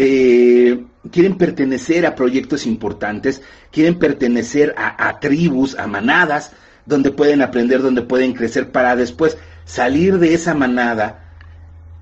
Eh, 0.00 0.84
quieren 1.10 1.36
pertenecer 1.36 2.06
a 2.06 2.14
proyectos 2.14 2.66
importantes, 2.66 3.42
quieren 3.72 3.98
pertenecer 3.98 4.72
a, 4.78 5.18
tribus, 5.18 5.76
a 5.76 5.88
manadas, 5.88 6.52
donde 6.86 7.10
pueden 7.10 7.42
aprender, 7.42 7.82
donde 7.82 8.02
pueden 8.02 8.32
crecer 8.32 8.70
para 8.70 8.94
después 8.94 9.36
salir 9.64 10.20
de 10.20 10.34
esa 10.34 10.54
manada 10.54 11.34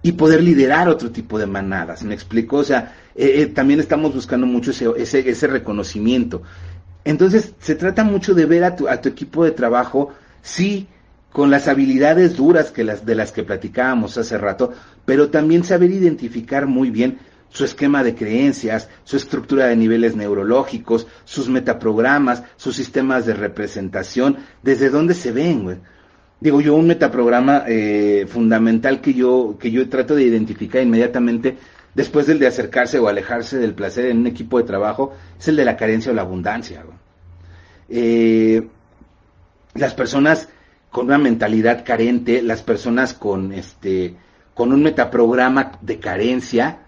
y 0.02 0.12
poder 0.12 0.42
liderar 0.42 0.90
otro 0.90 1.10
tipo 1.10 1.38
de 1.38 1.46
manadas. 1.46 2.02
¿Me 2.02 2.12
explico? 2.12 2.58
O 2.58 2.64
sea, 2.64 2.94
eh, 3.14 3.40
eh, 3.40 3.46
también 3.46 3.80
estamos 3.80 4.14
buscando 4.14 4.46
mucho 4.46 4.72
ese, 4.72 5.46
reconocimiento. 5.46 6.42
Entonces, 7.02 7.54
se 7.60 7.76
trata 7.76 8.04
mucho 8.04 8.34
de 8.34 8.44
ver 8.44 8.64
a 8.64 8.76
tu, 8.76 8.88
a 8.88 9.00
tu 9.00 9.08
equipo 9.08 9.42
de 9.42 9.52
trabajo, 9.52 10.12
sí, 10.42 10.86
con 11.32 11.50
las 11.50 11.66
habilidades 11.66 12.36
duras 12.36 12.70
que 12.70 12.84
de 12.84 13.14
las 13.14 13.32
que 13.32 13.42
platicábamos 13.42 14.18
hace 14.18 14.36
rato, 14.36 14.74
pero 15.06 15.30
también 15.30 15.64
saber 15.64 15.90
identificar 15.90 16.66
muy 16.66 16.90
bien 16.90 17.20
su 17.56 17.64
esquema 17.64 18.04
de 18.04 18.14
creencias, 18.14 18.90
su 19.04 19.16
estructura 19.16 19.64
de 19.64 19.76
niveles 19.76 20.14
neurológicos, 20.14 21.06
sus 21.24 21.48
metaprogramas, 21.48 22.42
sus 22.56 22.76
sistemas 22.76 23.24
de 23.24 23.32
representación, 23.32 24.36
desde 24.62 24.90
dónde 24.90 25.14
se 25.14 25.32
ven, 25.32 25.62
güey. 25.64 25.78
Digo 26.38 26.60
yo, 26.60 26.74
un 26.74 26.86
metaprograma 26.86 27.64
eh, 27.66 28.26
fundamental 28.28 29.00
que 29.00 29.14
yo, 29.14 29.56
que 29.58 29.70
yo 29.70 29.88
trato 29.88 30.14
de 30.14 30.24
identificar 30.24 30.82
inmediatamente 30.82 31.56
después 31.94 32.26
del 32.26 32.40
de 32.40 32.46
acercarse 32.46 32.98
o 32.98 33.08
alejarse 33.08 33.56
del 33.56 33.72
placer 33.72 34.04
en 34.04 34.18
un 34.18 34.26
equipo 34.26 34.58
de 34.58 34.64
trabajo, 34.64 35.14
es 35.38 35.48
el 35.48 35.56
de 35.56 35.64
la 35.64 35.78
carencia 35.78 36.12
o 36.12 36.14
la 36.14 36.20
abundancia. 36.20 36.84
Eh, 37.88 38.68
las 39.72 39.94
personas 39.94 40.50
con 40.90 41.06
una 41.06 41.16
mentalidad 41.16 41.86
carente, 41.86 42.42
las 42.42 42.60
personas 42.60 43.14
con 43.14 43.54
este 43.54 44.14
con 44.52 44.74
un 44.74 44.82
metaprograma 44.82 45.78
de 45.80 45.98
carencia, 45.98 46.85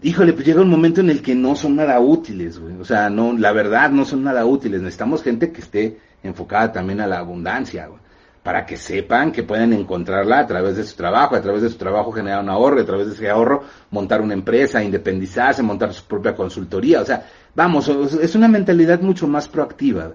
híjole, 0.00 0.32
pues 0.32 0.46
llega 0.46 0.62
un 0.62 0.70
momento 0.70 1.00
en 1.00 1.10
el 1.10 1.22
que 1.22 1.34
no 1.34 1.54
son 1.56 1.76
nada 1.76 2.00
útiles, 2.00 2.58
güey. 2.58 2.76
O 2.80 2.84
sea, 2.84 3.10
no, 3.10 3.36
la 3.36 3.52
verdad 3.52 3.90
no 3.90 4.04
son 4.04 4.24
nada 4.24 4.46
útiles. 4.46 4.80
Necesitamos 4.80 5.22
gente 5.22 5.52
que 5.52 5.60
esté 5.60 5.98
enfocada 6.22 6.72
también 6.72 7.00
a 7.00 7.06
la 7.06 7.18
abundancia, 7.18 7.86
güey 7.86 8.02
para 8.42 8.66
que 8.66 8.76
sepan 8.76 9.30
que 9.30 9.44
pueden 9.44 9.72
encontrarla 9.72 10.40
a 10.40 10.46
través 10.46 10.76
de 10.76 10.84
su 10.84 10.96
trabajo, 10.96 11.36
a 11.36 11.40
través 11.40 11.62
de 11.62 11.70
su 11.70 11.76
trabajo 11.76 12.10
generar 12.10 12.42
un 12.42 12.50
ahorro, 12.50 12.80
a 12.80 12.84
través 12.84 13.06
de 13.06 13.14
ese 13.14 13.30
ahorro 13.30 13.62
montar 13.90 14.20
una 14.20 14.34
empresa, 14.34 14.82
independizarse, 14.82 15.62
montar 15.62 15.94
su 15.94 16.04
propia 16.04 16.34
consultoría. 16.34 17.00
O 17.00 17.04
sea, 17.04 17.24
vamos, 17.54 17.88
es 17.88 18.34
una 18.34 18.48
mentalidad 18.48 19.00
mucho 19.00 19.28
más 19.28 19.46
proactiva. 19.46 20.12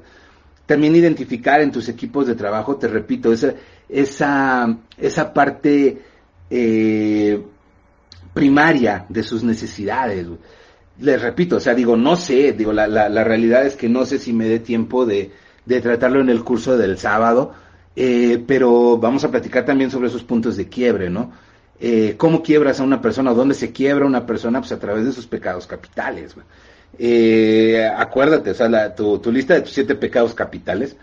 También 0.65 0.95
identificar 0.95 1.61
en 1.61 1.71
tus 1.71 1.88
equipos 1.88 2.28
de 2.28 2.36
trabajo, 2.36 2.75
te 2.75 2.89
repito, 2.89 3.32
esa, 3.32 3.53
esa, 3.88 4.78
esa 4.97 5.34
parte 5.34 6.01
eh, 6.49 7.41
primaria 8.38 9.05
de 9.09 9.23
sus 9.23 9.43
necesidades. 9.43 10.27
Les 10.99 11.21
repito, 11.21 11.57
o 11.57 11.59
sea, 11.59 11.73
digo, 11.73 11.97
no 11.97 12.15
sé, 12.15 12.53
digo, 12.53 12.71
la, 12.71 12.88
la, 12.88 13.09
la 13.09 13.23
realidad 13.23 13.65
es 13.65 13.75
que 13.75 13.89
no 13.89 14.05
sé 14.05 14.19
si 14.19 14.31
me 14.31 14.47
dé 14.47 14.59
tiempo 14.59 15.05
de, 15.05 15.31
de 15.65 15.81
tratarlo 15.81 16.21
en 16.21 16.29
el 16.29 16.43
curso 16.43 16.77
del 16.77 16.99
sábado, 16.99 17.53
eh, 17.95 18.43
pero 18.45 18.97
vamos 18.99 19.23
a 19.23 19.31
platicar 19.31 19.65
también 19.65 19.89
sobre 19.89 20.07
esos 20.07 20.23
puntos 20.23 20.55
de 20.55 20.69
quiebre, 20.69 21.09
¿no? 21.09 21.31
Eh, 21.79 22.13
¿Cómo 22.17 22.43
quiebras 22.43 22.79
a 22.79 22.83
una 22.83 23.01
persona? 23.01 23.33
¿Dónde 23.33 23.55
se 23.55 23.71
quiebra 23.71 24.05
una 24.05 24.25
persona? 24.25 24.59
Pues 24.59 24.71
a 24.71 24.79
través 24.79 25.05
de 25.05 25.11
sus 25.11 25.25
pecados 25.25 25.65
capitales. 25.65 26.35
Eh, 26.99 27.89
acuérdate, 27.97 28.51
o 28.51 28.53
sea, 28.53 28.95
tu, 28.95 29.19
lista 29.31 29.55
de 29.55 29.61
tus 29.61 29.73
siete 29.73 29.95
pecados 29.95 30.35
capitales, 30.35 30.95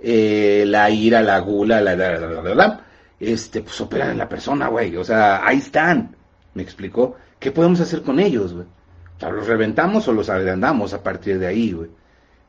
la 0.00 0.90
ira, 0.90 1.22
la 1.22 1.38
gula, 1.38 1.80
la, 1.80 1.94
la, 1.94 2.18
la, 2.18 2.54
la, 2.54 2.80
este, 3.20 3.62
pues 3.62 3.80
operan 3.80 4.10
en 4.10 4.18
la 4.18 4.28
persona, 4.28 4.68
güey. 4.68 4.96
O 4.96 5.04
sea, 5.04 5.46
ahí 5.46 5.58
están. 5.58 6.16
¿Me 6.54 6.62
explicó? 6.62 7.16
¿Qué 7.38 7.50
podemos 7.50 7.80
hacer 7.80 8.02
con 8.02 8.18
ellos, 8.18 8.52
güey? 8.52 8.66
O 9.22 9.30
¿los 9.30 9.46
reventamos 9.46 10.08
o 10.08 10.12
los 10.12 10.28
agrandamos 10.30 10.94
a 10.94 11.02
partir 11.02 11.38
de 11.38 11.46
ahí, 11.46 11.72
güey? 11.72 11.90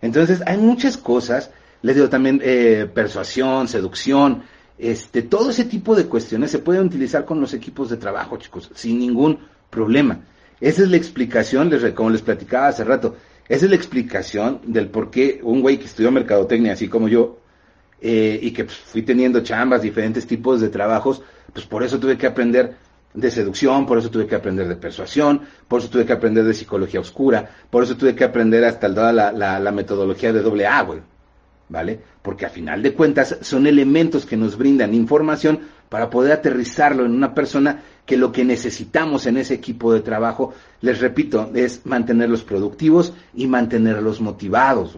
Entonces, 0.01 0.41
hay 0.45 0.57
muchas 0.57 0.97
cosas 0.97 1.51
les 1.81 1.95
digo 1.95 2.09
también 2.09 2.39
eh, 2.43 2.87
persuasión, 2.93 3.67
seducción, 3.67 4.43
este, 4.77 5.21
todo 5.23 5.49
ese 5.49 5.65
tipo 5.65 5.95
de 5.95 6.05
cuestiones 6.05 6.51
se 6.51 6.59
pueden 6.59 6.85
utilizar 6.85 7.25
con 7.25 7.41
los 7.41 7.53
equipos 7.53 7.89
de 7.89 7.97
trabajo, 7.97 8.37
chicos, 8.37 8.71
sin 8.75 8.99
ningún 8.99 9.39
problema. 9.69 10.21
Esa 10.59 10.83
es 10.83 10.89
la 10.89 10.97
explicación, 10.97 11.69
les, 11.69 11.93
como 11.93 12.09
les 12.09 12.21
platicaba 12.21 12.67
hace 12.67 12.83
rato, 12.83 13.15
esa 13.47 13.65
es 13.65 13.69
la 13.69 13.75
explicación 13.75 14.61
del 14.65 14.89
por 14.89 15.09
qué 15.09 15.39
un 15.43 15.61
güey 15.61 15.77
que 15.77 15.85
estudió 15.85 16.11
mercadotecnia, 16.11 16.73
así 16.73 16.87
como 16.87 17.07
yo, 17.07 17.39
eh, 17.99 18.39
y 18.41 18.51
que 18.51 18.65
pues, 18.65 18.77
fui 18.77 19.01
teniendo 19.01 19.41
chambas, 19.41 19.81
diferentes 19.81 20.25
tipos 20.25 20.61
de 20.61 20.69
trabajos, 20.69 21.21
pues 21.53 21.65
por 21.65 21.83
eso 21.83 21.99
tuve 21.99 22.17
que 22.17 22.27
aprender 22.27 22.75
de 23.13 23.31
seducción, 23.31 23.85
por 23.85 23.97
eso 23.97 24.09
tuve 24.09 24.27
que 24.27 24.35
aprender 24.35 24.67
de 24.67 24.75
persuasión, 24.75 25.41
por 25.67 25.81
eso 25.81 25.89
tuve 25.89 26.05
que 26.05 26.13
aprender 26.13 26.43
de 26.43 26.53
psicología 26.53 26.99
oscura, 26.99 27.49
por 27.69 27.83
eso 27.83 27.97
tuve 27.97 28.15
que 28.15 28.23
aprender 28.23 28.63
hasta 28.63 28.87
la, 28.87 29.31
la, 29.31 29.59
la 29.59 29.71
metodología 29.71 30.31
de 30.31 30.41
doble 30.41 30.65
A, 30.67 30.81
güey. 30.83 31.01
¿vale? 31.71 31.99
Porque 32.21 32.45
a 32.45 32.49
final 32.49 32.83
de 32.83 32.93
cuentas 32.93 33.37
son 33.41 33.65
elementos 33.65 34.25
que 34.25 34.35
nos 34.35 34.57
brindan 34.57 34.93
información 34.93 35.59
para 35.87 36.09
poder 36.09 36.33
aterrizarlo 36.33 37.05
en 37.05 37.13
una 37.13 37.33
persona 37.33 37.81
que 38.05 38.17
lo 38.17 38.31
que 38.31 38.43
necesitamos 38.43 39.25
en 39.25 39.37
ese 39.37 39.53
equipo 39.53 39.93
de 39.93 40.01
trabajo, 40.01 40.53
les 40.81 40.99
repito, 40.99 41.49
es 41.55 41.85
mantenerlos 41.85 42.43
productivos 42.43 43.13
y 43.33 43.47
mantenerlos 43.47 44.19
motivados, 44.19 44.97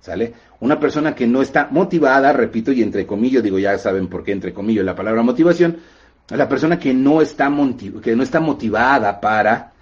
¿sale? 0.00 0.32
Una 0.60 0.80
persona 0.80 1.14
que 1.14 1.26
no 1.26 1.42
está 1.42 1.68
motivada, 1.70 2.32
repito, 2.32 2.72
y 2.72 2.82
entre 2.82 3.06
comillas, 3.06 3.42
digo, 3.42 3.58
ya 3.58 3.76
saben 3.76 4.08
por 4.08 4.24
qué 4.24 4.32
entre 4.32 4.54
comillas 4.54 4.86
la 4.86 4.94
palabra 4.94 5.22
motivación, 5.22 5.76
la 6.28 6.48
persona 6.48 6.78
que 6.78 6.92
no 6.92 7.22
está, 7.22 7.52
que 8.02 8.16
no 8.16 8.22
está 8.22 8.40
motivada 8.40 9.20
para 9.20 9.72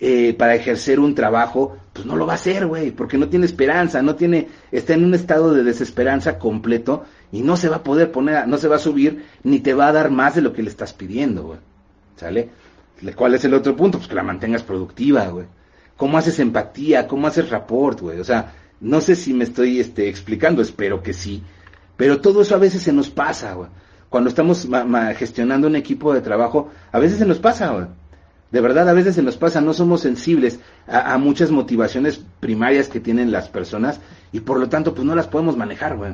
eh, 0.00 0.34
para 0.34 0.54
ejercer 0.54 0.98
un 0.98 1.14
trabajo, 1.14 1.78
pues 1.92 2.04
no 2.04 2.16
lo 2.16 2.26
va 2.26 2.32
a 2.32 2.34
hacer, 2.34 2.66
güey, 2.66 2.90
porque 2.90 3.16
no 3.16 3.28
tiene 3.28 3.46
esperanza, 3.46 4.02
no 4.02 4.16
tiene, 4.16 4.48
está 4.72 4.92
en 4.92 5.04
un 5.04 5.14
estado 5.14 5.54
de 5.54 5.62
desesperanza 5.62 6.38
completo 6.38 7.04
y 7.30 7.42
no 7.42 7.56
se 7.56 7.68
va 7.68 7.76
a 7.76 7.82
poder 7.84 8.10
poner, 8.10 8.46
no 8.48 8.58
se 8.58 8.68
va 8.68 8.76
a 8.76 8.80
subir, 8.80 9.24
ni 9.44 9.60
te 9.60 9.72
va 9.72 9.86
a 9.86 9.92
dar 9.92 10.10
más 10.10 10.34
de 10.34 10.42
lo 10.42 10.52
que 10.52 10.62
le 10.62 10.68
estás 10.68 10.92
pidiendo, 10.92 11.44
güey. 11.44 11.58
¿Sale? 12.16 12.50
¿Cuál 13.14 13.34
es 13.34 13.44
el 13.44 13.54
otro 13.54 13.76
punto? 13.76 13.98
Pues 13.98 14.08
que 14.08 14.14
la 14.14 14.22
mantengas 14.22 14.62
productiva, 14.62 15.26
güey. 15.28 15.46
¿Cómo 15.96 16.18
haces 16.18 16.38
empatía? 16.38 17.06
¿Cómo 17.06 17.28
haces 17.28 17.48
rapport, 17.48 18.00
güey? 18.00 18.18
O 18.18 18.24
sea, 18.24 18.52
no 18.80 19.00
sé 19.00 19.14
si 19.14 19.32
me 19.32 19.44
estoy 19.44 19.78
este, 19.78 20.08
explicando, 20.08 20.60
espero 20.60 21.02
que 21.02 21.14
sí. 21.14 21.42
Pero 21.96 22.20
todo 22.20 22.42
eso 22.42 22.56
a 22.56 22.58
veces 22.58 22.82
se 22.82 22.92
nos 22.92 23.08
pasa, 23.08 23.54
güey 23.54 23.68
cuando 24.14 24.28
estamos 24.28 24.68
gestionando 25.16 25.66
un 25.66 25.74
equipo 25.74 26.14
de 26.14 26.20
trabajo, 26.20 26.70
a 26.92 27.00
veces 27.00 27.18
se 27.18 27.26
nos 27.26 27.40
pasa. 27.40 27.88
De 28.52 28.60
verdad, 28.60 28.88
a 28.88 28.92
veces 28.92 29.16
se 29.16 29.24
nos 29.24 29.36
pasa, 29.36 29.60
no 29.60 29.74
somos 29.74 30.02
sensibles 30.02 30.60
a, 30.86 31.18
muchas 31.18 31.50
motivaciones 31.50 32.24
primarias 32.38 32.86
que 32.86 33.00
tienen 33.00 33.32
las 33.32 33.48
personas 33.48 34.00
y 34.30 34.38
por 34.38 34.60
lo 34.60 34.68
tanto, 34.68 34.94
pues 34.94 35.04
no 35.04 35.16
las 35.16 35.26
podemos 35.26 35.56
manejar, 35.56 35.96
güey. 35.96 36.12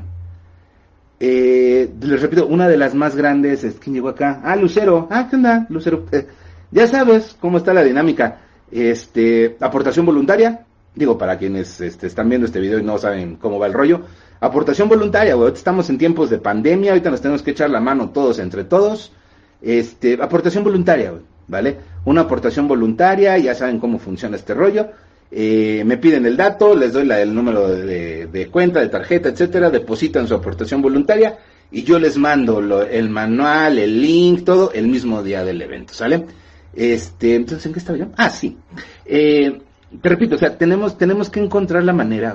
Eh, 1.20 1.90
les 2.00 2.22
repito, 2.22 2.46
una 2.46 2.68
de 2.68 2.78
las 2.78 2.94
más 2.94 3.16
grandes 3.16 3.64
es, 3.64 3.74
¿quién 3.74 3.96
llegó 3.96 4.08
acá? 4.08 4.40
Ah, 4.44 4.56
Lucero. 4.56 5.06
Ah, 5.10 5.26
¿qué 5.28 5.36
onda, 5.36 5.66
Lucero? 5.68 6.06
Eh, 6.10 6.26
ya 6.70 6.86
sabes 6.86 7.36
cómo 7.38 7.58
está 7.58 7.74
la 7.74 7.84
dinámica. 7.84 8.40
Este, 8.72 9.58
aportación 9.60 10.06
voluntaria, 10.06 10.64
digo, 10.94 11.18
para 11.18 11.36
quienes 11.36 11.78
este, 11.82 12.06
están 12.06 12.30
viendo 12.30 12.46
este 12.46 12.60
video 12.60 12.78
y 12.78 12.82
no 12.82 12.96
saben 12.96 13.36
cómo 13.36 13.58
va 13.58 13.66
el 13.66 13.74
rollo, 13.74 14.00
aportación 14.40 14.88
voluntaria, 14.88 15.34
güey, 15.34 15.52
estamos 15.52 15.90
en 15.90 15.98
tiempos 15.98 16.30
de 16.30 16.38
pandemia, 16.38 16.92
ahorita 16.92 17.10
nos 17.10 17.20
tenemos 17.20 17.42
que 17.42 17.50
echar 17.52 17.70
la 17.70 17.80
mano 17.80 18.10
todos 18.10 18.38
entre 18.38 18.64
todos, 18.64 19.12
este, 19.60 20.18
aportación 20.20 20.64
voluntaria, 20.64 21.10
güey, 21.10 21.22
¿vale? 21.46 21.76
Una 22.04 22.22
aportación 22.22 22.66
voluntaria, 22.66 23.36
ya 23.38 23.54
saben 23.54 23.78
cómo 23.78 23.98
funciona 23.98 24.36
este 24.36 24.54
rollo, 24.54 24.88
eh, 25.30 25.82
me 25.84 25.98
piden 25.98 26.26
el 26.26 26.36
dato, 26.36 26.74
les 26.74 26.92
doy 26.92 27.08
el 27.10 27.34
número 27.34 27.68
de, 27.68 28.48
cuenta, 28.50 28.80
de 28.80 28.88
tarjeta, 28.88 29.28
etcétera, 29.28 29.70
depositan 29.70 30.26
su 30.26 30.34
aportación 30.34 30.82
voluntaria 30.82 31.38
y 31.70 31.84
yo 31.84 31.98
les 31.98 32.16
mando 32.16 32.82
el 32.82 33.10
manual, 33.10 33.78
el 33.78 34.00
link, 34.00 34.44
todo 34.44 34.72
el 34.72 34.88
mismo 34.88 35.22
día 35.22 35.44
del 35.44 35.62
evento, 35.62 35.94
¿sale? 35.94 36.26
Este, 36.74 37.34
entonces, 37.34 37.66
¿en 37.66 37.72
qué 37.72 37.78
estaba 37.78 37.98
yo? 37.98 38.06
Ah, 38.16 38.30
sí. 38.30 38.56
Eh, 39.04 39.60
te 40.00 40.08
repito, 40.08 40.36
o 40.36 40.38
sea, 40.38 40.56
tenemos, 40.56 40.96
tenemos 40.96 41.30
que 41.30 41.40
encontrar 41.40 41.84
la 41.84 41.92
manera 41.92 42.34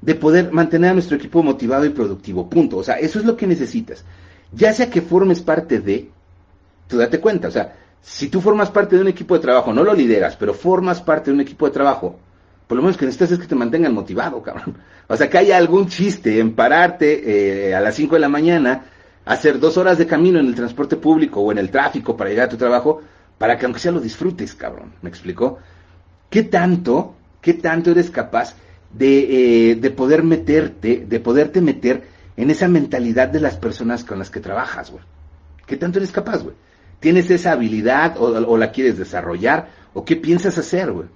de 0.00 0.14
poder 0.14 0.52
mantener 0.52 0.90
a 0.90 0.94
nuestro 0.94 1.16
equipo 1.16 1.42
motivado 1.42 1.84
y 1.84 1.90
productivo. 1.90 2.48
Punto. 2.48 2.78
O 2.78 2.84
sea, 2.84 2.96
eso 2.96 3.18
es 3.18 3.24
lo 3.24 3.36
que 3.36 3.46
necesitas. 3.46 4.04
Ya 4.52 4.72
sea 4.72 4.88
que 4.90 5.02
formes 5.02 5.40
parte 5.40 5.80
de, 5.80 6.10
tú 6.86 6.96
date 6.96 7.20
cuenta, 7.20 7.48
o 7.48 7.50
sea, 7.50 7.76
si 8.00 8.28
tú 8.28 8.40
formas 8.40 8.70
parte 8.70 8.96
de 8.96 9.02
un 9.02 9.08
equipo 9.08 9.34
de 9.34 9.40
trabajo, 9.40 9.72
no 9.72 9.84
lo 9.84 9.92
lideras, 9.92 10.36
pero 10.36 10.54
formas 10.54 11.02
parte 11.02 11.30
de 11.30 11.34
un 11.34 11.40
equipo 11.40 11.66
de 11.66 11.72
trabajo, 11.72 12.18
por 12.66 12.76
lo 12.76 12.82
menos 12.82 12.96
que 12.96 13.04
necesitas 13.04 13.32
es 13.32 13.38
que 13.38 13.46
te 13.46 13.54
mantengan 13.54 13.92
motivado, 13.92 14.42
cabrón. 14.42 14.76
O 15.08 15.16
sea, 15.16 15.28
que 15.28 15.38
haya 15.38 15.56
algún 15.56 15.88
chiste 15.88 16.38
en 16.38 16.54
pararte 16.54 17.68
eh, 17.70 17.74
a 17.74 17.80
las 17.80 17.94
5 17.94 18.14
de 18.14 18.20
la 18.20 18.28
mañana, 18.28 18.84
hacer 19.24 19.58
dos 19.58 19.78
horas 19.78 19.96
de 19.98 20.06
camino 20.06 20.38
en 20.38 20.46
el 20.46 20.54
transporte 20.54 20.96
público 20.96 21.40
o 21.40 21.50
en 21.50 21.58
el 21.58 21.70
tráfico 21.70 22.16
para 22.16 22.30
llegar 22.30 22.46
a 22.46 22.50
tu 22.50 22.56
trabajo, 22.58 23.00
para 23.38 23.58
que 23.58 23.64
aunque 23.64 23.80
sea 23.80 23.92
lo 23.92 24.00
disfrutes, 24.00 24.54
cabrón. 24.54 24.92
¿Me 25.00 25.08
explicó? 25.08 25.58
¿Qué 26.28 26.42
tanto, 26.42 27.14
qué 27.40 27.54
tanto 27.54 27.90
eres 27.90 28.10
capaz 28.10 28.54
de, 28.92 29.70
eh, 29.70 29.74
de 29.76 29.90
poder 29.90 30.22
meterte, 30.22 31.04
de 31.06 31.20
poderte 31.20 31.60
meter 31.60 32.02
en 32.36 32.50
esa 32.50 32.68
mentalidad 32.68 33.28
de 33.28 33.40
las 33.40 33.56
personas 33.56 34.04
con 34.04 34.18
las 34.18 34.30
que 34.30 34.40
trabajas, 34.40 34.90
güey? 34.90 35.02
¿Qué 35.66 35.76
tanto 35.76 35.98
eres 35.98 36.12
capaz, 36.12 36.42
güey? 36.42 36.54
¿Tienes 37.00 37.30
esa 37.30 37.52
habilidad 37.52 38.16
o, 38.18 38.56
la 38.56 38.72
quieres 38.72 38.98
desarrollar? 38.98 39.68
¿O 39.94 40.04
qué 40.04 40.16
piensas 40.16 40.58
hacer, 40.58 40.90
güey? 40.90 41.08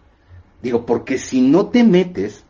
Digo, 0.62 0.86
porque 0.86 1.18
si 1.18 1.40
no 1.40 1.66
te 1.66 1.82
metes 1.82 2.44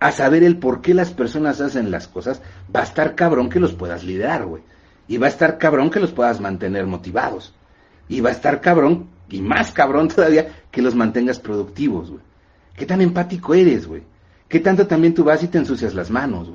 a 0.00 0.12
saber 0.12 0.44
el 0.44 0.58
por 0.58 0.80
qué 0.80 0.94
las 0.94 1.10
personas 1.10 1.60
hacen 1.60 1.90
las 1.90 2.08
cosas, 2.08 2.40
va 2.74 2.80
a 2.80 2.84
estar 2.84 3.14
cabrón 3.14 3.50
que 3.50 3.60
los 3.60 3.74
puedas 3.74 4.04
liderar, 4.04 4.46
güey. 4.46 4.62
Y 5.08 5.18
va 5.18 5.26
a 5.26 5.30
estar 5.30 5.58
cabrón 5.58 5.90
que 5.90 6.00
los 6.00 6.12
puedas 6.12 6.40
mantener 6.40 6.86
motivados. 6.86 7.54
Y 8.08 8.20
va 8.20 8.30
a 8.30 8.32
estar 8.32 8.60
cabrón, 8.60 9.08
y 9.28 9.42
más 9.42 9.72
cabrón 9.72 10.08
todavía, 10.14 10.62
que 10.70 10.82
los 10.82 10.94
mantengas 10.94 11.40
productivos, 11.40 12.10
güey. 12.10 12.22
¿Qué 12.76 12.86
tan 12.86 13.00
empático 13.00 13.54
eres, 13.54 13.86
güey? 13.86 14.02
¿Qué 14.48 14.60
tanto 14.60 14.86
también 14.86 15.14
tú 15.14 15.24
vas 15.24 15.42
y 15.42 15.48
te 15.48 15.58
ensucias 15.58 15.94
las 15.94 16.10
manos? 16.10 16.50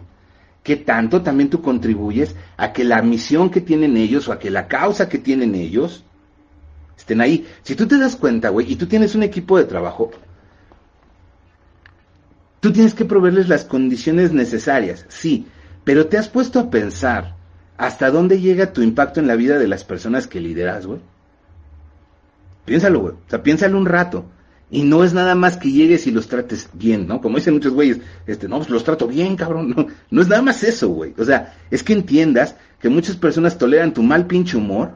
¿Qué 0.63 0.77
tanto 0.77 1.21
también 1.21 1.49
tú 1.49 1.61
contribuyes 1.61 2.35
a 2.57 2.73
que 2.73 2.83
la 2.83 3.01
misión 3.01 3.49
que 3.49 3.61
tienen 3.61 3.97
ellos 3.97 4.27
o 4.27 4.33
a 4.33 4.39
que 4.39 4.49
la 4.49 4.67
causa 4.67 5.09
que 5.09 5.17
tienen 5.17 5.55
ellos 5.55 6.03
estén 6.97 7.21
ahí? 7.21 7.45
Si 7.63 7.75
tú 7.75 7.85
te 7.87 7.97
das 7.97 8.15
cuenta, 8.15 8.49
güey, 8.49 8.71
y 8.71 8.75
tú 8.77 8.87
tienes 8.87 9.13
un 9.13 9.23
equipo 9.23 9.57
de 9.57 9.65
trabajo, 9.65 10.11
tú 12.61 12.71
tienes 12.71 12.93
que 12.93 13.05
proveerles 13.05 13.49
las 13.49 13.65
condiciones 13.65 14.31
necesarias, 14.31 15.05
sí, 15.09 15.47
pero 15.83 16.07
te 16.07 16.17
has 16.17 16.29
puesto 16.29 16.59
a 16.59 16.69
pensar 16.69 17.35
hasta 17.77 18.09
dónde 18.09 18.39
llega 18.39 18.71
tu 18.71 18.81
impacto 18.81 19.19
en 19.19 19.27
la 19.27 19.35
vida 19.35 19.59
de 19.59 19.67
las 19.67 19.83
personas 19.83 20.27
que 20.27 20.39
lideras, 20.39 20.85
güey. 20.85 21.01
Piénsalo, 22.65 23.01
güey. 23.01 23.13
O 23.15 23.29
sea, 23.29 23.43
piénsalo 23.43 23.77
un 23.77 23.85
rato. 23.85 24.25
Y 24.74 24.82
no 24.82 25.03
es 25.03 25.13
nada 25.13 25.36
más 25.36 25.55
que 25.55 25.71
llegues 25.71 26.07
y 26.07 26.11
los 26.11 26.28
trates 26.28 26.67
bien, 26.74 27.07
¿no? 27.07 27.21
Como 27.21 27.38
dicen 27.38 27.53
muchos 27.53 27.74
güeyes, 27.74 27.99
este, 28.26 28.47
no, 28.47 28.57
pues 28.57 28.71
los 28.71 28.84
trato 28.84 29.07
bien, 29.07 29.36
cabrón. 29.36 29.71
No, 29.78 29.86
no 30.09 30.21
es 30.24 30.28
nada 30.28 30.41
más 30.41 30.63
eso, 30.63 30.89
güey. 30.89 31.13
O 31.19 31.24
sea, 31.24 31.53
es 31.69 31.84
que 31.84 31.93
entiendas 31.93 32.55
que 32.82 32.89
muchas 32.89 33.15
personas 33.15 33.59
toleran 33.59 33.93
tu 33.93 34.01
mal 34.01 34.26
pinche 34.26 34.57
humor, 34.57 34.93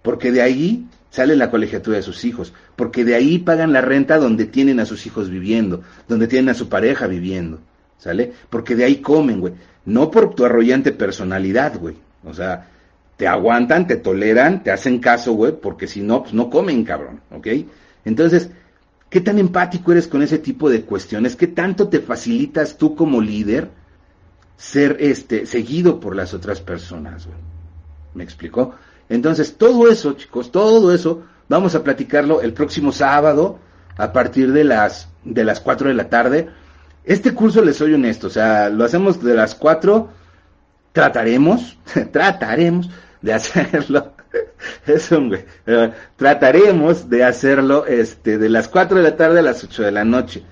porque 0.00 0.32
de 0.32 0.40
ahí 0.40 0.86
sale 1.10 1.36
la 1.36 1.50
colegiatura 1.50 1.98
de 1.98 2.02
sus 2.02 2.24
hijos, 2.24 2.54
porque 2.76 3.04
de 3.04 3.14
ahí 3.14 3.36
pagan 3.36 3.74
la 3.74 3.82
renta 3.82 4.16
donde 4.16 4.46
tienen 4.46 4.80
a 4.80 4.86
sus 4.86 5.04
hijos 5.04 5.28
viviendo, 5.28 5.82
donde 6.08 6.26
tienen 6.26 6.48
a 6.48 6.54
su 6.54 6.70
pareja 6.70 7.06
viviendo, 7.06 7.60
¿sale? 7.98 8.32
Porque 8.48 8.74
de 8.74 8.84
ahí 8.84 8.96
comen, 9.02 9.38
güey. 9.38 9.52
No 9.84 10.10
por 10.10 10.34
tu 10.34 10.46
arrollante 10.46 10.92
personalidad, 10.92 11.78
güey. 11.78 11.96
O 12.24 12.32
sea, 12.32 12.68
te 13.18 13.28
aguantan, 13.28 13.86
te 13.86 13.96
toleran, 13.96 14.62
te 14.62 14.70
hacen 14.70 14.98
caso, 14.98 15.34
güey, 15.34 15.52
porque 15.52 15.86
si 15.86 16.00
no, 16.00 16.22
pues 16.22 16.32
no 16.32 16.48
comen, 16.48 16.84
cabrón, 16.84 17.20
¿ok? 17.30 17.48
Entonces, 18.06 18.50
¿Qué 19.14 19.20
tan 19.20 19.38
empático 19.38 19.92
eres 19.92 20.08
con 20.08 20.22
ese 20.22 20.38
tipo 20.38 20.68
de 20.68 20.82
cuestiones? 20.82 21.36
¿Qué 21.36 21.46
tanto 21.46 21.86
te 21.86 22.00
facilitas 22.00 22.76
tú 22.76 22.96
como 22.96 23.20
líder 23.20 23.70
ser 24.56 24.96
este 24.98 25.46
seguido 25.46 26.00
por 26.00 26.16
las 26.16 26.34
otras 26.34 26.60
personas? 26.60 27.28
¿Me 28.12 28.24
explicó? 28.24 28.74
Entonces, 29.08 29.56
todo 29.56 29.88
eso, 29.88 30.14
chicos, 30.14 30.50
todo 30.50 30.92
eso, 30.92 31.22
vamos 31.48 31.76
a 31.76 31.84
platicarlo 31.84 32.42
el 32.42 32.54
próximo 32.54 32.90
sábado 32.90 33.60
a 33.96 34.12
partir 34.12 34.52
de 34.52 34.64
las 34.64 35.08
de 35.22 35.44
las 35.44 35.60
4 35.60 35.90
de 35.90 35.94
la 35.94 36.08
tarde. 36.08 36.48
Este 37.04 37.34
curso, 37.34 37.62
les 37.64 37.76
soy 37.76 37.94
honesto, 37.94 38.26
o 38.26 38.30
sea, 38.30 38.68
lo 38.68 38.82
hacemos 38.82 39.22
de 39.22 39.34
las 39.34 39.54
4, 39.54 40.08
trataremos, 40.90 41.78
trataremos 42.10 42.90
de 43.22 43.32
hacerlo 43.32 44.13
es 44.86 45.10
un 45.12 45.28
güey. 45.28 45.44
trataremos 46.16 47.08
de 47.08 47.24
hacerlo 47.24 47.86
este, 47.86 48.38
de 48.38 48.48
las 48.48 48.68
4 48.68 48.98
de 48.98 49.02
la 49.02 49.16
tarde 49.16 49.40
a 49.40 49.42
las 49.42 49.62
8 49.64 49.82
de 49.82 49.92
la 49.92 50.04
noche. 50.04 50.42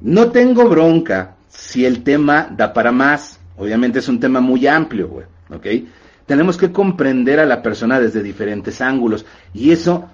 No 0.00 0.30
tengo 0.30 0.68
bronca 0.68 1.36
si 1.48 1.84
el 1.84 2.02
tema 2.02 2.48
da 2.50 2.72
para 2.72 2.92
más. 2.92 3.40
Obviamente 3.56 4.00
es 4.00 4.08
un 4.08 4.20
tema 4.20 4.40
muy 4.40 4.66
amplio, 4.66 5.08
güey. 5.08 5.86
Tenemos 6.26 6.56
que 6.56 6.72
comprender 6.72 7.38
a 7.38 7.46
la 7.46 7.62
persona 7.62 8.00
desde 8.00 8.22
diferentes 8.22 8.80
ángulos. 8.80 9.24
Y 9.52 9.70
eso 9.70 10.08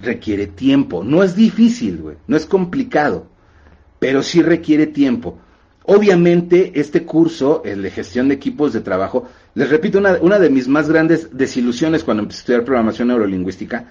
requiere 0.00 0.46
tiempo. 0.46 1.02
No 1.02 1.22
es 1.22 1.34
difícil, 1.34 1.98
güey. 1.98 2.16
No 2.26 2.36
es 2.36 2.46
complicado. 2.46 3.26
Pero 3.98 4.22
sí 4.22 4.42
requiere 4.42 4.86
tiempo. 4.86 5.38
Obviamente, 5.86 6.72
este 6.74 7.04
curso, 7.04 7.62
el 7.64 7.82
de 7.82 7.90
gestión 7.90 8.28
de 8.28 8.34
equipos 8.34 8.72
de 8.72 8.80
trabajo, 8.80 9.28
les 9.54 9.68
repito, 9.68 9.98
una, 9.98 10.14
una 10.20 10.38
de 10.38 10.48
mis 10.48 10.66
más 10.66 10.88
grandes 10.88 11.36
desilusiones 11.36 12.04
cuando 12.04 12.22
empecé 12.22 12.38
a 12.38 12.40
estudiar 12.40 12.64
programación 12.64 13.08
neurolingüística, 13.08 13.84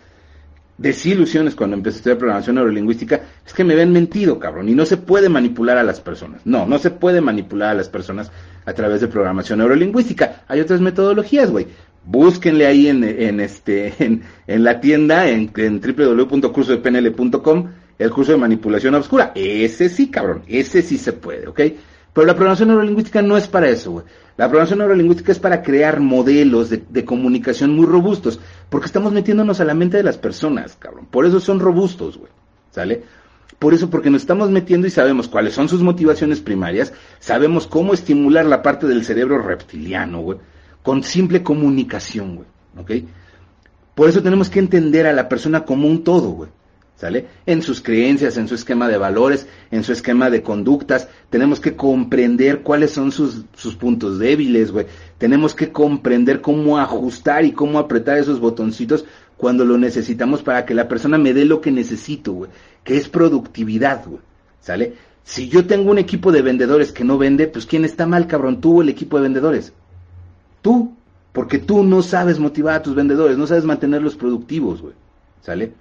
desilusiones 0.78 1.54
cuando 1.54 1.76
empecé 1.76 1.98
a 1.98 2.00
estudiar 2.00 2.18
programación 2.18 2.56
neurolingüística, 2.56 3.22
es 3.46 3.54
que 3.54 3.64
me 3.64 3.76
ven 3.76 3.92
mentido, 3.92 4.40
cabrón, 4.40 4.70
y 4.70 4.74
no 4.74 4.88
se 4.88 4.98
puede 4.98 5.30
manipular 5.30 5.78
a 5.78 5.84
las 5.84 6.02
personas. 6.02 6.42
No, 6.46 6.66
no 6.66 6.80
se 6.80 6.90
puede 6.90 7.22
manipular 7.22 7.70
a 7.70 7.76
las 7.76 7.90
personas 7.90 8.32
a 8.66 8.74
través 8.74 9.02
de 9.02 9.08
programación 9.08 9.60
neurolingüística. 9.60 10.44
Hay 10.48 10.62
otras 10.62 10.82
metodologías, 10.82 11.52
güey. 11.52 11.68
Búsquenle 12.06 12.66
ahí 12.66 12.88
en, 12.88 13.04
en 13.04 13.40
este, 13.40 13.94
en, 14.04 14.24
en, 14.48 14.64
la 14.64 14.82
tienda, 14.82 15.30
en, 15.30 15.52
en 15.56 15.80
www.cursodepnl.com, 15.80 17.68
el 18.04 18.12
curso 18.12 18.32
de 18.32 18.38
manipulación 18.38 18.96
obscura. 18.96 19.32
Ese 19.36 19.90
sí, 19.90 20.10
cabrón, 20.10 20.44
ese 20.48 20.82
sí 20.82 20.98
se 20.98 21.14
puede, 21.14 21.48
¿ok? 21.48 21.62
Pero 22.14 22.28
la 22.28 22.36
programación 22.36 22.70
neurolingüística 22.70 23.22
no 23.22 23.38
es 23.38 23.48
para 23.48 23.70
eso, 23.70 23.92
güey. 23.92 24.06
La 24.38 24.48
programación 24.48 24.80
neurolingüística 24.80 25.32
es 25.32 25.40
para 25.40 25.64
crear 25.64 26.00
modelos 26.00 26.70
de, 26.70 26.84
de, 26.90 27.06
comunicación 27.06 27.72
muy 27.72 27.86
robustos, 27.86 28.40
porque 28.70 28.88
estamos 28.88 29.14
metiéndonos 29.14 29.60
a 29.60 29.66
la 29.66 29.74
mente 29.74 29.98
de 29.98 30.04
las 30.04 30.18
personas, 30.18 30.76
cabrón. 30.78 31.08
Por 31.10 31.26
eso 31.26 31.40
son 31.40 31.60
robustos, 31.60 32.18
güey. 32.18 32.32
¿Sale? 32.72 33.04
Por 33.60 33.74
eso, 33.74 33.90
porque 33.90 34.10
nos 34.10 34.24
estamos 34.24 34.50
metiendo 34.50 34.88
y 34.88 34.90
sabemos 34.90 35.28
cuáles 35.28 35.54
son 35.54 35.70
sus 35.70 35.82
motivaciones 35.82 36.42
primarias, 36.42 36.94
sabemos 37.20 37.68
cómo 37.68 37.94
estimular 37.94 38.46
la 38.46 38.62
parte 38.62 38.88
del 38.88 39.06
cerebro 39.06 39.38
reptiliano, 39.38 40.22
güey, 40.22 40.40
con 40.82 41.04
simple 41.04 41.44
comunicación, 41.44 42.36
güey. 42.36 42.48
¿Ok? 42.78 42.92
Por 43.96 44.10
eso 44.10 44.22
tenemos 44.22 44.50
que 44.50 44.60
entender 44.60 45.06
a 45.08 45.14
la 45.14 45.30
persona 45.30 45.64
como 45.64 45.88
un 45.88 46.04
todo, 46.04 46.32
güey. 46.32 46.50
¿Sale? 46.96 47.28
En 47.46 47.62
sus 47.62 47.82
creencias, 47.82 48.38
en 48.38 48.48
su 48.48 48.56
esquema 48.56 48.88
de 48.88 48.98
valores, 48.98 49.48
en 49.72 49.84
su 49.84 49.92
esquema 49.92 50.30
de 50.30 50.42
conductas. 50.42 51.08
Tenemos 51.30 51.60
que 51.60 51.76
comprender 51.76 52.62
cuáles 52.62 52.92
son 52.92 53.12
sus, 53.12 53.46
sus 53.56 53.76
puntos 53.76 54.20
débiles, 54.20 54.72
güey. 54.72 54.86
Tenemos 55.18 55.56
que 55.56 55.72
comprender 55.72 56.42
cómo 56.42 56.78
ajustar 56.80 57.46
y 57.46 57.52
cómo 57.52 57.80
apretar 57.80 58.18
esos 58.18 58.40
botoncitos 58.40 59.06
cuando 59.38 59.66
lo 59.66 59.78
necesitamos 59.78 60.42
para 60.42 60.66
que 60.66 60.74
la 60.74 60.88
persona 60.88 61.18
me 61.18 61.34
dé 61.34 61.46
lo 61.46 61.62
que 61.62 61.72
necesito, 61.72 62.34
güey. 62.34 62.52
Que 62.84 62.98
es 62.98 63.10
productividad, 63.10 64.06
güey. 64.06 64.22
¿Sale? 64.62 64.94
Si 65.24 65.50
yo 65.50 65.66
tengo 65.66 65.92
un 65.92 65.98
equipo 65.98 66.32
de 66.32 66.42
vendedores 66.42 66.92
que 66.92 67.04
no 67.04 67.18
vende, 67.18 67.48
pues 67.48 67.66
¿quién 67.66 67.86
está 67.86 68.06
mal, 68.06 68.28
cabrón? 68.28 68.62
Tú 68.62 68.80
o 68.80 68.82
el 68.82 68.90
equipo 68.90 69.18
de 69.18 69.24
vendedores. 69.24 69.74
Tú. 70.62 70.96
Porque 71.34 71.58
tú 71.58 71.84
no 71.84 72.04
sabes 72.04 72.38
motivar 72.38 72.76
a 72.76 72.82
tus 72.84 72.94
vendedores, 72.94 73.38
no 73.38 73.48
sabes 73.48 73.66
mantenerlos 73.66 74.16
productivos, 74.16 74.82
güey. 74.82 74.94
¿Sale? 75.42 75.74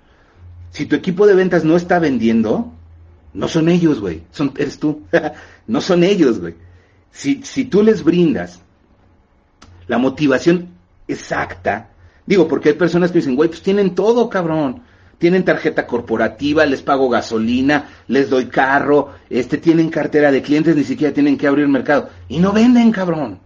Si 0.72 0.86
tu 0.86 0.96
equipo 0.96 1.26
de 1.26 1.34
ventas 1.34 1.64
no 1.64 1.76
está 1.76 1.98
vendiendo, 1.98 2.72
no 3.34 3.46
son 3.46 3.68
ellos, 3.68 4.00
güey. 4.00 4.22
Son, 4.30 4.52
eres 4.56 4.78
tú. 4.78 5.02
no 5.66 5.80
son 5.80 6.02
ellos, 6.02 6.40
güey. 6.40 6.54
Si, 7.10 7.42
si 7.42 7.66
tú 7.66 7.82
les 7.82 8.02
brindas 8.02 8.60
la 9.86 9.98
motivación 9.98 10.68
exacta, 11.06 11.90
digo, 12.24 12.48
porque 12.48 12.70
hay 12.70 12.74
personas 12.74 13.12
que 13.12 13.18
dicen, 13.18 13.36
güey, 13.36 13.50
pues 13.50 13.62
tienen 13.62 13.94
todo, 13.94 14.30
cabrón. 14.30 14.82
Tienen 15.18 15.44
tarjeta 15.44 15.86
corporativa, 15.86 16.64
les 16.66 16.82
pago 16.82 17.08
gasolina, 17.08 17.90
les 18.08 18.28
doy 18.28 18.46
carro, 18.46 19.10
este, 19.30 19.58
tienen 19.58 19.88
cartera 19.90 20.32
de 20.32 20.42
clientes, 20.42 20.74
ni 20.74 20.82
siquiera 20.82 21.14
tienen 21.14 21.36
que 21.36 21.46
abrir 21.46 21.68
mercado. 21.68 22.08
Y 22.28 22.38
no 22.38 22.50
venden, 22.52 22.90
cabrón. 22.90 23.38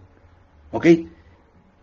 ¿Ok? 0.71 0.87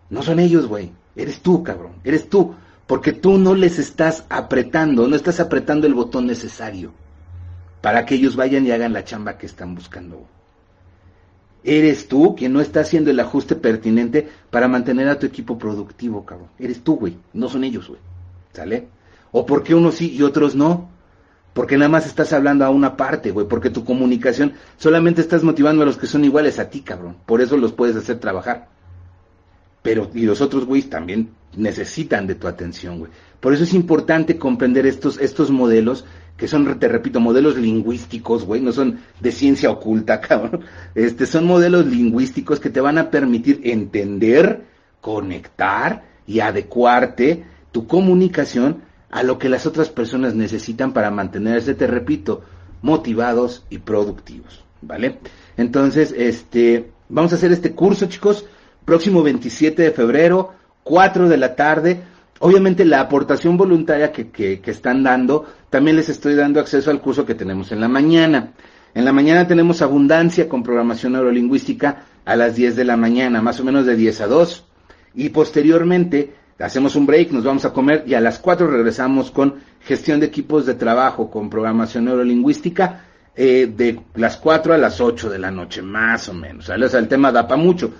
No 0.08 0.22
son 0.22 0.40
ellos, 0.40 0.66
güey. 0.66 0.90
Eres 1.14 1.40
tú, 1.40 1.62
cabrón. 1.62 1.92
Eres 2.02 2.28
tú. 2.28 2.54
Porque 2.86 3.12
tú 3.12 3.38
no 3.38 3.54
les 3.54 3.78
estás 3.78 4.24
apretando, 4.28 5.08
no 5.08 5.16
estás 5.16 5.40
apretando 5.40 5.86
el 5.86 5.94
botón 5.94 6.26
necesario 6.26 6.92
para 7.80 8.06
que 8.06 8.14
ellos 8.14 8.36
vayan 8.36 8.66
y 8.66 8.70
hagan 8.70 8.92
la 8.92 9.04
chamba 9.04 9.36
que 9.38 9.46
están 9.46 9.74
buscando. 9.74 10.26
Eres 11.64 12.08
tú 12.08 12.36
quien 12.36 12.52
no 12.52 12.60
está 12.60 12.80
haciendo 12.80 13.10
el 13.10 13.20
ajuste 13.20 13.56
pertinente 13.56 14.28
para 14.50 14.68
mantener 14.68 15.08
a 15.08 15.18
tu 15.18 15.26
equipo 15.26 15.58
productivo, 15.58 16.24
cabrón. 16.24 16.48
Eres 16.58 16.84
tú, 16.84 16.96
güey. 16.96 17.16
No 17.32 17.48
son 17.48 17.64
ellos, 17.64 17.88
güey. 17.88 18.00
¿Sale? 18.52 18.88
¿O 19.32 19.46
por 19.46 19.62
qué 19.62 19.74
unos 19.74 19.94
sí 19.94 20.14
y 20.14 20.22
otros 20.22 20.54
no? 20.54 20.90
Porque 21.54 21.78
nada 21.78 21.88
más 21.88 22.06
estás 22.06 22.32
hablando 22.34 22.66
a 22.66 22.70
una 22.70 22.98
parte, 22.98 23.30
güey. 23.30 23.48
Porque 23.48 23.70
tu 23.70 23.84
comunicación 23.84 24.52
solamente 24.76 25.22
estás 25.22 25.42
motivando 25.42 25.82
a 25.82 25.86
los 25.86 25.96
que 25.96 26.06
son 26.06 26.24
iguales 26.24 26.58
a 26.58 26.68
ti, 26.68 26.82
cabrón. 26.82 27.16
Por 27.24 27.40
eso 27.40 27.56
los 27.56 27.72
puedes 27.72 27.96
hacer 27.96 28.18
trabajar. 28.18 28.68
Pero, 29.82 30.10
y 30.14 30.22
los 30.22 30.42
otros, 30.42 30.66
güey, 30.66 30.82
también 30.82 31.30
necesitan 31.56 32.26
de 32.26 32.34
tu 32.34 32.48
atención, 32.48 32.98
güey. 32.98 33.10
Por 33.40 33.52
eso 33.52 33.64
es 33.64 33.74
importante 33.74 34.38
comprender 34.38 34.86
estos, 34.86 35.18
estos 35.18 35.50
modelos 35.50 36.04
que 36.36 36.48
son, 36.48 36.78
te 36.78 36.88
repito, 36.88 37.20
modelos 37.20 37.56
lingüísticos, 37.56 38.44
güey, 38.44 38.60
no 38.60 38.72
son 38.72 38.98
de 39.20 39.32
ciencia 39.32 39.70
oculta, 39.70 40.20
cabrón. 40.22 40.64
Este, 40.94 41.26
son 41.26 41.46
modelos 41.46 41.86
lingüísticos 41.86 42.60
que 42.60 42.70
te 42.70 42.80
van 42.80 42.98
a 42.98 43.10
permitir 43.10 43.60
entender, 43.64 44.64
conectar 45.00 46.04
y 46.26 46.40
adecuarte 46.40 47.44
tu 47.70 47.86
comunicación 47.86 48.82
a 49.10 49.22
lo 49.22 49.38
que 49.38 49.48
las 49.48 49.66
otras 49.66 49.90
personas 49.90 50.34
necesitan 50.34 50.92
para 50.92 51.10
mantenerse, 51.10 51.74
te 51.74 51.86
repito, 51.86 52.42
motivados 52.82 53.64
y 53.70 53.78
productivos, 53.78 54.64
¿vale? 54.82 55.20
Entonces, 55.56 56.12
este, 56.16 56.90
vamos 57.08 57.32
a 57.32 57.36
hacer 57.36 57.52
este 57.52 57.72
curso, 57.72 58.06
chicos, 58.06 58.46
próximo 58.84 59.22
27 59.22 59.82
de 59.82 59.90
febrero, 59.92 60.52
4 60.84 61.28
de 61.28 61.36
la 61.36 61.56
tarde. 61.56 62.02
Obviamente 62.38 62.84
la 62.84 63.00
aportación 63.00 63.56
voluntaria 63.56 64.12
que, 64.12 64.30
que, 64.30 64.60
están 64.70 65.02
dando, 65.02 65.46
también 65.70 65.96
les 65.96 66.08
estoy 66.08 66.34
dando 66.34 66.60
acceso 66.60 66.90
al 66.90 67.00
curso 67.00 67.24
que 67.24 67.34
tenemos 67.34 67.72
en 67.72 67.80
la 67.80 67.88
mañana. 67.88 68.52
En 68.94 69.04
la 69.04 69.12
mañana 69.12 69.46
tenemos 69.48 69.82
abundancia 69.82 70.48
con 70.48 70.62
programación 70.62 71.14
neurolingüística 71.14 72.04
a 72.24 72.36
las 72.36 72.54
10 72.54 72.76
de 72.76 72.84
la 72.84 72.96
mañana, 72.96 73.42
más 73.42 73.58
o 73.60 73.64
menos 73.64 73.86
de 73.86 73.96
10 73.96 74.20
a 74.20 74.26
2. 74.28 74.64
Y 75.14 75.30
posteriormente 75.30 76.34
hacemos 76.58 76.94
un 76.96 77.06
break, 77.06 77.32
nos 77.32 77.44
vamos 77.44 77.64
a 77.64 77.72
comer 77.72 78.04
y 78.06 78.14
a 78.14 78.20
las 78.20 78.38
4 78.38 78.68
regresamos 78.68 79.30
con 79.30 79.56
gestión 79.80 80.20
de 80.20 80.26
equipos 80.26 80.66
de 80.66 80.74
trabajo 80.74 81.30
con 81.30 81.50
programación 81.50 82.04
neurolingüística 82.04 83.04
eh, 83.34 83.72
de 83.74 84.00
las 84.14 84.36
4 84.36 84.74
a 84.74 84.78
las 84.78 85.00
8 85.00 85.30
de 85.30 85.38
la 85.38 85.50
noche, 85.50 85.82
más 85.82 86.28
o 86.28 86.34
menos. 86.34 86.68
O 86.68 86.88
sea, 86.88 87.00
el 87.00 87.08
tema 87.08 87.32
da 87.32 87.48
para 87.48 87.60
mucho 87.60 87.92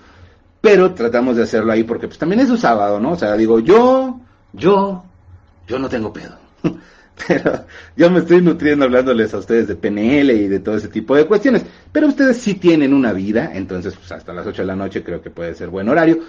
pero 0.65 0.95
tratamos 0.95 1.37
de 1.37 1.43
hacerlo 1.43 1.73
ahí 1.73 1.85
porque 1.85 2.07
pues 2.07 2.19
también 2.19 2.41
es 2.41 2.49
un 2.49 2.57
sábado, 2.57 2.99
¿no? 2.99 3.12
O 3.12 3.17
sea, 3.17 3.37
digo, 3.37 3.61
yo, 3.61 4.19
yo, 4.55 5.05
yo 5.69 5.79
no 5.79 5.91
tengo 5.91 6.11
pedo. 6.11 6.39
pero 7.29 7.67
yo 7.95 8.11
me 8.11 8.21
estoy 8.21 8.41
nutriendo 8.41 8.87
hablándoles 8.87 9.35
a 9.35 9.39
ustedes 9.39 9.69
de 9.69 9.77
PNL 9.77 10.31
y 10.31 10.49
de 10.49 10.61
todo 10.61 10.79
ese 10.79 10.89
tipo 10.89 11.15
de 11.17 11.27
cuestiones. 11.27 11.67
Pero 11.93 12.07
ustedes 12.07 12.39
sí 12.39 12.55
tienen 12.55 12.95
una 12.95 13.12
vida, 13.12 13.51
entonces 13.53 13.95
pues 13.95 14.11
hasta 14.11 14.33
las 14.33 14.47
8 14.47 14.62
de 14.62 14.67
la 14.67 14.75
noche 14.75 15.05
creo 15.05 15.21
que 15.21 15.29
puede 15.29 15.55
ser 15.55 15.69
buen 15.69 15.87
horario. 15.87 16.21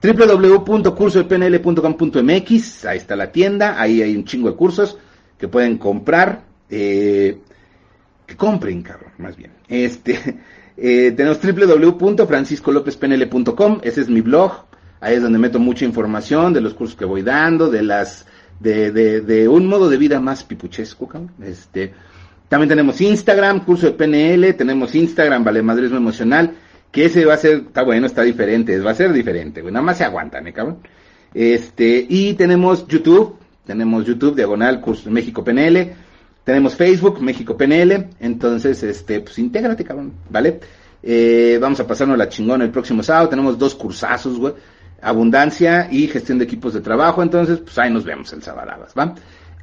www.cursodepnl.com.mx, 0.02 2.86
ahí 2.86 2.98
está 2.98 3.16
la 3.16 3.32
tienda, 3.32 3.80
ahí 3.80 4.02
hay 4.02 4.16
un 4.16 4.26
chingo 4.26 4.50
de 4.50 4.56
cursos 4.56 4.98
que 5.38 5.48
pueden 5.48 5.78
comprar, 5.78 6.42
eh, 6.70 7.38
que 8.26 8.36
compren, 8.36 8.82
cabrón, 8.82 9.12
más 9.20 9.38
bien. 9.38 9.52
Este, 9.68 10.40
eh, 10.78 11.12
tenemos 11.12 11.40
www.franciscolopezpnl.com, 11.42 13.82
ese 13.84 14.02
es 14.02 14.10
mi 14.10 14.22
blog, 14.22 14.66
ahí 15.00 15.14
es 15.16 15.22
donde 15.22 15.38
meto 15.38 15.60
mucha 15.60 15.86
información 15.86 16.52
de 16.54 16.62
los 16.62 16.74
cursos 16.74 16.98
que 16.98 17.06
voy 17.06 17.22
dando, 17.22 17.70
de 17.70 17.84
las, 17.84 18.26
de, 18.60 18.92
de, 18.92 19.22
de 19.22 19.48
un 19.48 19.68
modo 19.68 19.88
de 19.90 19.98
vida 19.98 20.20
más 20.20 20.44
pipuchesco, 20.44 21.08
cabrón. 21.08 21.32
Este, 21.44 21.94
también 22.50 22.70
tenemos 22.70 23.00
Instagram, 23.00 23.64
curso 23.64 23.86
de 23.86 23.94
PNL, 23.94 24.56
tenemos 24.56 24.94
Instagram, 24.94 25.42
Vale 25.44 25.62
Madrismo 25.62 25.98
Emocional, 25.98 26.56
que 26.92 27.06
ese 27.06 27.26
va 27.26 27.36
a 27.36 27.38
ser, 27.38 27.64
está 27.68 27.84
bueno, 27.84 28.06
está 28.06 28.22
diferente, 28.24 28.78
va 28.80 28.92
a 28.92 28.96
ser 28.96 29.14
diferente, 29.14 29.62
güey, 29.62 29.74
nada 29.74 29.86
más 29.86 29.98
se 29.98 30.04
aguantan, 30.04 30.48
¿eh, 30.48 30.54
cabrón? 30.54 30.80
Este, 31.34 32.06
y 32.08 32.34
tenemos 32.34 32.88
YouTube, 32.88 33.38
tenemos 33.66 34.06
YouTube, 34.06 34.36
Diagonal, 34.36 34.82
Curso 34.82 35.10
México 35.10 35.44
PNL, 35.44 35.94
tenemos 36.44 36.76
Facebook, 36.76 37.22
México 37.22 37.56
PNL, 37.56 38.10
entonces, 38.20 38.84
este, 38.84 39.22
pues 39.22 39.40
intégrate, 39.40 39.84
cabrón, 39.84 40.14
¿vale? 40.30 40.60
Eh, 41.02 41.58
vamos 41.62 41.80
a 41.80 41.88
pasarnos 41.88 42.18
la 42.18 42.28
chingona 42.28 42.66
el 42.66 42.72
próximo 42.72 43.02
sábado, 43.02 43.30
tenemos 43.30 43.58
dos 43.58 43.76
cursazos, 43.76 44.38
güey, 44.38 44.54
abundancia 45.02 45.88
y 45.90 46.08
gestión 46.08 46.38
de 46.38 46.44
equipos 46.46 46.74
de 46.74 46.82
trabajo, 46.82 47.24
entonces, 47.24 47.60
pues 47.60 47.78
ahí 47.80 47.92
nos 47.92 48.04
vemos 48.04 48.34
el 48.34 48.44
sábado, 48.44 48.86
¿va? 48.98 49.16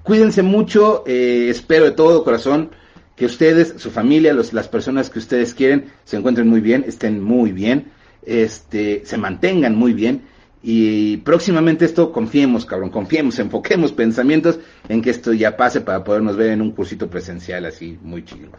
Cuídense 0.03 0.43
mucho, 0.43 1.05
eh, 1.07 1.49
espero 1.51 1.85
de 1.85 1.91
todo 1.91 2.25
corazón, 2.25 2.71
que 3.19 3.27
ustedes, 3.27 3.75
su 3.79 3.91
familia, 3.91 4.33
los, 4.33 4.53
las 4.53 4.69
personas 4.69 5.11
que 5.11 5.19
ustedes 5.19 5.53
quieren, 5.53 5.87
se 6.05 6.17
encuentren 6.17 6.49
muy 6.49 6.61
bien, 6.61 6.85
estén 6.87 7.23
muy 7.23 7.51
bien, 7.51 7.91
este, 8.25 9.03
se 9.05 9.19
mantengan 9.19 9.75
muy 9.75 9.93
bien. 9.93 10.23
Y 10.63 11.19
próximamente 11.19 11.85
esto, 11.85 12.13
confiemos, 12.13 12.65
cabrón, 12.65 12.91
confiemos, 12.91 13.39
enfoquemos 13.41 13.93
pensamientos 13.93 14.61
en 14.89 15.03
que 15.03 15.11
esto 15.11 15.33
ya 15.33 15.57
pase 15.57 15.81
para 15.81 16.05
podernos 16.05 16.37
ver 16.37 16.51
en 16.51 16.63
un 16.63 16.71
cursito 16.71 17.11
presencial 17.11 17.67
así 17.67 17.99
muy 18.03 18.25
chido. 18.25 18.51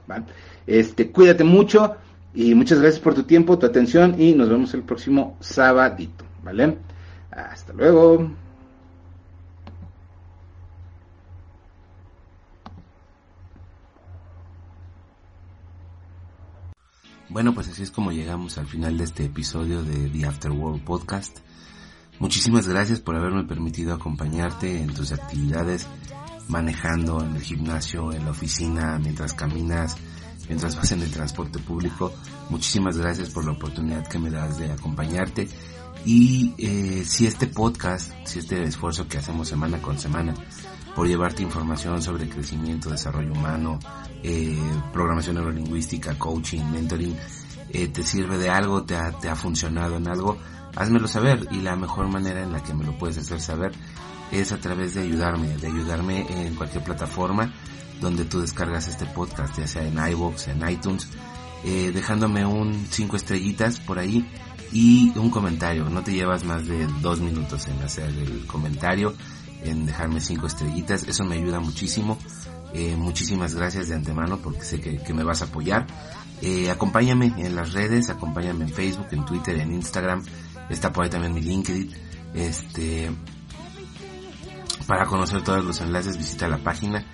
Este, 0.67 1.09
cuídate 1.09 1.43
mucho, 1.45 1.95
Y 2.33 2.53
muchas 2.53 2.79
gracias 2.79 3.01
por 3.01 3.15
tu 3.15 3.23
tiempo, 3.23 3.57
tu 3.57 3.65
atención 3.65 4.15
y 4.21 4.33
nos 4.33 4.49
vemos 4.49 4.73
el 4.75 4.83
próximo 4.83 5.37
sabadito, 5.39 6.25
¿vale? 6.43 6.77
Hasta 7.31 7.73
luego. 7.73 8.29
Bueno, 17.29 17.53
pues 17.53 17.67
así 17.67 17.83
es 17.83 17.91
como 17.91 18.11
llegamos 18.11 18.57
al 18.57 18.65
final 18.65 18.97
de 18.97 19.03
este 19.03 19.25
episodio 19.25 19.83
de 19.83 20.09
The 20.09 20.25
After 20.25 20.49
World 20.49 20.83
Podcast. 20.83 21.37
Muchísimas 22.17 22.67
gracias 22.67 22.99
por 23.01 23.15
haberme 23.15 23.43
permitido 23.43 23.93
acompañarte 23.93 24.81
en 24.81 24.91
tus 24.95 25.11
actividades, 25.11 25.85
manejando 26.47 27.23
en 27.23 27.35
el 27.35 27.43
gimnasio, 27.43 28.11
en 28.11 28.25
la 28.25 28.31
oficina, 28.31 28.97
mientras 28.97 29.35
caminas, 29.35 29.95
mientras 30.47 30.75
vas 30.75 30.91
en 30.91 31.03
el 31.03 31.11
transporte 31.11 31.59
público. 31.59 32.11
Muchísimas 32.49 32.97
gracias 32.97 33.29
por 33.29 33.45
la 33.45 33.51
oportunidad 33.51 34.07
que 34.07 34.17
me 34.17 34.31
das 34.31 34.57
de 34.57 34.71
acompañarte. 34.71 35.47
Y 36.05 36.55
eh, 36.57 37.03
si 37.05 37.27
este 37.27 37.45
podcast, 37.45 38.11
si 38.25 38.39
este 38.39 38.63
esfuerzo 38.63 39.07
que 39.07 39.19
hacemos 39.19 39.47
semana 39.47 39.79
con 39.79 39.99
semana 39.99 40.33
por 40.95 41.07
llevarte 41.07 41.43
información 41.43 42.01
sobre 42.01 42.29
crecimiento, 42.29 42.89
desarrollo 42.89 43.31
humano, 43.31 43.79
eh, 44.23 44.57
programación 44.91 45.35
neurolingüística, 45.35 46.17
coaching, 46.17 46.63
mentoring, 46.71 47.15
eh, 47.69 47.87
te 47.87 48.03
sirve 48.03 48.37
de 48.37 48.49
algo, 48.49 48.83
te 48.83 48.95
ha, 48.95 49.11
te 49.11 49.29
ha 49.29 49.35
funcionado 49.35 49.97
en 49.97 50.07
algo, 50.07 50.37
házmelo 50.75 51.07
saber 51.07 51.47
y 51.51 51.61
la 51.61 51.75
mejor 51.75 52.07
manera 52.07 52.41
en 52.41 52.51
la 52.51 52.63
que 52.63 52.73
me 52.73 52.83
lo 52.83 52.97
puedes 52.97 53.17
hacer 53.17 53.41
saber 53.41 53.71
es 54.31 54.51
a 54.51 54.59
través 54.59 54.93
de 54.93 55.01
ayudarme, 55.01 55.57
de 55.57 55.67
ayudarme 55.67 56.25
en 56.29 56.55
cualquier 56.55 56.83
plataforma 56.83 57.53
donde 57.99 58.25
tú 58.25 58.41
descargas 58.41 58.87
este 58.87 59.05
podcast, 59.05 59.57
ya 59.57 59.67
sea 59.67 59.85
en 59.85 59.97
iVoox, 59.97 60.47
en 60.49 60.69
iTunes, 60.69 61.07
eh, 61.63 61.91
dejándome 61.93 62.45
un 62.45 62.87
5 62.89 63.15
estrellitas 63.15 63.79
por 63.79 63.99
ahí 63.99 64.25
y 64.71 65.11
un 65.17 65.29
comentario. 65.29 65.89
No 65.89 66.03
te 66.03 66.13
llevas 66.13 66.43
más 66.43 66.65
de 66.67 66.87
dos 67.01 67.19
minutos 67.19 67.67
en 67.67 67.81
hacer 67.81 68.09
el 68.09 68.45
comentario, 68.45 69.13
en 69.63 69.85
dejarme 69.85 70.21
5 70.21 70.47
estrellitas. 70.47 71.03
Eso 71.03 71.23
me 71.25 71.35
ayuda 71.35 71.59
muchísimo. 71.59 72.17
Eh, 72.73 72.95
muchísimas 72.95 73.55
gracias 73.55 73.87
de 73.89 73.95
antemano 73.95 74.37
porque 74.37 74.61
sé 74.61 74.79
que, 74.79 75.13
me 75.13 75.23
vas 75.23 75.41
a 75.41 75.45
apoyar. 75.45 75.87
Eh, 76.41 76.69
acompáñame 76.69 77.33
en 77.37 77.55
las 77.55 77.73
redes, 77.73 78.09
acompáñame 78.09 78.65
en 78.65 78.71
Facebook, 78.71 79.07
en 79.11 79.25
Twitter, 79.25 79.59
en 79.59 79.73
Instagram. 79.73 80.23
Está 80.69 80.91
por 80.93 81.03
ahí 81.03 81.09
también 81.09 81.33
mi 81.33 81.41
LinkedIn. 81.41 81.91
Este, 82.33 83.11
para 84.87 85.05
conocer 85.05 85.43
todos 85.43 85.63
los 85.65 85.81
enlaces 85.81 86.17
visita 86.17 86.47
la 86.47 86.59
página 86.59 87.05